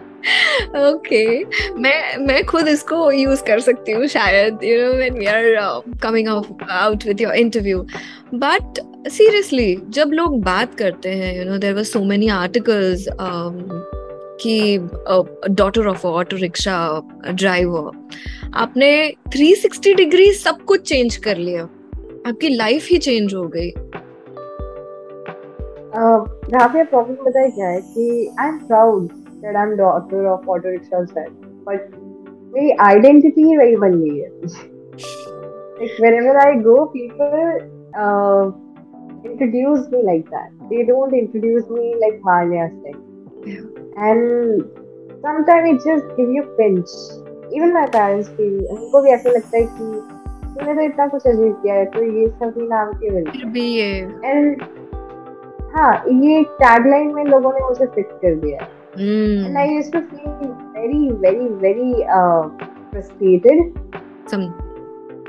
Okay 0.76 1.22
मैं 1.80 2.16
मैं 2.18 2.44
खुद 2.46 2.68
इसको 2.68 3.10
use 3.10 3.42
कर 3.44 3.60
सकती 3.60 3.92
हूँ 3.92 4.06
शायद 4.06 4.64
you 4.64 4.80
know 4.80 4.92
when 4.96 5.18
we 5.18 5.26
are 5.26 5.44
coming 6.02 6.28
out 6.28 7.06
with 7.06 7.20
your 7.20 7.34
interview 7.34 7.82
but 8.34 8.80
seriously 9.08 9.74
जब 9.90 10.10
लोग 10.12 10.40
बात 10.44 10.74
करते 10.78 11.14
हैं 11.20 11.36
you 11.36 11.44
know 11.50 11.58
there 11.58 11.74
were 11.74 11.82
so 11.84 12.04
many 12.04 12.28
articles 12.34 13.06
कि 14.42 14.78
daughter 15.50 15.86
of 15.86 16.06
auto 16.06 16.36
rickshaw 16.36 17.02
driver 17.30 17.90
आपने 18.54 19.12
360 19.36 19.96
डिग्री 19.96 20.32
सब 20.32 20.62
कुछ 20.62 20.88
चेंज 20.88 21.16
कर 21.16 21.36
लिया 21.36 21.62
आपकी 22.26 22.48
लाइफ 22.48 22.86
ही 22.90 22.98
चेंज 22.98 23.34
हो 23.34 23.42
गई 23.48 23.70
प्रॉब्लम 26.84 27.24
बताया 27.24 27.48
क्या 27.48 27.68
है 27.68 27.80
कि 27.80 28.34
I 28.40 28.48
am 28.48 28.58
proud 28.58 29.12
that 29.12 29.56
I 29.56 29.62
am 29.62 29.76
daughter 29.76 30.26
of 30.26 30.48
auto 30.48 30.70
rickshaw 30.70 31.04
but 31.68 31.90
मेरी 32.54 32.70
आइडेंटिटी 32.70 33.42
ही 33.42 33.56
वही 33.56 33.76
बन 33.76 34.00
गई 34.00 34.18
है 34.18 34.28
uh, 37.94 38.50
introduce 39.24 39.88
me 39.88 40.02
like 40.02 40.30
that. 40.30 40.50
They 40.70 40.84
don't 40.84 41.14
introduce 41.14 41.68
me 41.68 41.96
like 42.00 42.20
Manya 42.22 42.70
said. 42.82 43.09
Yeah. 43.46 43.62
And 43.96 44.64
sometimes 45.22 45.70
it 45.70 45.84
just 45.84 46.16
give 46.16 46.30
you 46.30 46.44
pinch. 46.58 46.88
Even 47.52 47.72
my 47.72 47.86
parents 47.86 48.28
feel, 48.30 48.56
उनको 48.72 49.02
भी 49.02 49.10
ऐसा 49.10 49.30
लगता 49.30 49.56
है 49.58 49.64
कि 49.66 50.18
तूने 50.54 50.74
तो 50.74 50.82
इतना 50.82 51.06
कुछ 51.08 51.26
अजीब 51.26 51.54
किया 51.62 51.74
है 51.74 51.84
तो 51.90 52.02
ये 52.02 52.26
सभी 52.42 52.66
नाम 52.68 52.92
के 52.92 53.10
मिलते 53.10 53.38
फिर 53.38 53.46
भी 53.50 53.66
ये 53.74 53.90
एंड 54.24 54.62
हाँ 55.76 55.92
ये 56.08 56.42
टैगलाइन 56.60 57.14
में 57.14 57.24
लोगों 57.24 57.52
ने 57.52 57.66
मुझे 57.68 57.86
फिक्स 57.94 58.18
कर 58.22 58.34
दिया 58.34 58.62
है 58.62 58.68
हम्म 58.96 59.46
and 59.46 59.58
I 59.58 59.66
used 59.72 59.92
to 59.92 60.00
feel 60.02 60.56
very, 60.74 61.02
very, 61.24 61.46
very 61.64 61.92
uh, 62.16 62.48
frustrated. 62.92 63.60
Some 64.30 64.50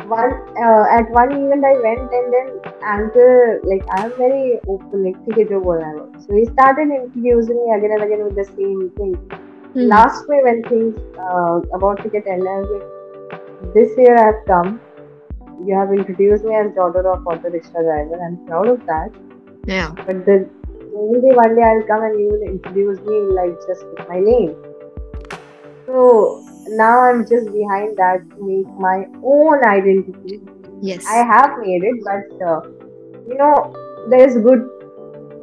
one 0.08 0.34
uh, 0.58 0.86
at 0.90 1.10
one 1.12 1.32
event 1.32 1.66
I 1.66 1.74
went 1.80 2.12
and 2.12 2.34
then 2.34 2.48
uncle 2.84 3.60
like 3.64 3.84
I'm 3.92 4.12
very 4.18 4.60
open 4.68 5.06
like 5.06 5.26
thicket 5.26 5.52
whatever. 5.62 6.10
So 6.28 6.36
he 6.36 6.46
started 6.46 6.90
introducing 6.90 7.58
me 7.66 7.74
again 7.76 7.92
and 7.92 8.04
again 8.04 8.24
with 8.24 8.36
the 8.36 8.46
same 8.46 8.92
thing. 8.98 9.16
Mm-hmm. 9.16 9.88
Last 9.88 10.28
way 10.28 10.42
when 10.44 10.64
things 10.64 11.00
uh, 11.18 11.62
about 11.74 12.04
to 12.04 12.10
get 12.10 12.28
ended, 12.28 12.48
I 12.48 12.60
was 12.60 12.70
like, 12.76 13.74
this 13.74 13.98
year 13.98 14.18
I've 14.18 14.46
come. 14.46 14.82
You 15.66 15.76
have 15.76 15.92
introduced 15.94 16.44
me 16.44 16.56
as 16.56 16.74
daughter 16.74 17.08
of 17.08 17.26
auto 17.28 17.50
rickshaw 17.50 17.82
driver. 17.82 18.20
I'm 18.26 18.46
proud 18.48 18.68
of 18.68 18.86
that. 18.88 19.12
Yeah. 19.66 19.92
But 19.92 20.26
the 20.26 20.50
only 20.96 21.36
one 21.36 21.56
day 21.56 21.62
I'll 21.62 21.84
come 21.84 22.04
and 22.04 22.20
you 22.20 22.30
will 22.30 22.42
introduce 22.42 23.00
me 23.02 23.20
like 23.34 23.56
just 23.68 23.86
with 23.86 24.10
my 24.10 24.20
name. 24.20 24.56
So 25.86 26.44
now 26.68 27.02
I'm 27.02 27.28
just 27.28 27.52
behind 27.52 27.98
that 27.98 28.22
to 28.30 28.48
make 28.48 28.68
my 28.80 29.06
own 29.24 29.66
identity. 29.66 30.40
yes 30.82 31.06
I 31.06 31.18
have 31.18 31.60
made 31.60 31.84
it, 31.84 32.04
but 32.04 32.48
uh, 32.48 32.62
you 33.28 33.38
know, 33.38 33.74
there's 34.10 34.36
good 34.38 34.70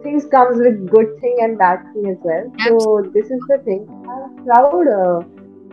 things 0.02 0.26
comes 0.26 0.58
with 0.58 0.88
good 0.90 1.18
thing 1.20 1.36
and 1.40 1.58
bad 1.58 1.80
thing 1.92 2.10
as 2.10 2.18
well. 2.22 2.52
So 2.66 3.10
this 3.12 3.30
is 3.30 3.40
the 3.48 3.58
thing. 3.64 3.86
I'm 4.08 4.44
proud 4.44 4.88
uh, 4.88 5.22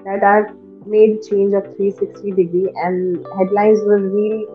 that 0.05 0.23
I've 0.23 0.53
made 0.87 1.21
change 1.23 1.53
of 1.53 1.63
360 1.77 2.31
degree 2.31 2.69
and 2.75 3.25
headlines 3.37 3.81
were 3.83 3.99
really 3.99 4.45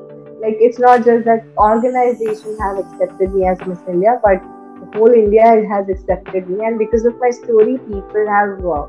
like 0.40 0.56
it's 0.58 0.78
not 0.78 1.04
just 1.04 1.24
that 1.26 1.44
organization 1.58 2.56
have 2.58 2.78
accepted 2.78 3.34
me 3.34 3.46
as 3.46 3.60
Miss 3.66 3.78
India, 3.86 4.18
but 4.22 4.40
the 4.80 4.98
whole 4.98 5.12
India 5.12 5.44
has 5.68 5.88
accepted 5.88 6.48
me, 6.48 6.64
and 6.64 6.78
because 6.78 7.04
of 7.04 7.18
my 7.20 7.30
story, 7.30 7.76
people 7.76 8.26
have 8.26 8.64
uh, 8.64 8.86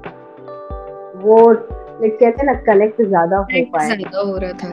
like 1.25 1.80
कहते 2.09 2.41
हैं 2.41 2.45
ना 2.45 2.53
connect 2.69 3.01
ज़्यादा 3.01 3.37
हो 3.37 3.45
ज़्यादा 3.79 4.19
हो 4.19 4.37
रहा 4.37 4.53
था 4.53 4.69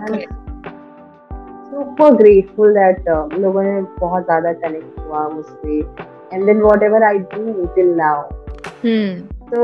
grateful 2.19 2.73
that 2.75 3.09
uh, 3.15 3.39
लोगों 3.41 3.63
ने 3.63 3.81
बहुत 3.99 4.25
ज़्यादा 4.25 4.53
connect 4.63 5.01
हुआ 5.01 5.29
मुझसे 5.29 5.83
and 6.33 6.49
then 6.49 6.63
whatever 6.63 7.03
I 7.05 7.19
do 7.35 7.69
till 7.75 7.93
now 7.97 8.17
hmm 8.85 9.29
so 9.51 9.61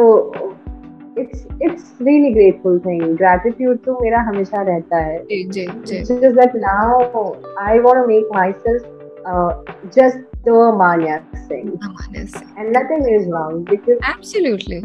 it's 1.16 1.46
it's 1.60 1.90
really 2.00 2.32
grateful 2.32 2.78
thing 2.86 3.02
gratitude 3.16 3.82
तो 3.84 3.98
मेरा 4.02 4.20
हमेशा 4.28 4.62
रहता 4.62 5.00
है 5.06 5.18
जी 5.24 5.42
जी 5.44 5.66
जी 5.66 5.98
it's 5.98 6.08
just 6.08 6.36
that 6.36 6.54
now 6.54 7.34
I 7.58 7.80
want 7.80 8.00
to 8.00 8.06
make 8.06 8.30
myself 8.30 8.82
uh, 9.26 9.50
just 9.98 10.18
the 10.44 10.56
Manya 10.80 11.18
Singh 11.48 11.70
हमारे 11.84 12.26
से 12.26 12.46
and 12.58 12.72
nothing 12.72 13.04
is 13.16 13.28
wrong 13.34 13.60
because 13.72 14.00
absolutely 14.14 14.82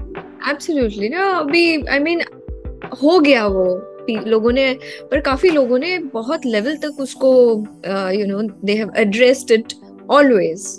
absolutely 0.51 1.09
ना 1.09 1.29
अभी 1.39 1.63
आई 1.85 1.99
मीन 1.99 2.21
हो 3.03 3.19
गया 3.19 3.45
वो 3.47 3.65
लोगों 4.27 4.51
ने 4.51 4.73
पर 5.11 5.19
काफ़ी 5.21 5.49
लोगों 5.49 5.79
ने 5.79 5.97
बहुत 6.13 6.45
लेवल 6.45 6.77
तक 6.85 6.99
उसको 7.01 7.31
you 8.19 8.25
know 8.27 8.41
they 8.65 8.73
have 8.77 8.91
addressed 8.97 9.51
it 9.51 9.73
always 10.11 10.69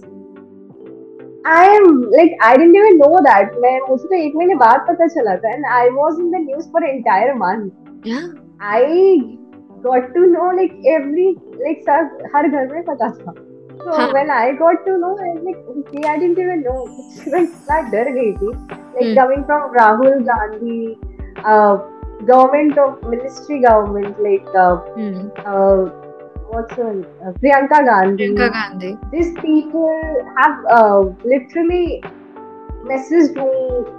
I 1.50 1.66
am 1.74 1.84
like 2.12 2.32
I 2.46 2.56
didn't 2.56 2.76
even 2.78 2.98
know 2.98 3.18
that. 3.26 3.52
मैं 3.61 3.78
मुझे 3.88 4.08
तो 4.08 4.14
एक 4.14 4.34
महीने 4.36 4.54
बाद 4.54 4.80
पता 4.88 5.06
चला 5.06 5.36
था 5.44 5.52
I 5.76 5.88
was 5.98 6.18
in 6.18 6.30
the 6.30 6.40
news 6.40 6.66
for 6.72 6.82
entire 6.88 7.34
month. 7.34 7.72
Yeah. 8.04 8.26
I 8.61 8.82
got 9.84 10.11
to 10.16 10.26
know 10.32 10.48
like 10.58 10.74
every 10.96 11.28
like 11.62 11.80
सब 11.86 12.18
हर 12.34 12.48
घर 12.48 12.74
में 12.74 12.82
पता 12.84 13.08
था. 13.20 13.34
So 13.84 13.92
हाँ. 13.92 14.12
when 14.12 14.30
I 14.30 14.52
got 14.52 14.84
to 14.86 14.98
know, 14.98 15.12
I 15.18 15.30
was 15.30 15.44
like 15.44 15.62
okay, 15.76 16.02
I 16.08 16.18
didn't 16.18 16.42
even 16.44 16.62
know. 16.62 16.76
मैं 17.32 17.42
इतना 17.42 17.80
डर 17.90 18.11
गई 18.18 18.32
थी. 18.32 18.50
Like 18.50 19.06
Hmm. 19.06 19.14
coming 19.20 19.44
from 19.44 19.62
Rahul 19.78 20.22
Gandhi, 20.26 20.98
uh, 21.52 21.78
government 22.26 22.78
or 22.78 22.98
ministry 23.08 23.60
government 23.62 24.20
like 24.22 24.46
uh, 24.54 24.76
mm. 24.96 25.30
uh, 25.44 25.90
what's 26.48 26.74
her 26.74 26.92
name? 26.92 27.06
Uh, 27.24 27.32
Priyanka 27.32 27.84
Gandhi. 27.84 28.28
Priyanka 28.28 28.52
Gandhi. 28.52 28.96
These 29.12 29.32
people 29.40 30.26
have 30.38 30.64
uh, 30.70 31.00
literally 31.24 32.02
messaged 32.84 33.34
me. 33.36 33.96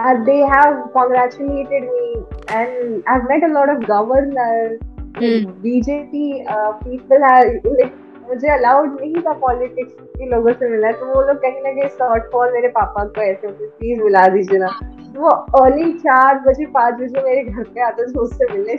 and 0.00 0.26
they 0.26 0.38
have 0.50 0.76
congratulated 0.92 1.82
me, 1.94 2.04
and 2.48 3.08
I've 3.14 3.24
met 3.30 3.42
a 3.48 3.52
lot 3.52 3.72
of 3.72 3.86
governors. 3.86 4.80
Mm. 5.22 5.48
BJP 5.64 6.46
uh, 6.52 6.72
people 6.84 7.24
have 7.24 7.66
like 7.78 7.92
मुझे 8.32 8.48
allowed 8.48 9.00
नहीं 9.00 9.22
था 9.22 9.32
politics 9.40 9.92
के 10.16 10.26
लोगों 10.28 10.52
से 10.52 10.68
मिलना 10.68 10.90
तो 11.00 11.06
वो 11.06 11.22
लोग 11.22 11.36
कहीं 11.40 11.62
ना 11.62 11.72
कहीं 11.72 11.88
शॉर्ट 11.96 12.30
फॉल 12.32 12.52
मेरे 12.52 12.68
पापा 12.76 13.04
को 13.04 13.20
ऐसे 13.22 13.46
होते 13.46 13.66
प्लीज़ 13.66 14.00
बुला 14.02 14.26
दीजिए 14.34 14.58
ना 14.58 14.70
वो 15.16 15.30
अर्ली 15.60 15.92
चार 15.98 16.38
बजे 16.46 16.66
पाँच 16.76 16.94
बजे 17.00 17.22
मेरे 17.24 17.42
घर 17.44 17.64
पे 17.74 17.80
आते 17.86 18.06
थे 18.06 18.18
उससे 18.20 18.52
मिलने 18.52 18.76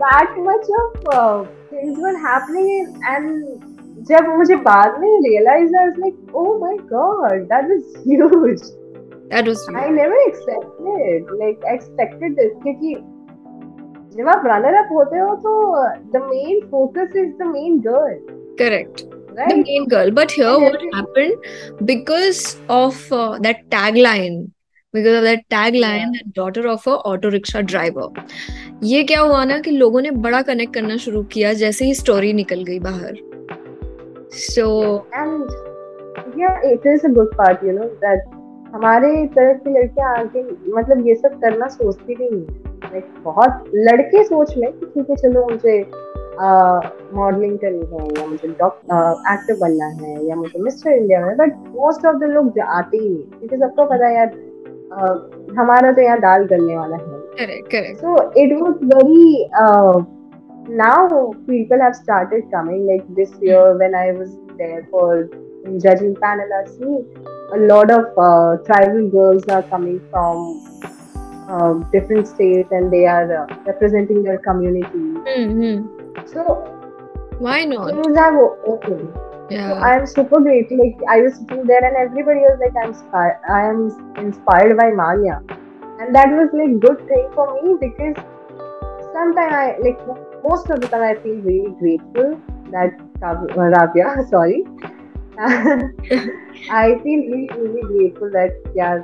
that 0.00 0.30
much 0.44 0.68
of 0.78 1.04
uh, 1.14 1.44
things 1.70 1.98
were 2.04 2.14
happening 2.18 2.88
and 3.10 3.26
जब 4.08 4.28
मुझे 4.38 4.56
बाद 4.68 4.98
में 5.00 5.10
realize 5.24 5.74
I 5.80 5.88
was 5.88 5.98
like 6.04 6.16
oh 6.34 6.52
my 6.62 6.76
god 6.92 7.48
that 7.52 7.68
was 7.72 7.84
huge 8.06 8.64
That 9.32 9.46
was 9.46 9.60
I 9.82 9.88
never 9.90 10.16
expected 10.26 11.30
like 11.42 11.66
expected 11.74 12.34
this 12.40 12.52
क्योंकि 12.62 12.94
जब 14.16 14.28
आप 14.28 14.42
runner 14.46 14.72
up 14.82 14.90
होते 14.92 15.18
हो 15.18 15.34
तो 15.46 15.52
the 16.14 16.20
main 16.28 16.62
focus 16.70 17.14
is 17.24 17.28
the 17.42 17.50
main 17.56 17.80
girl 17.88 18.16
correct. 18.62 19.04
The 19.36 19.54
main 19.58 19.86
girl. 19.88 20.10
But 20.16 20.30
here, 20.38 20.56
what 20.62 20.82
happened 20.94 21.46
because 21.90 22.40
of 22.68 22.96
uh, 23.10 23.38
that 23.46 23.62
tagline, 23.70 24.34
because 24.94 25.16
of 25.20 25.22
that 25.26 25.44
tagline, 25.54 26.02
Yeah. 26.02 26.10
that 26.16 26.34
daughter 26.38 26.64
of 26.72 26.86
a 26.86 26.96
auto 27.12 27.30
rickshaw 27.36 27.62
driver. 27.62 28.08
ये 28.90 29.02
क्या 29.12 29.20
हुआ 29.20 29.44
ना 29.44 29.58
कि 29.64 29.70
लोगों 29.70 30.00
ने 30.02 30.10
बड़ा 30.26 30.42
connect 30.50 30.74
करना 30.74 30.96
शुरू 31.06 31.22
किया 31.32 31.52
जैसे 31.62 31.84
ही 31.84 31.94
स्टोरी 31.94 32.32
निकल 32.42 32.62
गई 32.64 32.78
बाहर 32.88 33.16
सो 34.44 34.66
and 35.22 35.50
yeah 36.42 36.68
it 36.74 36.86
is 36.94 37.04
a 37.10 37.12
good 37.18 37.30
part 37.40 37.62
you 37.68 37.72
know 37.78 37.88
that 38.04 38.30
हमारे 38.74 39.26
तरफ़ 39.34 39.58
की 39.64 39.70
लड़कियाँ 39.70 40.14
आगे 40.18 40.42
मतलब 40.74 41.06
ये 41.06 41.14
सब 41.14 41.40
करना 41.40 41.66
सोचती 41.68 42.14
भी 42.14 42.28
नहीं 42.30 42.46
लाइक 42.92 43.12
बहुत 43.24 43.64
लड़के 43.74 44.24
सोच 44.24 44.56
ले 44.56 44.70
कि 44.70 44.86
ठीक 44.94 45.10
है 45.10 45.16
चलो 45.16 45.46
मुझे 45.50 45.80
मॉडलिंग 47.14 47.58
करनी 47.58 47.86
है 47.92 48.06
या 48.18 48.26
मुझे 48.26 48.48
एक्टर 48.48 49.58
बनना 49.60 49.86
है 50.00 50.14
या 50.28 50.36
मुझे 50.36 50.62
मिस्टर 50.62 50.90
इंडिया 50.92 51.20
बनना 51.20 51.30
है 51.30 51.36
बट 51.38 51.68
मोस्ट 51.74 52.06
ऑफ़ 52.06 52.16
द 52.16 52.30
लोग 52.32 52.58
आते 52.58 52.96
ही 52.96 53.08
नहीं 53.08 53.24
क्योंकि 53.24 53.56
सबको 53.56 53.84
पता 53.84 54.06
है 54.06 54.14
यार 54.16 54.32
uh, 54.92 55.58
हमारा 55.58 55.92
तो 55.92 56.02
यहाँ 56.02 56.20
दाल 56.20 56.44
गलने 56.46 56.76
वाला 56.76 56.96
है 56.96 57.20
correct 57.36 57.70
correct 57.70 58.00
So 58.00 58.16
it 58.36 58.50
was 58.58 58.74
very. 58.94 59.48
Uh, 59.58 60.02
now 60.68 61.32
people 61.46 61.80
have 61.80 61.94
started 61.96 62.50
coming. 62.50 62.86
Like 62.86 63.06
this 63.14 63.30
year, 63.40 63.76
when 63.76 63.94
I 63.94 64.12
was 64.12 64.36
there 64.58 64.86
for 64.90 65.28
judging 65.80 66.14
panel 66.16 66.48
are 66.52 66.66
seeing, 66.66 67.06
a 67.54 67.58
lot 67.72 67.90
of 67.90 68.06
uh, 68.18 68.62
tribal 68.64 69.08
girls 69.08 69.44
are 69.48 69.62
coming 69.64 70.00
from 70.10 70.62
uh, 71.48 71.74
different 71.92 72.26
states 72.26 72.68
and 72.70 72.92
they 72.92 73.06
are 73.06 73.44
uh, 73.44 73.56
representing 73.66 74.22
their 74.22 74.38
community. 74.38 75.04
Mm-hmm. 75.36 76.26
So, 76.26 76.72
why 77.38 77.64
not? 77.64 77.90
Things 77.90 78.16
are 78.16 78.66
open. 78.66 79.12
Yeah. 79.50 79.68
So 79.68 79.74
I 79.74 79.96
am 79.96 80.06
super 80.06 80.40
grateful. 80.40 80.78
Like 80.78 80.98
I 81.10 81.20
was 81.20 81.34
sitting 81.34 81.66
there 81.66 81.84
and 81.84 81.96
everybody 81.96 82.40
was 82.40 82.58
like, 82.60 82.76
"I'm 82.82 82.94
spi- 82.94 83.40
I 83.50 83.62
am 83.68 83.80
inspired 84.16 84.76
by 84.78 84.90
Manya," 84.90 85.42
and 86.00 86.14
that 86.14 86.30
was 86.38 86.54
like 86.60 86.78
good 86.84 87.02
thing 87.08 87.28
for 87.34 87.46
me 87.56 87.74
because 87.80 88.16
sometimes 89.12 89.52
I 89.52 89.76
like 89.86 90.00
most 90.44 90.70
of 90.70 90.80
the 90.80 90.88
time 90.88 91.02
I 91.02 91.14
feel 91.22 91.36
really 91.50 91.74
grateful 91.80 92.40
that 92.70 92.96
Rav- 93.20 94.28
sorry, 94.36 94.64
I 95.40 96.94
feel 96.94 97.20
really 97.32 97.82
grateful 97.82 98.30
that 98.30 98.62
यार 98.76 98.98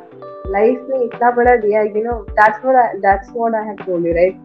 life 0.47 0.87
में 0.91 1.01
इतना 1.01 1.31
बड़ा 1.31 1.57
दिया 1.57 1.83
you 1.83 2.03
know 2.05 2.13
that's 2.31 2.65
what 2.65 2.97
that's 2.97 3.31
what 3.37 3.55
I 3.55 3.67
have 3.67 3.77
told 3.87 4.07
you 4.07 4.15
right 4.15 4.37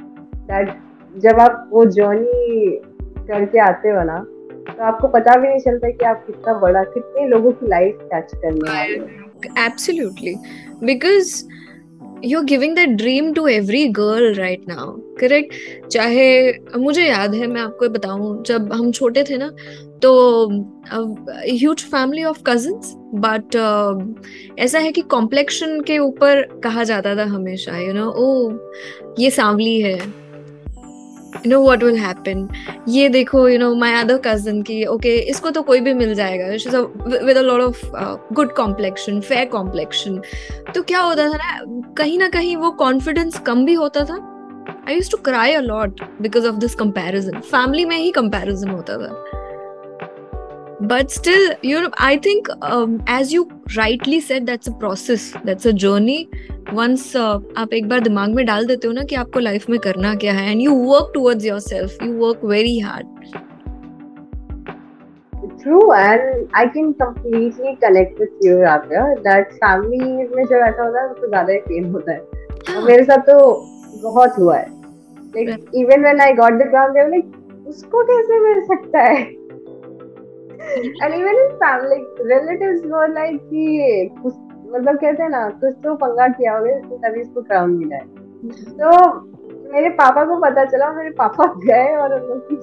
that 0.52 0.74
जब 1.16 1.40
आप 1.40 1.70
वो 1.74 1.86
journey 1.86 2.80
करके 3.28 3.60
आते 3.60 3.90
हो 3.90 4.04
ना 4.04 4.18
तो 4.70 4.84
आपको 4.84 5.08
पता 5.08 5.36
भी 5.38 5.48
नहीं 5.48 5.60
चलता 5.60 5.90
कि 5.90 6.06
आप 6.06 6.24
कितना 6.28 6.54
बड़ा, 6.60 6.84
कितने 6.84 7.28
लोगों 7.28 7.52
की 7.52 7.68
लाइफ 7.68 8.00
टच 8.14 8.32
करने 8.34 8.70
वाले 8.70 8.98
हो। 8.98 9.06
Absolutely 9.66 10.36
because 10.84 11.44
you 12.26 12.40
are 12.40 12.46
giving 12.46 12.76
the 12.78 12.86
dream 12.98 13.34
to 13.34 13.48
every 13.48 13.88
girl 13.98 14.34
right 14.34 14.68
now 14.68 14.92
correct 15.20 15.88
चाहे, 15.88 16.52
मुझे 16.78 17.08
याद 17.08 17.34
है, 17.34 17.48
मैं 17.48 17.62
आपको 17.62 17.90
बताऊँ, 17.90 18.44
जब 18.44 18.72
हम 18.74 18.92
छोटे 18.92 19.24
थे 19.24 19.38
ना 19.38 19.50
तो 20.04 20.12
huge 21.50 21.84
family 21.84 22.24
of 22.24 22.42
cousins 22.48 22.94
but 23.26 23.56
ऐसा 24.60 24.80
है 24.80 24.92
कि 24.92 25.02
कॉम्प्लेक्शन 25.12 25.80
के 25.82 25.98
ऊपर 26.00 26.42
कहा 26.64 26.84
जाता 26.84 27.16
था 27.16 27.26
हमेशा 27.26 27.78
यू 27.78 27.94
नो 27.94 28.10
ओ 28.10 28.52
ये 29.20 29.30
सांवली 29.32 29.80
है। 29.82 29.98
You 31.36 31.50
know 31.50 31.62
what 31.64 31.84
will 31.84 31.98
happen 31.98 32.48
ये 32.90 33.08
देखो 33.10 33.48
you 33.50 33.60
know 33.60 33.74
my 33.76 33.94
other 34.02 34.18
cousin 34.26 34.62
की 34.62 34.84
ओके 34.86 35.16
इसको 35.30 35.50
तो 35.50 35.62
कोई 35.62 35.80
भी 35.80 35.94
मिल 35.94 36.14
जाएगा। 36.16 36.48
With 37.26 37.38
a 37.38 37.42
lot 37.42 37.62
of 37.62 37.86
good 38.34 38.54
complexion 38.56 39.20
fair 39.22 39.46
complexion 39.50 40.22
तो 40.76 40.82
क्या 40.82 41.00
होता 41.00 41.30
था 41.30 41.38
ना, 41.38 41.60
कहीं 41.98 42.18
ना 42.20 42.30
कहीं 42.30 42.56
वो 42.58 42.72
कॉन्फिडेंस 42.82 43.40
कम 43.48 43.66
भी 43.66 43.74
होता 43.74 44.04
था। 44.06 44.16
I 44.88 44.96
used 44.96 45.12
to 45.12 45.18
cry 45.26 45.54
a 45.54 45.60
lot 45.62 46.02
because 46.22 46.48
of 46.48 46.56
this 46.56 46.76
comparison 46.76 47.40
family 47.42 47.86
में 47.86 47.98
ही 47.98 48.12
कंपैरिजन 48.12 48.70
होता 48.70 48.98
था। 48.98 49.42
But 50.84 51.10
still 51.12 51.56
you 51.62 51.82
know 51.82 51.90
i 51.98 52.18
think 52.18 52.48
um, 52.62 53.02
as 53.08 53.32
you 53.32 53.48
rightly 53.78 54.20
said 54.20 54.46
that's 54.46 54.68
a 54.68 54.74
process 54.74 55.34
that's 55.46 55.66
a 55.66 55.74
journey 55.74 56.28
once 56.74 57.04
uh, 57.16 57.40
आप 57.58 57.74
एक 57.74 57.88
बार 57.90 58.00
दिमाग 58.00 58.30
में 58.36 58.46
डाल 58.46 58.66
देते 58.68 58.88
हो 58.88 58.94
ना 58.94 59.04
कि 59.10 59.16
आपको 59.16 59.40
लाइफ 59.40 59.70
में 59.70 59.80
करना 59.80 60.14
क्या 60.24 60.34
है 60.34 60.52
and 60.52 60.62
you 60.62 60.74
work 60.90 61.12
towards 61.14 61.46
yourself 61.46 62.04
you 62.04 62.14
work 62.26 62.46
very 62.54 62.78
hard 62.80 63.42
True, 65.62 65.92
and 65.96 66.50
I 66.60 66.62
can 66.72 66.88
completely 67.00 67.72
connect 67.82 68.18
with 68.22 68.42
you, 68.46 68.56
Rabia, 68.62 69.04
that 69.28 69.54
family 69.62 70.00
में 70.36 70.44
जब 70.46 70.64
ऐसा 70.68 70.84
होता 70.84 71.02
है 71.02 71.14
तो 71.14 71.28
ज़्यादा 71.28 71.54
ही 71.54 71.60
पेन 71.68 71.92
होता 71.94 72.12
है 72.12 72.76
और 72.76 72.84
मेरे 72.88 73.04
साथ 73.04 73.24
तो 73.30 73.38
बहुत 74.04 74.40
हुआ 74.40 74.58
है 74.58 74.68
like 75.38 75.72
even 75.84 76.10
when 76.10 76.22
I 76.28 76.32
got 76.42 76.60
the 76.64 76.68
ground 76.74 77.00
they 77.00 77.06
were 77.06 77.14
like 77.16 77.68
उसको 77.68 78.04
कैसे 78.10 78.40
मिल 78.40 78.62
सकता 78.74 79.04
है 79.04 79.24
and 80.76 81.16
even 81.16 81.40
in 81.42 81.50
family 81.62 82.00
relatives 82.30 82.82
were 82.94 83.08
like 83.16 83.40
कि 83.50 83.66
कुछ 84.22 84.34
मतलब 84.76 84.96
कहते 84.98 85.24
हैं 85.24 85.30
ना 85.30 85.48
कुछ 85.64 85.74
तो 85.84 85.96
पंगा 86.04 86.28
किया 86.38 86.54
होगा 86.58 86.78
इसको 86.78 86.98
तभी 86.98 87.22
इसको 87.22 87.42
क्राउन 87.42 87.76
मिला 87.78 87.96
है. 87.96 88.06
तो 88.80 88.88
मेरे 89.74 89.90
पापा 90.00 90.24
को 90.26 90.40
पता 90.42 90.64
चला 90.66 90.92
मेरे 90.94 91.10
पापा 91.20 91.46
गए 91.66 91.96
और 91.96 92.14
उन 92.14 92.28
लोग 92.30 92.48
की 92.50 92.56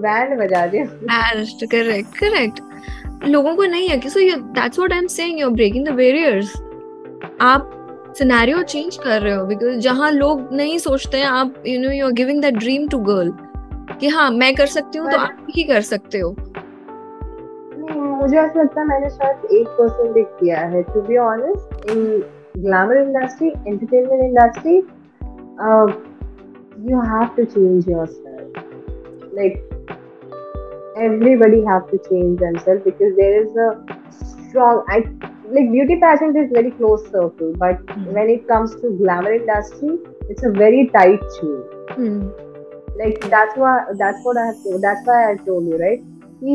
बैंड 0.00 0.38
बजा 0.40 0.66
दिया। 0.66 0.84
करेक्ट 1.66 2.16
करेक्ट 2.18 3.26
लोगों 3.28 3.54
को 3.56 3.64
नहीं 3.66 3.88
है 3.88 3.98
कि 3.98 4.10
so 4.10 4.20
that's 4.54 4.78
what 4.78 4.92
I 4.92 4.98
am 4.98 5.06
saying 5.16 5.40
you 5.40 5.46
are 5.46 5.52
breaking 5.54 5.86
the 5.88 5.90
barriers 5.94 6.54
आप 7.40 7.74
सिनेरियो 8.18 8.62
चेंज 8.62 8.96
कर 8.96 9.20
रहे 9.20 9.34
हो 9.34 9.44
बिकॉज़ 9.46 9.78
जहाँ 9.80 10.10
लोग 10.10 10.52
नहीं 10.52 10.78
सोचते 10.78 11.18
हैं 11.18 11.26
आप 11.26 11.62
you 11.66 11.80
know 11.80 11.90
you 11.90 12.06
are 12.06 12.12
giving 12.12 12.40
that 12.42 12.54
dream 12.54 12.86
to 12.88 12.98
girl 13.08 13.32
कि 14.00 14.08
हाँ 14.08 14.30
मैं 14.30 14.54
कर 14.54 14.66
सकती 14.66 14.98
हूँ 14.98 15.10
तो 15.10 15.18
आप 15.18 15.36
भी 15.46 15.62
कर 15.64 15.80
सकते 15.82 16.18
हो। 16.18 16.30
मुझे 17.96 18.36
ऐसा 18.38 18.60
लगता 18.60 18.80
है 18.80 18.86
मैंने 18.86 19.08
शायद 19.10 19.52
एक 19.52 19.68
परसेंट 19.78 20.12
देख 20.14 20.26
किया 20.40 20.60
है 20.72 20.82
to 20.82 21.00
be 21.02 21.16
honest 21.24 21.90
in 21.90 22.04
glamour 22.58 22.96
industry 22.98 23.48
entertainment 23.48 24.22
industry 24.24 24.76
you 26.90 27.00
have 27.12 27.28
to 27.36 27.44
change 27.44 27.88
yourself 28.06 29.34
like 29.34 29.54
everybody 30.98 31.60
have 31.68 31.80
to 31.90 31.96
change 31.96 32.38
themself 32.64 32.84
because 32.84 33.14
there 33.20 33.40
is 33.42 33.58
a 33.58 33.70
strong 34.24 34.92
like 34.92 35.70
beauty 35.70 35.96
passion 36.02 36.36
is 36.42 36.52
very 36.54 36.70
close 36.70 37.00
circle 37.00 37.54
but 37.58 37.96
when 38.08 38.30
it 38.30 38.46
comes 38.48 38.76
to 38.82 38.90
glamour 38.98 39.32
industry 39.32 39.94
it's 40.30 40.44
a 40.44 40.58
very 40.58 40.84
tight 40.98 41.24
cheese 41.30 42.46
like 42.98 43.18
that's 43.30 43.56
why 43.56 43.72
that's 43.94 44.24
what 44.24 44.36
i 44.36 44.46
have 44.46 44.62
to, 44.62 44.78
that's 44.78 45.06
why 45.06 45.18
i 45.30 45.34
told 45.36 45.66
you 45.66 45.78
right? 45.78 46.00
He 46.40 46.54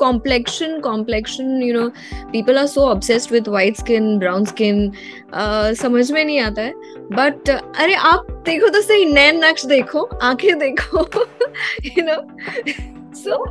complexion 0.00 0.78
complexion 0.80 1.62
you 1.62 1.74
know 1.74 1.88
people 2.32 2.58
are 2.58 2.66
so 2.66 2.80
obsessed 2.80 3.32
with 3.32 3.48
white 3.48 3.76
skin 3.76 4.18
brown 4.18 4.44
skin 4.44 4.90
समझ 5.82 6.10
में 6.12 6.24
नहीं 6.24 6.38
आता 6.40 6.62
है। 6.62 6.72
But 7.12 7.50
अरे 7.50 7.94
आप 7.94 8.30
देखो 8.46 8.68
तो 8.68 8.80
सही 8.80 9.04
नैन 9.12 9.44
नक्श 9.44 9.66
देखो 9.66 10.02
आँखें 10.22 10.58
देखो 10.58 11.06
यू 11.86 12.04
नो 12.04 12.16
सो 13.22 13.44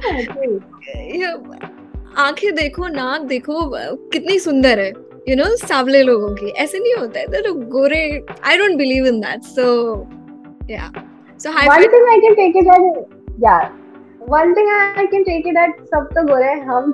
आँखें 2.21 2.53
देखो 2.55 2.87
नाक 2.87 3.21
देखो 3.25 3.69
कितनी 4.09 4.39
सुंदर 4.39 4.79
है 4.79 4.91
यू 5.29 5.35
नो 5.35 5.45
सावले 5.57 6.01
लोगों 6.03 6.33
की। 6.35 6.49
ऐसे 6.51 6.79
नहीं 6.79 6.93
होता 6.95 7.19
है 7.19 7.41
तो 7.41 7.53
गोरे 7.71 8.03
I 8.45 8.57
don't 8.57 8.77
believe 8.77 9.05
in 9.07 9.19
that 9.21 9.43
so 9.43 9.65
yeah 10.71 10.91
so 11.39 11.51
high 11.51 11.67
One 11.67 11.89
thing 11.91 12.07
I 12.09 12.17
can 12.23 12.35
take 12.35 12.57
it 12.59 12.65
that 12.65 12.81
yeah, 13.43 13.69
one 14.29 14.53
thing 14.55 14.67
I 14.71 15.05
can 15.11 15.23
take 15.25 15.47
it 15.47 15.55
that 15.55 15.79
सब 15.93 16.07
तो 16.15 16.23
गोरे 16.27 16.45
हैं, 16.45 16.61
हम 16.65 16.91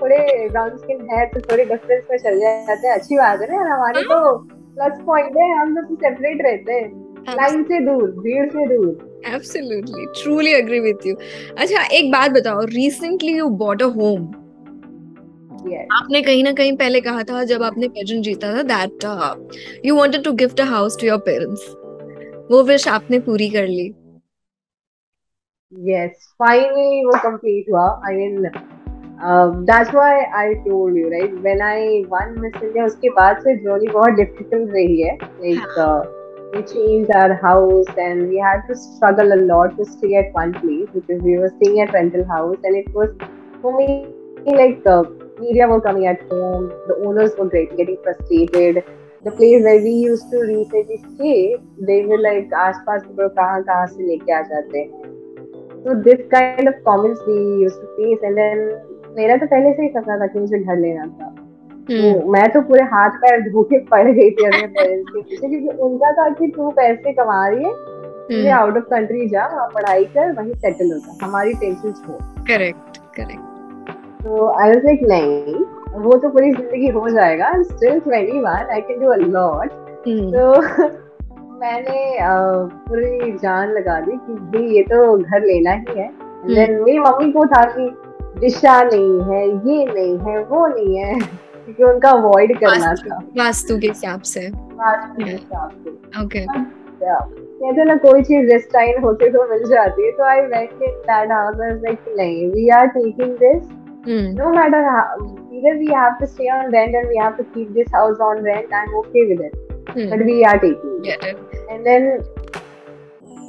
थोड़े 0.00 0.48
ब्राउन 0.48 0.76
स्किन 0.76 1.08
है 1.10 1.24
तो 1.26 1.40
थोड़े 1.40 1.64
डिफरेंस 1.64 2.02
में 2.10 2.18
चल 2.18 2.38
जाते 2.40 2.86
हैं। 2.86 2.94
अच्छी 2.94 3.16
बात 3.16 3.40
है 3.40 3.46
ना 3.52 3.74
हमारे 3.74 4.02
तो 4.02 4.36
प्लस 4.38 5.00
पॉइंट 5.06 5.36
है 5.36 5.50
हम 5.58 5.76
लोग 5.76 5.94
सेपरेट 5.94 6.42
रहते 6.42 6.72
हैं। 6.72 7.34
लाइन 7.36 7.62
से 7.64 7.80
दूर 7.86 8.10
भीड़ 8.18 8.48
से 8.50 8.66
दूर। 8.66 9.22
Absolutely 9.34 10.06
truly 10.22 10.52
agree 10.54 10.80
with 10.80 11.06
you 11.06 11.14
अच्छा 11.58 11.84
एक 11.98 12.10
बात 12.12 12.30
बताओ 12.30 12.64
recently 12.74 13.32
you 13.36 13.48
bought 13.64 13.82
a 13.82 13.86
home 13.96 14.26
आपने 15.92 16.20
कहीं 16.22 16.42
ना 16.44 16.52
कहीं 16.52 16.76
पहले 16.76 17.00
कहा 17.00 17.22
था 17.30 17.42
जब 17.44 17.62
आपने 17.62 17.88
पेजेंट 17.88 18.24
जीता 18.24 18.54
था 18.56 18.62
that 18.62 19.04
you 19.86 19.96
wanted 19.96 20.24
to 20.24 20.32
gift 20.42 20.60
a 20.60 20.64
house 20.64 21.00
to 21.00 21.06
your 21.06 21.18
parents 21.26 21.68
वो 22.50 22.62
विश 22.62 22.86
आपने 22.88 23.18
पूरी 23.20 23.48
कर 23.50 23.66
ली। 23.66 23.92
yes 25.71 26.15
finally 26.37 27.03
वो 27.05 27.19
complete 27.25 27.69
हुआ 27.71 27.83
I 28.07 28.13
mean 28.13 28.47
um, 29.25 29.65
that's 29.65 29.91
why 29.93 30.25
I 30.39 30.55
told 30.67 30.95
you 30.95 31.09
right 31.11 31.35
when 31.45 31.61
I 31.61 32.03
won 32.13 32.33
Miss 32.41 32.57
India 32.61 32.85
उसके 32.85 33.09
बाद 33.19 33.41
से 33.43 33.55
journey 33.65 33.91
बहुत 33.93 34.17
difficult 34.21 34.73
रही 34.77 35.01
है 35.01 35.17
like 35.43 35.77
uh, 35.85 36.01
we 36.53 36.63
changed 36.71 37.13
our 37.19 37.35
house 37.43 37.91
and 38.05 38.27
we 38.29 38.41
had 38.45 38.65
to 38.69 38.75
struggle 38.75 39.31
a 39.33 39.39
lot 39.51 39.77
to 39.77 39.85
stay 39.91 40.15
at 40.23 40.33
one 40.39 40.51
place 40.55 40.89
because 40.95 41.21
we 41.27 41.37
were 41.43 41.51
staying 41.59 41.79
at 41.85 41.93
rental 41.93 42.25
house 42.33 42.57
and 42.63 42.81
it 42.81 42.91
was 42.93 43.13
for 43.61 43.77
me 43.77 43.87
like 44.59 44.89
uh, 44.95 45.03
media 45.39 45.67
were 45.67 45.79
coming 45.79 46.07
at 46.07 46.27
home 46.33 46.67
the 46.89 46.97
owners 47.05 47.31
were 47.37 47.47
great, 47.47 47.77
getting 47.77 47.97
frustrated 48.03 48.83
the 49.23 49.31
place 49.31 49.63
where 49.63 49.81
we 49.81 49.91
used 49.91 50.29
to 50.31 50.41
recently 50.41 50.99
stay 51.15 51.55
they 51.87 52.01
were 52.11 52.21
like 52.27 52.59
आसपास 52.65 53.01
के 53.07 53.21
लोग 53.21 53.31
कहाँ 53.39 53.63
कहाँ 53.63 53.87
से 53.87 54.07
लेके 54.07 54.33
आ 54.33 54.41
जाते 54.51 54.79
हैं 54.79 55.04
so 55.84 55.94
this 56.06 56.20
kind 56.32 56.68
of 56.68 56.76
comments 56.84 57.20
we 57.26 57.38
used 57.64 57.80
to 57.80 57.88
face 57.96 58.28
and 58.28 58.42
then 58.42 58.62
मेरा 59.16 59.36
तो 59.36 59.46
पहले 59.46 59.72
से 59.72 59.82
ही 59.82 59.88
सपना 59.88 60.16
था 60.20 60.26
कि 60.26 60.38
मुझे 60.38 60.58
घर 60.58 60.76
लेना 60.76 61.06
था। 61.06 61.28
तो 61.90 62.30
मैं 62.32 62.48
तो 62.52 62.60
पूरे 62.68 62.82
हाथ 62.92 63.10
पैर 63.22 63.40
धो 63.50 63.62
के 63.72 63.78
पड़ 63.90 64.06
गई 64.08 64.30
थी 64.30 64.46
अपने 64.46 64.66
पेरेंट्स 64.66 65.10
के 65.10 65.20
पीछे 65.22 65.48
क्योंकि 65.48 65.82
उनका 65.86 66.10
था 66.12 66.28
कि 66.38 66.46
तू 66.56 66.70
पैसे 66.78 67.12
कमा 67.12 67.46
रही 67.48 67.64
है 67.64 67.72
तुझे 68.28 68.48
आउट 68.50 68.76
ऑफ़ 68.76 68.84
कंट्री 68.90 69.28
जा 69.28 69.46
वहाँ 69.46 69.68
पढ़ाई 69.74 70.04
कर 70.16 70.32
वहीं 70.40 70.54
सेटल 70.64 70.92
होता 70.92 71.24
हमारी 71.24 71.52
टेंशन 71.60 71.92
छोड़ 71.92 72.44
करेक्ट 72.48 72.98
करेक्ट 73.16 73.92
तो 74.24 74.46
आई 74.60 74.68
वाज 74.68 74.84
लाइक 74.84 75.02
नहीं 75.12 75.54
वो 76.04 76.16
तो 76.18 76.28
पूरी 76.28 76.50
ज़िंदगी 76.52 76.88
हो 76.96 77.08
जाएगा 77.10 77.52
still 77.62 78.00
21 78.00 78.46
I 78.46 78.80
can 78.80 79.00
do 79.00 79.08
a 79.08 79.16
lot 79.16 79.70
तो 80.08 80.52
मैंने 81.60 82.00
पूरी 82.88 83.32
जान 83.42 83.70
लगा 83.72 84.00
दी 84.00 84.12
कि 84.12 84.34
भाई 84.52 84.64
ये 84.76 84.82
तो 84.90 85.18
घर 85.18 85.44
लेना 85.46 85.70
ही 85.70 85.98
है। 85.98 86.06
हम्म। 86.06 86.54
देन 86.54 86.74
मेरी 86.82 86.98
मम्मी 86.98 87.30
को 87.32 87.46
था 87.46 87.62
कि 87.76 87.88
दिशा 88.40 88.82
नहीं 88.82 89.20
है 89.30 89.42
ये 89.48 89.84
नहीं 89.92 90.18
है 90.26 90.42
वो 90.44 90.66
नहीं 90.66 90.96
है 90.96 91.14
क्योंकि 91.18 91.84
उनका 91.84 92.10
अवॉइड 92.10 92.58
करना 92.60 92.92
था। 92.94 93.18
वास्तु 93.38 93.78
के 93.78 93.86
हिसाब 93.86 94.20
से। 94.32 94.48
वास्तु 94.50 95.24
के 95.24 95.30
हिसाब 95.30 95.70
से। 95.84 96.22
ओके 96.24 96.44
कहते 96.48 97.80
हैं 97.80 97.86
ना 97.86 97.94
कोई 97.96 98.22
चीज़ 98.22 98.46
डिस्टाइन 98.50 99.02
होती 99.02 99.28
तो 99.30 99.46
मिल 99.50 99.64
जाती 99.70 100.06
है। 100.06 100.10
तो 100.12 100.24
I 100.24 100.40
went 100.40 100.82
in 100.82 100.92
that 101.10 101.32
house 101.32 101.60
I 101.60 101.70
like 101.70 102.14
नहीं 102.16 102.48
we 102.52 102.68
are 102.78 102.86
taking 102.98 103.36
this 103.42 103.68
hmm 104.08 104.34
no 104.38 104.50
matter 104.56 104.80
how 104.86 105.04
either 105.58 105.72
we 105.78 105.86
have 105.98 106.18
to 106.18 106.26
stay 106.32 106.48
on 106.56 106.68
rent 106.74 106.98
and 106.98 107.08
we 107.12 107.16
have 107.22 107.38
to 107.38 107.46
keep 107.54 107.70
this 107.78 107.88
house 107.94 108.20
on 108.26 108.42
rent 108.48 108.76
i'm 108.80 108.98
okay 109.00 109.24
with 109.30 109.40
it. 109.46 109.56
Hmm. 109.96 110.10
But 110.10 110.26
we 110.26 110.44
are 110.44 110.58
taking. 110.58 111.00
Yeah. 111.02 111.16
And 111.70 111.86
then, 111.86 112.22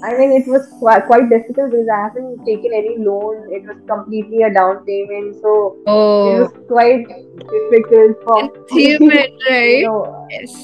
I 0.01 0.17
mean, 0.17 0.31
it 0.31 0.47
was 0.47 0.65
qu- 0.79 1.05
quite 1.07 1.29
difficult 1.29 1.71
because 1.71 1.89
I 1.93 2.03
haven't 2.03 2.45
taken 2.45 2.71
any 2.73 2.95
loan. 2.99 3.51
It 3.51 3.65
was 3.65 3.75
completely 3.85 4.43
a 4.43 4.53
down 4.53 4.85
payment, 4.85 5.35
so 5.41 5.75
oh. 5.87 6.35
it 6.35 6.39
was 6.39 6.53
oh. 6.55 6.61
quite 6.69 7.05
difficult 7.51 8.23
for 8.23 8.37
achievement, 8.63 9.33
right? 9.49 9.79
You 9.79 9.87
know, 9.87 10.27
yes. 10.29 10.55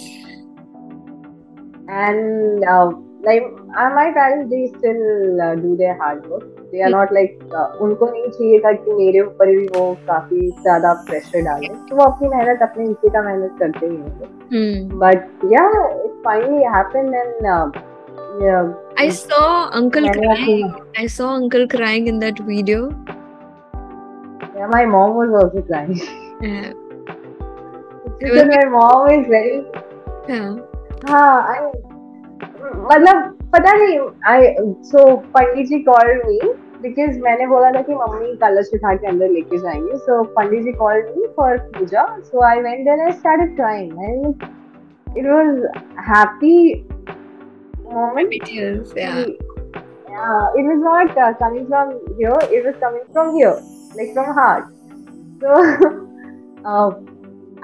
And 1.90 2.64
uh, 2.64 2.92
like, 3.24 3.44
my 3.76 4.12
parents, 4.14 4.50
they 4.50 4.68
still 4.80 5.42
uh, 5.42 5.56
do 5.56 5.76
their 5.76 5.98
hard 5.98 6.26
work. 6.28 6.53
They 6.74 6.82
are 6.86 6.90
not 6.92 7.12
like 7.16 7.34
uh, 7.58 7.66
उनको 7.86 8.06
नहीं 8.12 8.30
चाहिए 8.36 8.60
था 8.60 8.72
कि 8.84 8.94
मेरे 9.00 9.20
ऊपर 9.22 9.50
भी 9.56 9.66
वो 9.78 9.82
काफ़ी 10.08 10.50
ज़्यादा 10.62 10.94
प्रेशर 11.10 11.42
डाले 11.48 11.68
तो 11.90 11.96
वो 11.96 12.04
अपनी 12.04 12.30
मेहनत 12.36 12.62
अपने 12.70 12.88
हिस्से 12.88 13.10
का 13.16 13.22
मेहनत 13.30 13.56
करते 13.60 13.86
ही 13.86 13.96
होंगे 13.96 14.30
हम्म 14.54 15.00
but 15.04 15.52
yeah 15.56 15.68
it 16.06 16.16
finally 16.28 16.64
happened 16.78 17.20
and 17.24 17.50
uh, 17.56 17.66
yeah, 18.44 18.72
I 18.98 19.10
saw 19.18 19.70
uncle 19.82 20.08
crying. 20.14 20.72
I 20.98 21.06
saw 21.16 21.28
uncle 21.36 21.68
crying 21.74 22.08
in 22.14 22.18
that 22.26 22.40
video. 22.52 22.80
yeah, 24.56 24.68
my 24.72 24.86
mom 24.96 25.16
was 25.20 25.32
also 25.44 25.62
crying 25.68 26.02
Yeah. 26.42 26.72
because 28.20 28.50
my 28.56 28.66
mom 28.78 29.10
is 29.16 29.28
very 29.28 29.56
yeah. 30.34 30.52
हाँ 31.10 31.32
I 31.54 31.60
मतलब 32.92 33.38
पता 33.56 33.74
नहीं 33.78 33.98
I 34.34 34.38
so 34.92 35.06
Pandit 35.38 35.68
ji 35.68 35.80
called 35.88 36.28
me 36.28 36.38
because 36.84 37.18
मैंने 37.24 37.48
बोला 37.48 37.72
था 37.72 37.82
कि 37.90 37.94
mummy 37.96 38.36
कलश 38.44 38.70
उठा 38.74 38.96
के 38.96 39.08
अंदर 39.08 39.30
लेके 39.30 39.58
जाएँगे 39.66 40.00
so 40.08 40.24
Pandit 40.38 40.64
ji 40.64 40.74
called 40.82 41.14
me 41.18 41.30
for 41.38 41.52
Puja 41.78 42.06
so 42.30 42.44
I 42.50 42.56
went 42.68 42.84
there 42.90 42.98
and 43.00 43.08
I 43.08 43.16
started 43.20 43.56
crying 43.60 43.94
and 44.10 44.44
it 45.22 45.30
was 45.30 45.66
happy 46.12 46.86
moment 47.94 48.34
It 48.34 48.50
is. 48.50 48.94
Yeah. 48.98 49.26
yeah 50.10 50.60
it 50.60 50.68
was 50.70 50.82
not 50.84 51.18
uh, 51.18 51.34
coming 51.40 51.68
from 51.68 51.94
here 52.20 52.38
it 52.58 52.66
was 52.66 52.76
coming 52.84 53.04
from 53.14 53.36
here 53.36 53.56
like 54.00 54.14
from 54.14 54.34
heart 54.34 54.66
so 55.42 55.50
uh, 56.66 56.92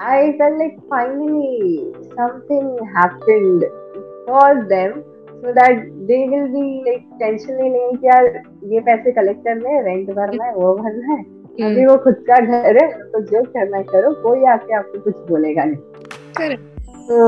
I 0.00 0.34
felt 0.38 0.58
like 0.58 0.78
finally 0.88 1.92
something 2.16 2.68
happened 2.96 3.64
for 4.26 4.66
them 4.74 5.04
so 5.42 5.52
that 5.56 5.78
they 6.08 6.18
will 6.30 6.48
be 6.54 6.62
like 6.86 7.04
tension 7.20 7.60
ही 7.62 7.68
नहीं 7.70 7.96
कि 7.96 8.06
यार 8.06 8.26
ये 8.72 8.80
पैसे 8.88 9.12
collect 9.18 9.44
करने 9.44 9.70
हैं 9.74 9.82
rent 9.84 10.10
भरना 10.16 10.44
है 10.44 10.54
वो 10.54 10.74
भरना 10.76 11.12
है 11.14 11.20
अभी 11.20 11.84
Mm. 11.84 11.88
वो 11.90 11.96
खुद 12.04 12.24
का 12.28 12.38
घर 12.40 12.76
है 12.82 12.86
तो 13.12 13.20
जो 13.30 13.42
करना 13.54 13.76
है 13.76 13.82
करो 13.84 14.12
कोई 14.22 14.44
आके 14.52 14.74
आपको 14.76 15.00
कुछ 15.06 15.16
बोलेगा 15.30 15.64
नहीं 15.64 15.80
Correct. 16.40 16.62
so 17.08 17.18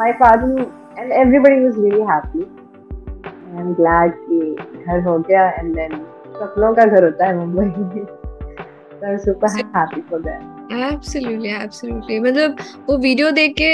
my 0.00 0.10
father 0.22 0.50
and 1.02 1.12
everybody 1.24 1.60
was 1.66 1.76
really 1.84 2.06
happy 2.12 2.46
I'm 3.58 3.74
glad 3.80 4.16
कि 4.28 4.40
घर 4.86 5.02
हो 5.08 5.18
गया 5.30 5.44
and 5.60 5.78
then 5.80 5.98
सपनों 6.40 6.74
का 6.74 6.84
घर 6.84 7.04
होता 7.04 7.26
है 7.26 7.36
मुंबई 7.38 7.64
में 7.64 8.06
so 9.00 9.06
I'm 9.10 9.18
super 9.28 9.52
happy 9.76 10.02
for 10.10 10.20
Absolutely, 10.70 11.50
absolutely. 11.52 12.18
मतलब 12.22 12.56
वो 12.88 12.96
वीडियो 12.98 13.30
देख 13.30 13.54
के 13.60 13.72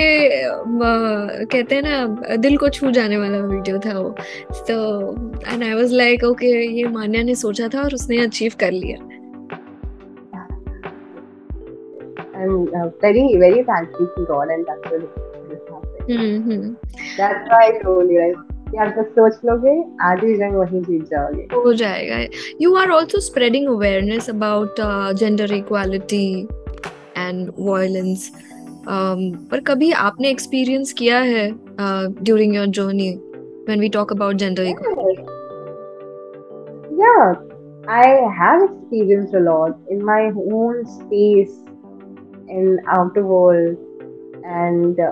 कहते 1.47 1.75
हैं 1.75 1.83
ना 1.83 2.37
दिल 2.37 2.57
को 2.57 2.69
छू 2.69 2.91
जाने 2.91 3.17
वाला 3.19 3.39
वीडियो 3.47 3.79
था 3.87 3.99
वो। 3.99 4.09
तो 4.69 4.77
and 5.49 5.63
I 5.63 5.75
was 5.75 5.93
like 5.93 6.25
okay 6.25 6.47
ये 6.79 6.85
मान्या 6.97 7.23
ने 7.23 7.35
सोचा 7.35 7.69
था 7.75 7.83
और 7.83 7.95
उसने 7.95 8.21
अचीव 8.25 8.53
कर 8.61 8.73
लिया। 8.73 8.99
I'm 12.39 12.57
uh, 12.79 12.89
very 13.03 13.27
very 13.45 13.63
thankful 13.69 14.09
to 14.17 14.25
God 14.27 14.51
and 14.57 14.67
that's 14.67 14.91
what 14.91 15.01
this 15.51 15.63
happened. 15.71 16.11
Hmm 16.11 16.75
that's 17.19 17.49
why 17.53 17.63
I 17.69 17.73
told 17.85 18.11
you 18.11 18.21
right? 18.21 18.37
कि 18.71 18.77
आप 18.83 18.95
बस 18.99 19.07
सोच 19.17 19.35
लोगे 19.47 19.73
आधी 20.05 20.35
जंग 20.37 20.55
वहीं 20.57 20.83
जीत 20.83 21.03
जाओगे। 21.11 21.43
हो 21.55 21.73
जाएगा। 21.73 22.17
You 22.61 22.75
are 22.77 22.91
also 22.91 23.21
spreading 23.21 23.69
awareness 23.69 24.31
about 24.31 24.81
gender 25.19 25.53
equality 25.55 26.27
and 27.18 27.52
violence 27.60 28.32
पर 29.52 29.60
कभी 29.68 29.92
आपने 30.06 30.30
एक्सपीरियंस 30.30 30.94
किया 30.98 31.20
है 31.32 31.50
during 32.24 32.56
your 32.56 32.68
journey 32.80 33.10
when 33.68 33.80
we 33.80 33.90
talk 33.98 34.12
about 34.14 34.36
gender 34.46 34.64
equality 34.64 35.30
Yeah, 37.02 37.30
I 37.88 38.02
have 38.40 38.64
experienced 38.64 39.34
a 39.38 39.40
lot 39.40 39.78
in 39.94 40.02
my 40.10 40.18
own 40.58 40.82
space 40.96 41.54
in 42.56 42.68
outer 42.96 43.24
world, 43.30 43.80
and 44.58 45.00
uh, 45.00 45.08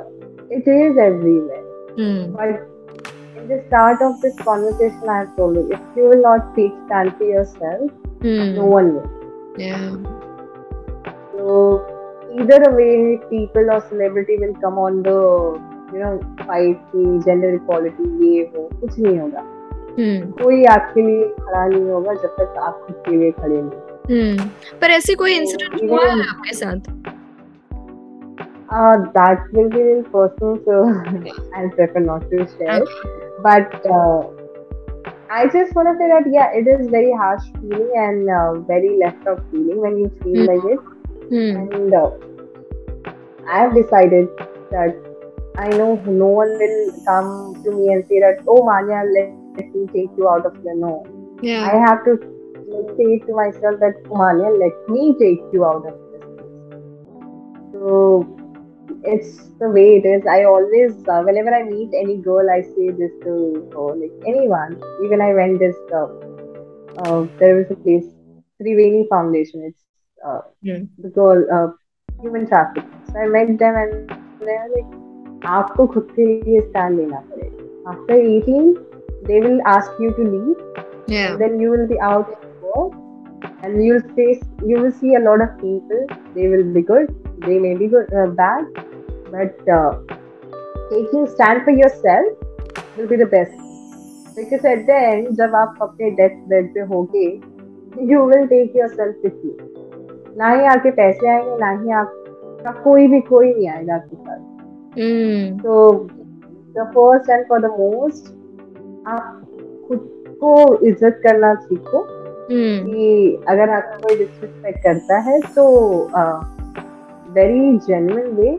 it 0.57 0.67
is 0.73 0.99
everywhere. 1.05 1.63
Hmm. 1.95 2.19
But 2.36 3.39
in 3.39 3.47
the 3.53 3.57
start 3.63 4.03
of 4.09 4.21
this 4.25 4.38
conversation, 4.43 5.09
I 5.09 5.17
have 5.21 5.32
told 5.39 5.57
you 5.61 5.63
if 5.80 5.97
you 6.01 6.11
will 6.11 6.21
not 6.27 6.51
take 6.59 6.75
stand 6.86 7.15
for 7.21 7.32
yourself, 7.32 7.97
Hmm. 8.21 8.53
no 8.59 8.67
one 8.75 8.93
will. 8.97 9.09
Yeah. 9.57 9.89
So 11.34 11.57
either 12.41 12.61
way, 12.76 13.18
people 13.30 13.70
or 13.70 13.80
celebrity 13.89 14.37
will 14.39 14.55
come 14.64 14.78
on 14.78 15.03
the 15.03 15.18
you 15.95 16.01
know 16.03 16.12
fight 16.47 16.78
की 16.93 17.05
gender 17.26 17.51
equality 17.59 18.07
ये 18.24 18.43
वो 18.57 18.68
कुछ 18.80 18.99
नहीं 18.99 19.18
होगा 19.18 19.51
Hmm. 19.99 20.22
कोई 20.43 20.64
आपके 20.70 21.03
लिए 21.07 21.28
खड़ा 21.41 21.66
नहीं 21.66 21.91
होगा 21.91 22.14
जब 22.22 22.37
तक 22.39 22.55
आप 22.68 22.80
खुद 22.87 23.03
के 23.09 23.16
लिए 23.16 23.30
खड़े 23.41 23.61
नहीं 23.62 23.82
Hmm. 24.12 24.49
पर 24.80 24.91
ऐसे 24.91 25.14
कोई 25.20 25.35
इंसिडेंट 25.35 25.91
हुआ 25.91 26.05
है 26.05 26.20
आपके 26.28 26.55
साथ 26.62 26.93
Uh, 28.76 28.97
that 29.14 29.43
will 29.57 29.68
be 29.72 29.80
very 29.82 30.03
personal, 30.12 30.55
so 30.68 30.76
I'll 31.57 31.68
prefer 31.74 32.01
not 32.07 32.22
to 32.30 32.39
share. 32.55 32.76
Okay. 32.76 33.11
But 33.45 33.85
uh, 33.97 34.22
I 35.30 35.47
just 35.57 35.76
want 35.76 35.91
to 35.91 35.95
say 36.01 36.09
that 36.12 36.26
yeah, 36.32 36.57
it 36.61 36.66
is 36.72 36.89
very 36.95 37.12
harsh 37.20 37.45
feeling 37.61 37.93
and 38.05 38.30
uh, 38.39 38.55
very 38.72 38.91
left 39.03 39.28
out 39.32 39.43
feeling 39.53 39.78
when 39.85 39.99
you 39.99 40.09
feel 40.24 40.41
Hmm. 40.41 40.51
like 40.53 40.66
it. 40.72 40.80
Hmm. 41.28 41.56
And 41.56 41.94
uh, 41.94 42.10
I 43.48 43.60
have 43.60 43.74
decided 43.74 44.28
that 44.70 44.94
I 45.56 45.68
know 45.68 45.94
no 46.06 46.26
one 46.26 46.48
will 46.48 47.04
come 47.06 47.62
to 47.64 47.70
me 47.72 47.92
and 47.92 48.04
say 48.08 48.20
that 48.20 48.44
oh 48.48 48.64
Manya, 48.64 49.02
let, 49.14 49.28
let 49.56 49.74
me 49.74 49.86
take 49.92 50.16
you 50.16 50.28
out 50.28 50.46
of 50.46 50.54
the 50.62 50.74
no. 50.74 51.06
Yeah. 51.42 51.62
I 51.62 51.76
have 51.76 52.04
to 52.04 52.12
like, 52.66 52.96
say 52.96 53.18
to 53.26 53.34
myself 53.34 53.80
that 53.80 53.94
"Oh, 54.10 54.16
Manya, 54.16 54.48
let 54.48 54.88
me 54.88 55.14
take 55.18 55.42
you 55.52 55.64
out 55.64 55.84
of 55.86 55.94
this. 56.12 56.24
place." 56.24 57.72
So 57.72 58.26
it's 59.04 59.36
the 59.60 59.68
way 59.68 59.96
it 59.96 60.06
is. 60.06 60.26
I 60.26 60.44
always, 60.44 60.92
uh, 61.08 61.22
whenever 61.22 61.54
I 61.54 61.62
meet 61.64 61.90
any 61.94 62.16
girl, 62.16 62.48
I 62.50 62.62
say 62.62 62.90
this 62.90 63.12
to 63.24 63.68
her, 63.74 63.94
like 63.94 64.12
anyone. 64.26 64.80
Even 65.04 65.20
I 65.20 65.34
went 65.34 65.58
this. 65.58 65.76
Uh, 65.92 66.06
uh, 67.04 67.26
there 67.38 67.56
was 67.56 67.70
a 67.70 67.76
place, 67.76 68.06
Triveni 68.60 69.08
Foundation. 69.08 69.62
It's 69.64 69.84
uh, 70.24 70.40
Hmm. 70.68 70.84
the 71.06 71.10
girl 71.20 71.44
uh, 71.58 71.68
human 72.22 72.46
trafficking. 72.46 72.90
So 73.12 73.18
I 73.18 73.26
met 73.36 73.56
them 73.58 73.76
and 73.84 74.14
they 74.40 74.58
were 74.62 74.70
like, 74.76 74.92
आपको 75.54 75.86
खुद 75.94 76.08
के 76.18 76.26
लिए 76.26 76.60
stand 76.70 76.98
लेना 76.98 77.20
पड़ेगा. 77.30 77.92
After 77.92 78.14
18, 78.18 78.68
they 79.30 79.40
will 79.46 79.60
ask 79.76 79.90
you 80.04 80.10
to 80.18 80.28
leave 80.34 80.62
Yeah. 81.12 81.32
and 81.32 81.40
then 81.40 81.58
you 81.60 81.70
will 81.70 81.86
be 81.88 81.98
out 82.10 82.28
in 82.34 82.38
the 82.44 82.66
world 82.66 82.94
and 83.62 83.82
you'll 83.84 84.04
face 84.18 84.40
you 84.68 84.78
will 84.82 84.92
see 85.00 85.10
a 85.18 85.20
lot 85.24 85.42
of 85.46 85.50
people 85.62 86.06
they 86.36 86.46
will 86.52 86.62
be 86.76 86.82
good 86.90 87.10
they 87.46 87.58
may 87.64 87.72
be 87.82 87.88
good 87.94 88.14
uh, 88.22 88.26
bad 88.38 88.78
but 89.34 89.68
uh, 89.78 89.90
taking 90.92 91.26
stand 91.34 91.62
for 91.68 91.74
yourself 91.80 92.96
will 92.96 93.10
be 93.12 93.18
the 93.24 93.28
best 93.34 93.60
because 94.38 94.64
at 94.72 94.86
the 94.90 94.96
end 95.10 95.28
जब 95.40 95.54
आप 95.62 95.76
अपने 95.88 96.10
death 96.22 96.40
bed 96.54 96.72
पे 96.74 96.86
होगे 96.94 97.26
you 98.12 98.22
will 98.32 98.48
take 98.54 98.74
yourself 98.82 99.28
with 99.28 99.44
you 99.48 99.54
ना 100.39 100.51
ही 100.51 100.64
आपके 100.66 100.91
पैसे 100.91 101.28
आएँगे 101.28 101.57
ना 101.59 101.70
ही 101.70 101.91
आपका 101.91 102.70
कोई 102.85 103.07
भी 103.07 103.20
कोई 103.20 103.53
नहीं 103.55 103.68
आएगा 103.68 103.95
आपके 103.95 104.16
साथ 104.16 104.53
Hmm. 104.95 105.62
तो 105.62 105.95
the 106.76 106.85
first 106.95 107.30
and 107.30 107.45
for 107.49 107.61
the 107.61 107.64
most 107.64 108.26
आप 109.07 109.41
खुद 109.89 109.99
को 110.41 110.78
इज़्ज़त 110.87 111.20
करना 111.22 111.55
सीखो 111.55 111.99
Hmm. 112.45 112.87
कि 112.87 113.45
अगर 113.49 113.70
आपको 113.70 114.09
कोई 114.09 114.16
डिसरिस्पेक्ट 114.16 114.82
करता 114.82 115.18
है 115.18 115.41
तो 115.41 115.66
very 117.35 117.76
genuine 117.78 118.26
way 118.26 118.59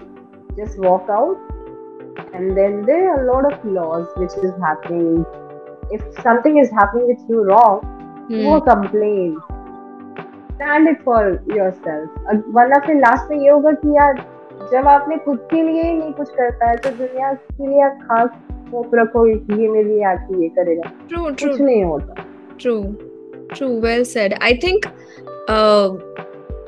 just 0.51 0.79
walk 0.85 1.11
out 1.11 1.37
and 2.35 2.53
then 2.55 2.83
there 2.85 3.09
are 3.09 3.23
lot 3.23 3.45
of 3.45 3.67
laws 3.67 4.05
which 4.17 4.35
is 4.43 4.51
happening 4.51 5.25
if 5.93 6.21
something 6.21 6.57
is 6.59 6.73
happening 6.73 7.07
with 7.07 7.31
you 7.31 7.43
wrong. 7.43 7.91
वो 8.45 8.59
complain 8.59 9.37
stand 10.55 10.87
it 10.89 11.01
for 11.05 11.27
yourself 11.57 12.45
वरना 12.55 12.79
फिर 12.85 12.95
लास्ट 12.95 13.31
में 13.31 13.37
ये 13.37 13.49
होगा 13.49 13.71
कि 13.83 13.95
यार 13.95 14.23
जब 14.71 14.87
आपने 14.87 15.17
खुद 15.25 15.39
के 15.51 15.61
लिए 15.63 15.83
ही 15.83 15.93
नहीं 15.93 16.11
कुछ 16.13 16.29
करता 16.37 16.69
है 16.69 16.75
तो 16.83 16.89
दुनिया 16.97 17.33
के 17.33 17.67
लिए 17.67 17.81
आप 17.85 17.99
खास 18.11 18.29
होप 18.71 18.95
रखो 18.95 19.25
ये 19.27 19.67
मेरे 19.67 19.83
लिए 19.83 20.03
आके 20.11 20.41
ये 20.43 20.49
करेगा 20.59 20.89
True. 21.09 21.23
कुछ 21.23 21.43
True. 21.43 21.59
नहीं 21.61 21.83
होता 21.83 22.25
True. 22.63 22.83
True. 23.53 23.73
Well 23.81 24.03
said. 24.11 24.33
I 24.41 24.51
think, 24.61 24.85
uh, 25.55 25.89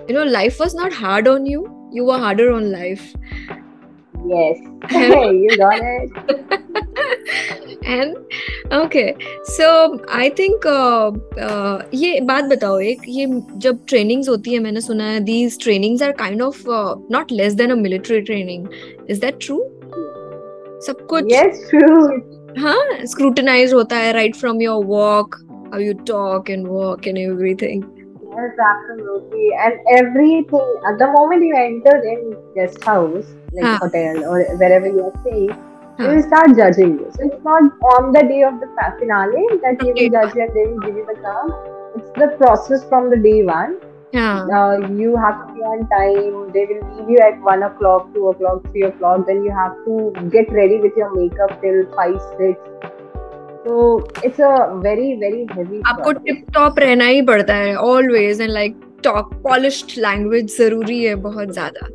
you 0.07 0.15
know, 0.17 0.25
life 0.33 0.59
was 0.63 0.75
not 0.79 0.93
hard 0.93 1.29
on 1.31 1.45
you. 1.51 1.61
You 1.91 2.03
were 2.09 2.19
harder 2.25 2.51
on 2.57 2.71
life. 2.73 3.07
yes 4.29 4.57
you 4.91 5.57
got 5.57 6.63
it 7.87 7.97
and 7.99 8.15
okay 8.71 9.15
so 9.43 9.99
i 10.09 10.29
think 10.29 10.65
uh, 10.65 11.11
uh, 11.47 11.81
ये 11.93 12.19
बात 12.21 12.43
बताओ 12.43 12.79
एक 12.79 13.01
ये 13.07 13.25
जब 13.65 13.79
trainings 13.87 14.29
होती 14.29 14.53
है 14.53 14.59
मैंने 14.59 14.81
सुना 14.81 15.03
है 15.03 15.19
these 15.25 15.57
trainings 15.65 16.01
are 16.01 16.13
kind 16.13 16.41
of 16.41 16.55
uh, 16.67 16.95
not 17.09 17.31
less 17.31 17.55
than 17.55 17.71
a 17.71 17.75
military 17.75 18.23
training 18.23 18.67
is 19.15 19.19
that 19.19 19.39
true 19.47 19.61
सब 20.87 21.05
कुछ 21.09 21.31
yes 21.31 21.61
true 21.69 22.21
हाँ 22.59 23.05
scrutinized 23.13 23.73
होता 23.73 23.95
है 23.97 24.13
right 24.13 24.35
from 24.43 24.61
your 24.61 24.79
walk 24.85 25.37
how 25.73 25.79
you 25.79 25.93
talk 26.09 26.49
and 26.49 26.67
walk 26.67 27.07
and 27.07 27.17
everything 27.17 27.81
yes 28.35 28.59
absolutely 28.69 29.49
and 29.65 29.73
everything 29.89 30.69
at 30.91 30.99
the 30.99 31.07
moment 31.07 31.43
you 31.43 31.55
enter 31.55 31.95
in 32.13 32.35
guest 32.55 32.83
house 32.83 33.33
like 33.53 33.65
Huh. 33.65 33.77
hotel 33.81 34.23
or 34.33 34.43
wherever 34.61 34.87
you 34.87 35.03
are 35.03 35.13
staying 35.21 35.66
they 35.97 36.07
will 36.13 36.23
start 36.29 36.55
judging 36.61 36.91
you 37.01 37.09
so 37.17 37.25
it's 37.27 37.43
not 37.43 37.85
on 37.95 38.11
the 38.17 38.23
day 38.31 38.41
of 38.43 38.59
the 38.63 38.67
finale 39.01 39.45
that 39.65 39.79
they 39.83 39.91
Okay. 39.91 40.07
will 40.09 40.15
judge 40.17 40.35
you 40.39 40.41
and 40.47 40.55
they 40.59 40.65
will 40.71 40.79
give 40.87 40.95
you 41.01 41.05
the 41.11 41.19
card 41.27 41.53
it's 41.99 42.11
the 42.23 42.27
process 42.41 42.83
from 42.89 43.09
the 43.13 43.19
day 43.27 43.37
one 43.51 43.77
yeah 44.17 44.45
uh, 44.57 44.75
you 44.99 45.15
have 45.21 45.39
to 45.47 45.53
be 45.53 45.61
on 45.69 45.81
time. 45.93 46.35
They 46.53 46.61
will 46.67 46.83
leave 46.91 47.09
you 47.13 47.17
at 47.23 47.41
one 47.47 47.63
o'clock, 47.63 48.05
two 48.13 48.27
o'clock, 48.29 48.61
three 48.71 48.83
o'clock. 48.83 49.25
Then 49.29 49.43
you 49.43 49.51
have 49.55 49.73
to 49.87 50.29
get 50.35 50.49
ready 50.57 50.77
with 50.85 50.95
your 51.01 51.09
makeup 51.15 51.51
till 51.63 51.79
five, 51.95 52.15
six. 52.37 52.57
So 53.65 54.07
it's 54.23 54.39
a 54.39 54.79
very, 54.85 55.09
very 55.23 55.41
heavy. 55.57 55.81
आपको 55.93 56.11
tip 56.27 56.45
top 56.55 56.79
रहना 56.79 57.05
ही 57.05 57.21
पड़ता 57.31 57.55
है 57.63 57.75
always 57.89 58.41
and 58.41 58.51
like 58.51 58.79
talk 59.03 59.33
polished 59.43 59.99
language 60.07 60.57
ज़रूरी 60.57 61.03
है 61.03 61.15
बहुत 61.27 61.51
ज़्यादा 61.59 61.87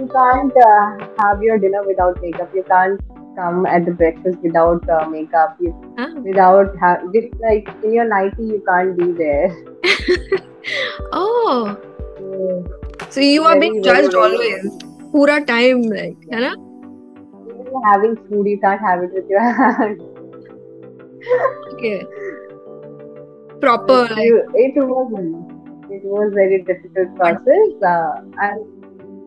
You 0.00 0.06
can't 0.14 0.58
uh, 0.64 1.06
have 1.20 1.42
your 1.48 1.58
dinner 1.66 1.82
without 1.90 2.22
makeup. 2.24 2.54
You 2.60 2.62
can't 2.72 3.00
come 3.38 3.66
at 3.66 3.84
the 3.86 3.92
breakfast 3.92 4.38
without 4.42 4.88
uh, 4.90 5.08
makeup, 5.08 5.56
you, 5.60 5.72
ah. 5.98 6.12
without 6.28 6.76
ha- 6.78 7.00
with, 7.14 7.26
like 7.40 7.68
in 7.82 7.92
your 7.98 8.08
nightie, 8.12 8.48
you 8.54 8.62
can't 8.68 8.96
be 8.98 9.12
there. 9.12 9.48
oh. 11.12 11.76
So, 12.18 13.10
so 13.10 13.20
you 13.20 13.44
are 13.44 13.58
being 13.58 13.82
judged 13.82 14.12
very, 14.12 14.24
always, 14.24 14.82
pura 15.12 15.44
time, 15.44 15.82
like, 15.82 16.16
yeah. 16.30 16.48
Right? 16.48 16.64
Having 17.84 18.16
food, 18.28 18.46
you 18.46 18.58
can't 18.60 18.80
have 18.80 19.02
it 19.02 19.12
with 19.12 19.28
your 19.28 19.40
hand. 19.40 20.00
okay. 21.74 22.02
Proper. 23.60 24.08
It, 24.10 24.10
like... 24.10 24.26
it 24.54 24.74
was. 24.76 25.54
It 25.90 26.04
was 26.04 26.32
very 26.34 26.62
difficult 26.64 27.16
process, 27.16 27.82
uh, 27.82 28.20
and 28.42 28.77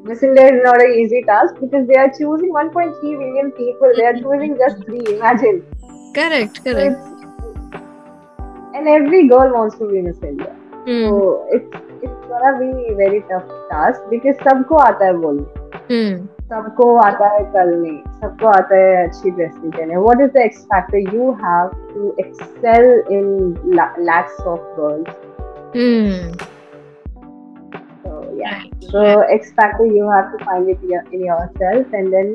Miss 0.09 0.23
India 0.23 0.45
is 0.55 0.63
not 0.65 0.81
an 0.83 0.93
easy 1.03 1.23
task 1.29 1.57
because 1.61 1.87
they 1.89 1.97
are 2.03 2.11
choosing 2.19 2.53
1.3 2.57 3.15
million 3.23 3.51
people. 3.61 3.93
They 3.97 4.05
are 4.11 4.15
choosing 4.19 4.57
just 4.65 4.85
three. 4.89 5.05
Imagine. 5.17 5.59
Correct 6.19 6.57
So 6.59 6.63
correct 6.65 6.93
it's- 6.93 7.13
and 8.79 8.89
every 8.93 9.27
girl 9.33 9.53
wants 9.57 9.77
to 9.81 9.89
be 9.91 10.03
Miss 10.07 10.23
India. 10.31 10.53
Hmm. 10.87 11.05
So 11.09 11.19
it's 11.57 11.83
it's 12.07 12.25
gonna 12.31 12.53
be 12.63 12.71
a 12.93 12.95
very 13.03 13.21
tough 13.33 13.53
task 13.73 14.09
because 14.15 14.43
सबको 14.49 14.77
आता 14.87 15.05
है 15.07 15.13
बोलने 15.27 15.65
Hmm. 15.91 16.17
सबको 16.51 16.89
आता 17.05 17.29
है 17.35 17.45
करने 17.55 17.93
सबको 18.21 18.47
आता 18.49 18.77
है 18.83 19.07
अच्छी 19.07 19.31
ड्रेसिंग 19.39 19.73
करने 19.73 20.03
what 20.09 20.21
is 20.27 20.33
the 20.37 20.45
X 20.51 20.61
factor 20.73 21.01
you 21.15 21.31
have 21.47 21.73
to 21.95 22.13
excel 22.25 22.87
in 23.19 23.27
la- 23.79 23.95
lakhs 24.11 24.45
of 24.55 24.61
girls 24.77 25.11
Hmm. 25.75 26.13
so 26.45 26.60
yeah 28.43 28.55
Right. 28.59 28.85
so 28.93 29.03
X 29.39 29.53
factor 29.61 29.87
you 29.99 30.09
have 30.17 30.31
to 30.37 30.45
find 30.45 30.69
it 30.75 30.87
your- 30.93 31.07
in 31.13 31.25
yourself 31.31 31.99
and 32.01 32.13
then 32.19 32.33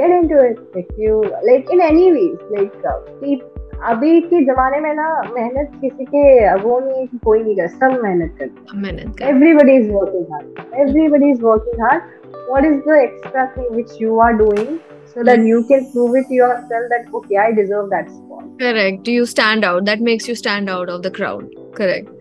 get 0.00 0.10
into 0.18 0.36
it 0.48 0.58
if 0.82 0.90
you 1.04 1.14
like 1.50 1.70
in 1.76 1.80
any 1.92 2.06
ways 2.18 2.44
like 2.58 2.90
uh, 2.92 2.98
keep 3.22 3.46
अभी 3.90 4.20
के 4.30 4.40
जमाने 4.46 4.78
में 4.80 4.92
ना 4.94 5.04
मेहनत 5.34 5.70
किसी 5.82 6.04
के 6.14 6.22
वो 6.62 6.78
नहीं 6.80 6.98
है 7.00 7.06
कि 7.12 7.18
कोई 7.24 7.42
नहीं 7.42 7.54
कर 7.56 7.68
सब 7.76 7.92
मेहनत 8.02 8.34
करते 8.40 8.78
मेहनत 8.80 9.14
कर 9.18 9.30
everybody 9.30 9.76
is 9.82 9.86
working 9.94 10.26
hard 10.32 10.74
everybody 10.86 11.30
is 11.36 11.40
working 11.46 11.80
hard 11.84 12.02
what 12.50 12.66
is 12.70 12.76
the 12.88 12.98
extra 13.04 13.44
thing 13.54 13.70
which 13.78 13.94
you 14.02 14.18
are 14.26 14.34
doing 14.42 14.68
so 15.14 15.24
that 15.30 15.46
you 15.52 15.62
can 15.70 15.86
prove 15.94 16.18
it 16.20 16.28
to 16.32 16.36
yourself 16.40 16.90
that 16.94 17.08
okay 17.20 17.38
i 17.44 17.48
deserve 17.60 17.88
that 17.94 18.12
spot 18.18 18.44
correct 18.64 19.08
you 19.14 19.24
stand 19.32 19.68
out 19.70 19.88
that 19.90 20.04
makes 20.10 20.28
you 20.32 20.36
stand 20.42 20.74
out 20.76 20.92
of 20.96 21.02
the 21.08 21.14
crowd 21.20 21.48
correct 21.80 22.13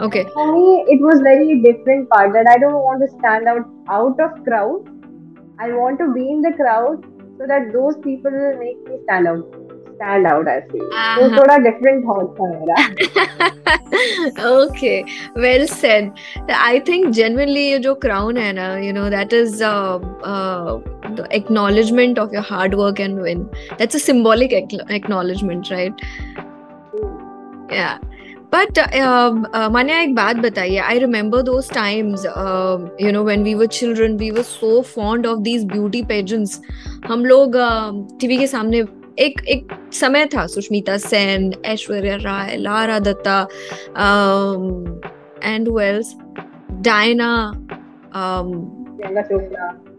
okay. 0.00 0.24
For 0.34 0.46
me 0.52 0.84
it 0.88 1.00
was 1.00 1.20
very 1.20 1.60
different 1.62 2.08
part 2.10 2.32
that 2.32 2.46
i 2.48 2.58
don't 2.58 2.82
want 2.88 3.00
to 3.04 3.08
stand 3.18 3.48
out 3.48 3.66
out 3.88 4.20
of 4.20 4.44
crowd. 4.44 4.94
I 5.60 5.72
want 5.72 5.98
to 5.98 6.12
be 6.14 6.20
in 6.30 6.40
the 6.40 6.52
crowd 6.52 7.04
so 7.38 7.46
that 7.46 7.72
those 7.72 7.96
people 8.02 8.30
will 8.30 8.58
make 8.58 8.78
me 8.88 8.98
stand 9.04 9.26
out 9.26 9.56
stand 9.96 10.26
out 10.32 10.46
i 10.48 10.60
feel. 10.72 10.84
Uh-huh. 10.92 11.20
so 11.20 11.28
thoda 11.36 11.56
different 11.64 12.04
thoughts 12.04 12.38
mera 12.40 12.76
okay. 14.38 15.04
Well 15.34 15.66
said. 15.66 16.12
I 16.48 16.80
think 16.80 17.14
genuinely 17.14 17.70
your 17.72 17.96
crown 17.96 18.36
Anna. 18.36 18.80
you 18.80 18.92
know 18.92 19.10
that 19.10 19.32
is 19.32 19.60
uh, 19.60 19.96
uh, 20.32 20.78
the 21.16 21.26
acknowledgement 21.30 22.18
of 22.18 22.32
your 22.32 22.42
hard 22.42 22.74
work 22.74 23.00
and 23.00 23.20
win. 23.20 23.48
That's 23.78 23.94
a 23.94 23.98
symbolic 23.98 24.52
ac- 24.52 24.80
acknowledgement 24.88 25.70
right? 25.70 25.92
Yeah. 27.70 27.98
But 28.54 28.78
मैंने 28.78 29.92
um, 29.92 29.98
uh, 29.98 30.08
एक 30.08 30.14
बात 30.14 30.36
बताई 30.36 30.74
है 30.74 30.80
I 30.80 30.98
remember 30.98 31.42
those 31.42 31.70
times 31.70 32.24
you 33.00 33.12
know 33.12 33.24
when 33.24 33.42
we 33.42 33.54
were 33.54 33.66
children 33.66 34.16
we 34.16 34.30
were 34.30 34.42
so 34.42 34.82
fond 34.82 35.26
of 35.26 35.38
these 35.38 35.64
beauty 35.64 36.02
pageants 36.02 36.60
हम 37.06 37.24
लोग 37.24 37.56
um, 37.56 38.20
TV 38.20 38.38
के 38.38 38.46
सामने 38.46 38.84
एक 39.18 39.40
एक 39.48 39.68
समय 39.92 40.26
था, 40.26 40.46
Sushmita 40.46 40.96
Sen, 40.96 41.52
Aishwarya 41.64 42.16
Rai, 42.16 42.56
Lara 42.56 42.98
Dutta 42.98 43.40
and 45.44 45.68
Wales 45.68 46.14
Diana 46.72 47.52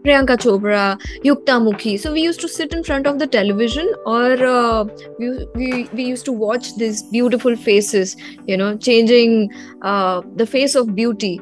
Priyanka 0.04 0.36
Chopra, 0.36 0.98
Yukta 1.24 1.60
Mukhi. 1.60 1.98
So 1.98 2.12
we 2.12 2.22
used 2.22 2.40
to 2.40 2.48
sit 2.48 2.72
in 2.72 2.82
front 2.82 3.06
of 3.06 3.18
the 3.18 3.26
television 3.26 3.92
or 4.06 4.32
uh, 4.32 4.84
we, 5.18 5.46
we, 5.54 5.88
we 5.92 6.04
used 6.04 6.24
to 6.24 6.32
watch 6.32 6.74
these 6.76 7.02
beautiful 7.02 7.56
faces, 7.56 8.16
you 8.46 8.56
know, 8.56 8.76
changing 8.76 9.50
uh, 9.82 10.22
the 10.36 10.46
face 10.46 10.74
of 10.74 10.94
beauty. 10.94 11.40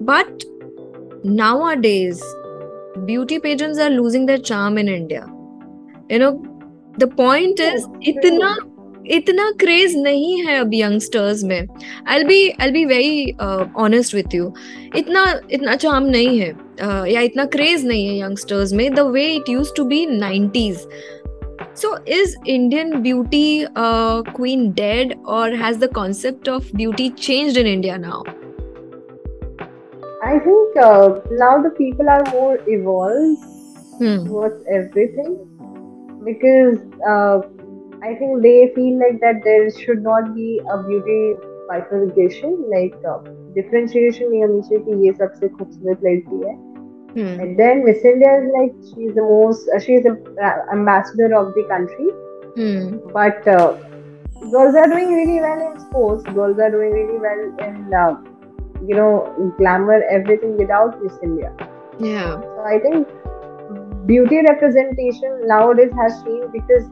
But 0.00 0.44
nowadays, 1.24 2.22
beauty 3.06 3.38
pageants 3.38 3.78
are 3.78 3.90
losing 3.90 4.26
their 4.26 4.38
charm 4.38 4.78
in 4.78 4.88
India. 4.88 5.26
You 6.08 6.18
know, 6.20 6.42
the 6.98 7.08
point 7.08 7.58
is, 7.58 7.86
itna 8.06 8.75
इतना 9.10 9.50
craze 9.50 9.96
नहीं 9.96 10.42
है 10.42 10.58
अब 10.60 10.70
youngsters 10.74 11.44
में। 11.44 11.68
I 12.08 12.24
be 12.24 12.48
I 12.60 12.70
be 12.70 12.84
very 12.84 13.32
honest 13.76 14.14
with 14.14 14.34
you 14.34 14.52
इतना 14.96 15.40
इतना 15.50 15.74
charm 15.74 16.06
नहीं 16.06 16.38
है 16.38 16.52
uh, 16.52 17.06
या 17.08 17.20
इतना 17.20 17.44
क्रेज 17.44 17.86
नहीं 17.86 18.06
है 18.08 18.18
यंगस्टर्स 18.20 18.72
में 18.72 18.94
the 18.94 19.00
way 19.00 19.26
it 19.26 19.48
used 19.48 19.70
to 19.76 19.84
be 19.84 20.06
nineties 20.06 20.86
so 21.76 21.96
is 22.08 22.36
Indian 22.46 22.94
beauty 23.02 23.66
queen 23.78 24.70
dead 24.72 25.14
और 25.26 25.54
has 25.54 25.78
the 25.78 25.92
concept 25.94 26.48
of 26.48 26.76
beauty 26.76 27.08
changed 27.08 27.58
in 27.58 27.66
India 27.66 27.96
now 27.96 28.22
I 30.22 30.38
think 30.40 30.76
uh, 30.76 31.20
now 31.40 31.62
the 31.62 31.70
people 31.70 32.08
are 32.08 32.24
more 32.32 32.58
evolved 32.66 33.42
towards 34.00 34.64
everything 34.68 35.36
because 36.24 36.78
uh, 37.08 37.42
I 38.03 38.15
think 38.15 38.41
they 38.41 38.71
feel 38.75 38.99
like 38.99 39.19
that 39.21 39.43
there 39.43 39.69
should 39.69 40.01
not 40.03 40.33
be 40.35 40.59
a 40.71 40.81
beauty 40.83 41.35
bifurcation, 41.69 42.57
like 42.73 42.95
uh, 43.05 43.19
differentiation 43.55 44.29
नहीं 44.31 44.41
होनी 44.43 44.61
चाहिए 44.61 44.83
कि 44.85 45.05
ये 45.05 45.13
सबसे 45.13 45.47
खूबसूरत 45.47 46.03
लड़की 46.03 46.39
है. 46.47 46.55
And 47.43 47.59
then 47.59 47.83
Miss 47.85 48.03
India 48.05 48.33
is 48.41 48.49
like 48.57 48.73
she's 48.89 49.13
the 49.15 49.21
most, 49.21 49.69
uh, 49.75 49.79
she's 49.79 50.03
the 50.03 50.13
uh, 50.41 50.73
ambassador 50.73 51.29
of 51.35 51.53
the 51.55 51.63
country. 51.71 52.09
But 53.13 53.47
uh, 53.47 53.73
girls 54.51 54.75
are 54.75 54.87
doing 54.87 55.13
really 55.13 55.39
well 55.41 55.61
in 55.69 55.79
sports. 55.79 56.23
Girls 56.33 56.59
are 56.59 56.71
doing 56.71 56.91
really 56.91 57.19
well 57.19 57.41
in, 57.67 57.93
uh, 57.93 58.15
you 58.87 58.95
know, 58.95 59.53
glamour, 59.57 60.01
everything 60.09 60.57
without 60.57 61.01
Miss 61.03 61.13
India. 61.21 61.53
Yeah. 61.99 62.39
So 62.41 62.63
I 62.65 62.79
think 62.79 63.07
beauty 64.07 64.41
representation 64.49 65.47
nowadays 65.47 65.91
has 66.01 66.23
changed 66.23 66.51
because 66.53 66.89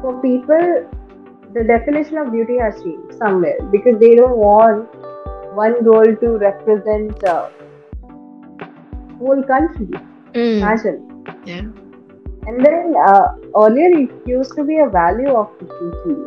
for 0.00 0.20
people, 0.22 0.88
the 1.52 1.64
definition 1.64 2.18
of 2.18 2.32
beauty 2.32 2.58
has 2.58 2.82
changed 2.82 3.18
somewhere 3.18 3.58
because 3.72 3.98
they 3.98 4.14
don't 4.14 4.36
want 4.36 4.88
one 5.54 5.82
girl 5.82 6.16
to 6.16 6.38
represent 6.38 7.24
uh, 7.24 7.48
whole 9.18 9.42
country. 9.42 9.90
Imagine. 10.34 11.24
Yeah. 11.44 11.66
And 12.46 12.64
then 12.64 12.94
uh, 13.06 13.34
earlier 13.56 13.98
it 13.98 14.10
used 14.26 14.54
to 14.56 14.64
be 14.64 14.78
a 14.78 14.88
value 14.88 15.28
of 15.28 15.58
beauty. 15.58 16.22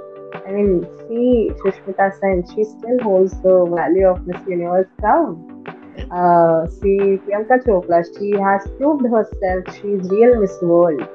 I 0.45 0.51
mean, 0.51 0.85
see 1.07 1.51
Shushmita 1.63 2.19
Sen, 2.19 2.43
she 2.53 2.63
still 2.63 2.99
holds 3.01 3.31
the 3.41 3.65
value 3.65 4.07
of 4.07 4.27
Miss 4.27 4.41
Universe 4.47 4.87
crown. 4.99 5.65
Uh, 6.11 6.67
see 6.67 7.17
Priyanka 7.23 7.63
Chopra, 7.65 8.03
she 8.17 8.31
has 8.31 8.67
proved 8.77 9.05
herself. 9.05 9.75
She's 9.75 10.09
real 10.09 10.39
Miss 10.41 10.57
World. 10.61 11.07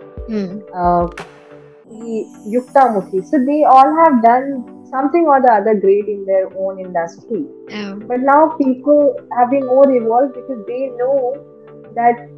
Uh, 0.74 1.08
see 1.88 2.26
Yukta 2.46 2.84
Mukhi. 2.94 3.24
So 3.26 3.38
they 3.44 3.64
all 3.64 3.94
have 4.04 4.22
done 4.22 4.78
something 4.90 5.26
or 5.26 5.40
the 5.40 5.52
other 5.52 5.74
great 5.74 6.08
in 6.08 6.24
their 6.24 6.48
own 6.56 6.80
industry. 6.80 7.44
Yeah. 7.68 7.94
But 7.94 8.20
now 8.20 8.56
people 8.58 9.16
have 9.36 9.50
been 9.50 9.66
more 9.66 9.90
evolved 9.90 10.34
because 10.34 10.64
they 10.66 10.90
know 10.96 11.36
that 11.94 12.28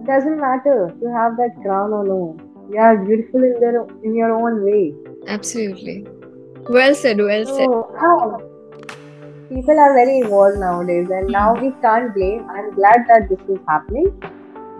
it 0.00 0.06
doesn't 0.06 0.40
matter 0.40 0.94
to 1.00 1.12
have 1.12 1.36
that 1.36 1.56
crown 1.62 1.92
or 1.92 2.04
no. 2.04 2.36
You 2.70 2.78
are 2.78 2.96
beautiful 3.04 3.42
in 3.42 3.60
their 3.60 3.86
in 4.02 4.14
your 4.14 4.32
own 4.32 4.64
way. 4.64 4.94
Absolutely. 5.28 6.06
Well 6.68 6.94
said. 6.94 7.18
Well 7.18 7.44
said. 7.46 7.66
So 7.66 7.94
ah, 7.96 8.38
people 9.48 9.78
are 9.78 9.92
very 9.94 10.18
evolved 10.18 10.58
nowadays, 10.58 11.08
and 11.10 11.28
now 11.28 11.54
we 11.54 11.70
can't 11.80 12.12
blame. 12.14 12.48
I'm 12.50 12.74
glad 12.74 13.06
that 13.08 13.28
this 13.28 13.38
is 13.48 13.60
happening. 13.68 14.10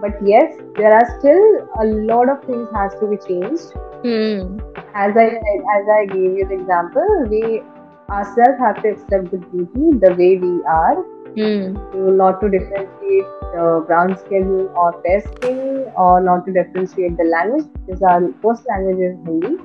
But 0.01 0.15
yes, 0.25 0.55
there 0.77 0.93
are 0.93 1.19
still 1.19 1.69
a 1.81 1.87
lot 2.11 2.29
of 2.29 2.45
things 2.45 2.69
has 2.75 2.93
to 3.01 3.07
be 3.07 3.17
changed. 3.17 3.73
Hmm. 4.05 4.59
As 4.95 5.17
I 5.17 5.31
said, 5.31 5.61
as 5.77 5.89
I 5.93 6.07
gave 6.07 6.39
you 6.39 6.47
the 6.49 6.55
example, 6.55 7.27
we 7.29 7.63
ourselves 8.11 8.59
have 8.61 8.83
to 8.83 8.91
accept 8.91 9.31
the 9.31 9.39
beauty 9.39 9.99
the 9.99 10.15
way 10.15 10.39
we 10.39 10.63
are. 10.65 11.05
Hmm. 11.37 11.75
to 11.93 12.13
not 12.13 12.41
to 12.41 12.49
differentiate 12.49 13.27
the 13.55 13.85
brown 13.87 14.17
skin 14.17 14.71
or 14.75 15.03
fair 15.03 15.21
skin 15.21 15.85
or 15.95 16.19
not 16.19 16.47
to 16.47 16.53
differentiate 16.53 17.19
the 17.19 17.25
language 17.25 17.67
because 17.87 18.01
our 18.01 18.33
first 18.43 18.65
language 18.71 19.03
is 19.09 19.19
Hindi. 19.27 19.59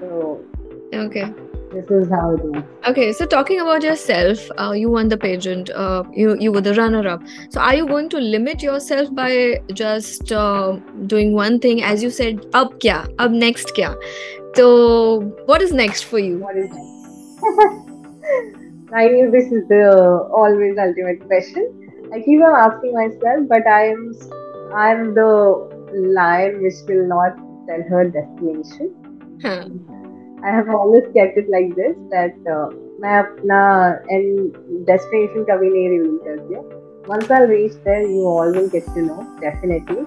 So 0.00 0.40
Okay. 0.94 1.34
This 1.72 1.90
is 1.90 2.08
how 2.10 2.34
it 2.34 2.40
is. 2.56 2.62
Okay, 2.86 3.12
so 3.12 3.26
talking 3.26 3.60
about 3.60 3.82
yourself, 3.82 4.38
uh, 4.58 4.72
you 4.72 4.90
won 4.90 5.08
the 5.08 5.16
pageant. 5.16 5.70
Uh, 5.70 6.04
you 6.12 6.36
you 6.38 6.52
were 6.52 6.60
the 6.60 6.74
runner-up. 6.74 7.22
So 7.50 7.60
are 7.60 7.74
you 7.74 7.86
going 7.86 8.08
to 8.10 8.18
limit 8.18 8.62
yourself 8.62 9.14
by 9.14 9.60
just 9.72 10.32
uh, 10.32 10.78
doing 11.06 11.34
one 11.34 11.58
thing? 11.58 11.82
As 11.82 12.02
you 12.02 12.10
said, 12.10 12.46
up 12.54 12.78
kya? 12.80 13.00
Up 13.18 13.30
next 13.30 13.74
kya? 13.74 13.96
So 14.54 15.20
what 15.46 15.62
is 15.62 15.72
next 15.72 16.04
for 16.04 16.18
you? 16.18 16.38
What 16.38 16.56
is 16.56 16.70
that? 16.70 17.84
I 18.92 19.08
knew 19.08 19.30
this 19.30 19.52
is 19.52 19.68
the 19.68 20.28
always 20.32 20.78
ultimate 20.78 21.26
question. 21.26 21.68
I 22.12 22.20
keep 22.20 22.40
on 22.40 22.56
asking 22.56 22.94
myself, 22.94 23.48
but 23.48 23.66
I'm 23.66 24.14
I'm 24.74 25.14
the 25.14 25.30
lion 25.92 26.62
which 26.62 26.80
will 26.88 27.06
not 27.06 27.36
tell 27.68 27.82
her 27.90 28.04
destination. 28.08 28.94
Huh. 29.42 29.68
I 30.43 30.51
have 30.55 30.69
always 30.69 31.03
kept 31.15 31.37
it 31.37 31.49
like 31.49 31.75
this 31.75 31.95
that 32.13 32.49
uh, 32.55 32.65
मैं 33.03 33.17
अपना 33.19 33.59
end 34.15 34.57
destination 34.89 35.45
कभी 35.49 35.69
नहीं 35.75 35.89
reveal 35.93 36.17
कर 36.27 36.39
दिया. 36.47 36.61
Once 37.13 37.31
I'll 37.37 37.47
reach 37.53 37.73
there, 37.85 38.01
you 38.15 38.25
all 38.33 38.51
will 38.57 38.69
get 38.75 38.85
to 38.97 39.01
know 39.05 39.23
definitely. 39.41 40.05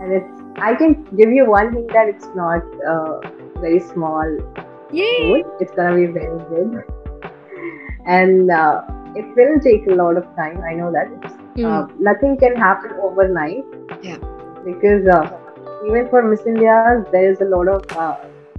And 0.00 0.12
it's 0.20 0.62
I 0.68 0.74
can 0.82 0.94
give 1.22 1.30
you 1.38 1.46
one 1.50 1.72
thing 1.74 1.86
that 1.96 2.08
it's 2.14 2.28
not 2.34 2.62
uh, 2.92 3.20
very 3.64 3.80
small 3.80 4.36
Yay! 4.92 5.42
good. 5.42 5.46
It's 5.60 5.72
gonna 5.78 5.96
be 5.96 6.06
very 6.06 6.38
good. 6.50 6.82
And 8.06 8.50
uh, 8.50 8.82
it 9.16 9.26
will 9.36 9.58
take 9.60 9.86
a 9.86 9.94
lot 9.94 10.16
of 10.16 10.24
time. 10.36 10.60
I 10.70 10.74
know 10.74 10.92
that. 10.92 11.08
It's, 11.18 11.34
Hmm. 11.58 11.64
uh, 11.66 11.86
nothing 12.06 12.34
can 12.40 12.56
happen 12.56 12.92
overnight. 13.06 13.64
Yeah. 14.02 14.18
Because 14.64 15.06
uh, 15.14 15.22
even 15.86 16.08
for 16.10 16.22
Miss 16.22 16.44
India, 16.46 17.04
there 17.14 17.30
is 17.30 17.40
a 17.40 17.48
lot 17.54 17.68
of 17.76 17.96
uh, 18.04 18.14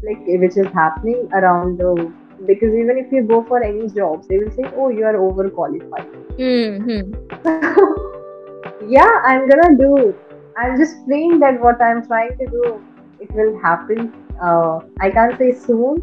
like 0.07 0.27
which 0.45 0.57
is 0.57 0.67
happening 0.73 1.29
around 1.33 1.79
the. 1.79 2.13
Because 2.47 2.75
even 2.75 2.99
if 2.99 3.13
you 3.13 3.23
go 3.23 3.45
for 3.45 3.63
any 3.63 3.89
jobs, 3.89 4.27
they 4.29 4.39
will 4.39 4.51
say, 4.51 4.65
"Oh, 4.77 4.89
you 4.89 5.05
are 5.05 5.15
overqualified." 5.15 6.09
Hmm. 6.41 6.83
hmm. 6.89 7.05
yeah, 8.97 9.23
I'm 9.25 9.49
gonna 9.49 9.77
do. 9.79 10.15
I'm 10.57 10.77
just 10.77 11.07
praying 11.07 11.39
that 11.41 11.61
what 11.61 11.81
I'm 11.81 12.05
trying 12.07 12.37
to 12.39 12.47
do, 12.47 12.83
it 13.21 13.33
will 13.35 13.59
happen 13.61 14.13
uh, 14.43 14.81
I 15.01 15.11
can't 15.11 15.39
say 15.39 15.53
soon, 15.53 15.97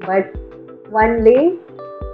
but 0.00 0.34
one 0.90 1.24
day 1.24 1.56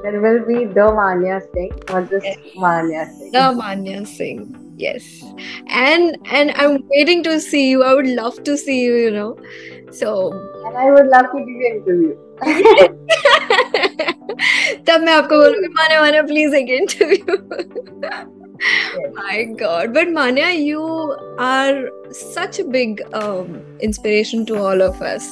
there 0.02 0.20
will 0.20 0.46
be 0.46 0.64
the 0.64 0.92
Manya 0.92 1.40
Singh, 1.52 1.72
not 1.88 2.08
just 2.08 2.24
Yes. 2.24 2.38
Manya 2.54 3.06
Singh. 3.18 3.32
The 3.32 3.52
Manya 3.52 4.06
Singh. 4.06 4.74
Yes. 4.76 5.24
And 5.68 6.16
and 6.30 6.52
I'm 6.54 6.84
waiting 6.90 7.24
to 7.24 7.40
see 7.40 7.70
you. 7.70 7.82
I 7.82 7.94
would 7.94 8.06
love 8.06 8.42
to 8.44 8.56
see 8.56 8.80
you, 8.82 8.94
you 8.94 9.10
know. 9.10 9.36
So 9.90 10.30
I 10.77 10.91
would 10.91 11.07
love 11.07 11.31
to 11.31 11.39
give 11.39 11.47
you 11.47 11.67
an 11.69 11.75
interview. 11.81 12.15
तब 14.87 15.01
मैं 15.01 15.13
आपको 15.13 15.37
बोलूंगी 15.39 15.67
मान्या 15.73 15.99
मान्या 16.01 16.21
please 16.31 16.53
एक 16.55 16.69
interview 16.79 17.35
my 19.15 19.43
god 19.59 19.93
but 19.95 20.11
manya 20.17 20.49
you 20.65 20.83
are 21.45 21.89
such 22.17 22.59
a 22.59 22.63
big 22.75 23.01
um, 23.21 23.49
inspiration 23.87 24.45
to 24.51 24.59
all 24.67 24.83
of 24.85 25.01
us 25.01 25.25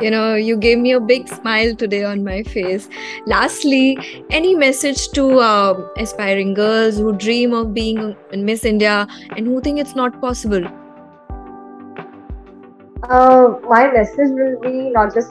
you 0.00 0.10
know 0.14 0.34
you 0.34 0.56
gave 0.56 0.78
me 0.84 0.92
a 0.98 1.00
big 1.10 1.28
smile 1.28 1.74
today 1.82 2.02
on 2.12 2.22
my 2.28 2.38
face 2.54 2.88
lastly 3.26 3.98
any 4.30 4.54
message 4.54 5.02
to 5.18 5.26
um, 5.48 5.82
aspiring 6.06 6.54
girls 6.54 6.96
who 6.96 7.12
dream 7.26 7.52
of 7.52 7.74
being 7.74 8.00
in 8.32 8.46
miss 8.50 8.64
india 8.64 8.96
and 9.36 9.46
who 9.46 9.60
think 9.60 9.84
it's 9.84 9.94
not 10.02 10.18
possible 10.26 10.70
Uh, 13.09 13.57
my 13.69 13.89
message 13.89 14.31
will 14.31 14.59
be 14.59 14.89
not 14.89 15.13
just 15.13 15.29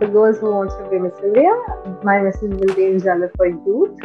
the 0.00 0.06
girls 0.06 0.38
who 0.38 0.50
wants 0.50 0.74
to 0.76 0.88
be 0.88 0.98
Miss 0.98 1.12
India. 1.22 1.52
My 2.02 2.18
message 2.18 2.54
will 2.58 2.74
be 2.74 2.86
in 2.86 3.00
general 3.00 3.28
for 3.36 3.48
youth 3.48 4.00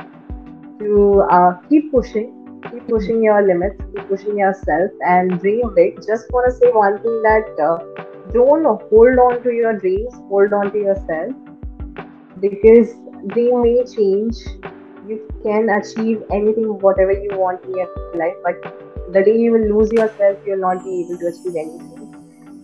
to 0.79 1.21
uh, 1.31 1.53
keep 1.69 1.89
pushing, 1.89 2.59
keep 2.69 2.85
pushing 2.89 3.23
your 3.23 3.47
limits, 3.47 3.81
keep 3.95 4.09
pushing 4.09 4.37
yourself, 4.37 4.91
and 5.05 5.39
dream 5.39 5.73
big. 5.73 5.95
Just 6.05 6.29
want 6.33 6.51
to 6.51 6.57
say 6.59 6.69
one 6.73 6.97
thing 7.01 7.21
that 7.21 7.47
uh, 7.63 7.77
don't 8.33 8.65
hold 8.89 9.19
on 9.27 9.41
to 9.41 9.53
your 9.53 9.79
dreams, 9.79 10.13
hold 10.27 10.51
on 10.51 10.73
to 10.73 10.77
yourself 10.77 11.31
because 12.41 12.93
dream 13.27 13.61
may 13.61 13.85
change. 13.85 14.35
You 15.07 15.25
can 15.43 15.69
achieve 15.69 16.23
anything, 16.29 16.77
whatever 16.81 17.13
you 17.13 17.37
want 17.37 17.63
in 17.63 17.71
your 17.71 17.87
life, 18.15 18.35
but 18.43 18.61
the 19.13 19.23
day 19.23 19.37
you 19.37 19.53
will 19.53 19.77
lose 19.77 19.93
yourself, 19.93 20.37
you'll 20.45 20.59
not 20.59 20.83
be 20.83 21.05
able 21.05 21.17
to 21.19 21.27
achieve 21.27 21.55
anything 21.55 21.96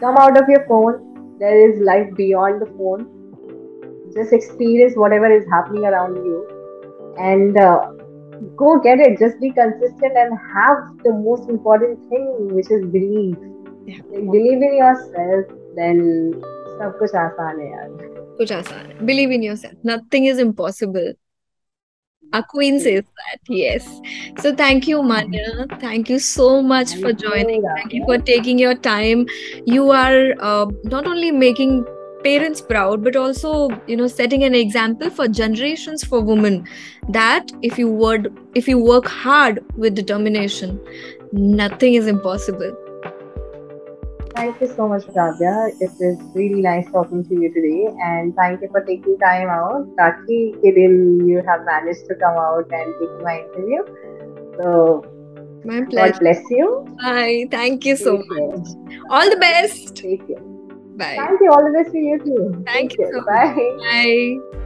come 0.01 0.17
out 0.17 0.41
of 0.41 0.49
your 0.49 0.67
phone. 0.67 1.39
There 1.39 1.71
is 1.71 1.81
life 1.81 2.09
beyond 2.17 2.63
the 2.63 2.67
phone. 2.67 3.07
Just 4.15 4.33
experience 4.33 4.97
whatever 4.97 5.31
is 5.31 5.45
happening 5.51 5.85
around 5.85 6.17
you 6.17 6.39
and 7.19 7.59
uh, 7.59 7.93
go 8.57 8.79
get 8.81 9.01
it. 9.01 9.19
Just 9.19 9.41
be 9.41 9.51
consistent 9.51 10.17
and 10.17 10.39
have 10.55 10.79
the 11.05 11.13
most 11.13 11.49
important 11.49 11.99
thing, 12.09 12.55
which 12.55 12.71
is 12.71 12.85
belief. 12.87 13.37
Yeah. 13.87 14.01
Like, 14.11 14.31
believe 14.31 14.63
in 14.63 14.77
yourself, 14.77 15.47
then 15.77 16.43
सब 16.79 16.99
कुछ 16.99 17.15
आसान 17.15 17.61
है 17.61 17.71
यार. 17.71 17.89
कुछ 18.39 18.53
आसान 18.53 18.87
है 18.87 19.07
believe 19.07 19.33
in 19.37 19.43
yourself 19.43 19.87
nothing 19.91 20.27
is 20.33 20.43
impossible 20.43 21.09
our 22.34 22.44
queen 22.44 22.80
says 22.80 23.04
that 23.04 23.40
yes. 23.48 23.88
So 24.40 24.56
thank 24.56 24.88
you 24.88 25.02
manya. 25.04 25.68
Thank 25.80 26.10
you 26.10 26.20
so 26.20 26.62
much 26.62 26.90
Thank 26.90 27.02
for 27.02 27.10
you, 27.10 27.16
joining. 27.16 27.64
Thank 27.76 27.94
you 27.94 28.04
for 28.06 28.18
taking 28.18 28.60
your 28.60 28.76
time. 28.76 29.28
You 29.66 29.92
are 29.92 30.34
uh, 30.40 30.66
not 30.84 31.08
only 31.08 31.32
making 31.32 31.86
parents 32.24 32.62
proud 32.62 33.04
but 33.04 33.16
also 33.18 33.70
you 33.86 33.98
know 33.98 34.08
setting 34.08 34.44
an 34.44 34.56
example 34.56 35.10
for 35.10 35.28
generations 35.28 36.04
for 36.04 36.22
women 36.22 36.66
that 37.10 37.52
if 37.62 37.78
you 37.78 37.90
would 37.90 38.30
if 38.56 38.68
you 38.68 38.78
work 38.78 39.06
hard 39.08 39.60
with 39.76 39.94
determination 39.94 40.80
nothing 41.34 41.96
is 41.96 42.08
impossible 42.08 42.83
Thank 44.36 44.60
you 44.62 44.68
so 44.68 44.88
much, 44.88 45.04
Radha. 45.16 45.70
It 45.80 45.92
was 46.00 46.18
really 46.34 46.62
nice 46.62 46.86
talking 46.92 47.24
to 47.26 47.36
you 47.36 47.54
today, 47.54 47.94
and 48.04 48.36
thank 48.36 48.62
you 48.62 48.70
for 48.70 48.82
taking 48.82 49.18
time 49.20 49.50
out. 49.50 49.86
Taki 50.00 50.40
ke 50.64 50.74
din 50.78 51.28
you 51.28 51.44
have 51.50 51.66
managed 51.70 52.08
to 52.12 52.16
come 52.24 52.40
out 52.46 52.74
and 52.80 52.96
take 53.02 53.20
my 53.28 53.36
interview. 53.44 53.84
So 54.58 55.06
my 55.66 55.82
pleasure. 55.86 56.14
God 56.14 56.20
bless 56.20 56.42
you. 56.50 56.72
bye 57.04 57.46
thank 57.52 57.86
you 57.86 57.96
so 57.96 58.18
Take 58.18 58.34
care. 58.34 58.48
much 58.48 58.68
all 59.10 59.30
the 59.36 59.40
best 59.46 59.96
Take 60.02 60.28
care. 60.28 60.44
bye 61.04 61.16
Thank 61.22 61.46
you. 61.46 61.52
All 61.52 61.64
the 61.70 61.74
best 61.78 61.92
to 61.92 62.04
you 62.10 62.20
too. 62.26 62.64
Thank 62.66 62.92
Take 62.92 63.00
you 63.00 63.12
so. 63.14 63.26
Bye. 63.32 63.56
bye 63.88 64.60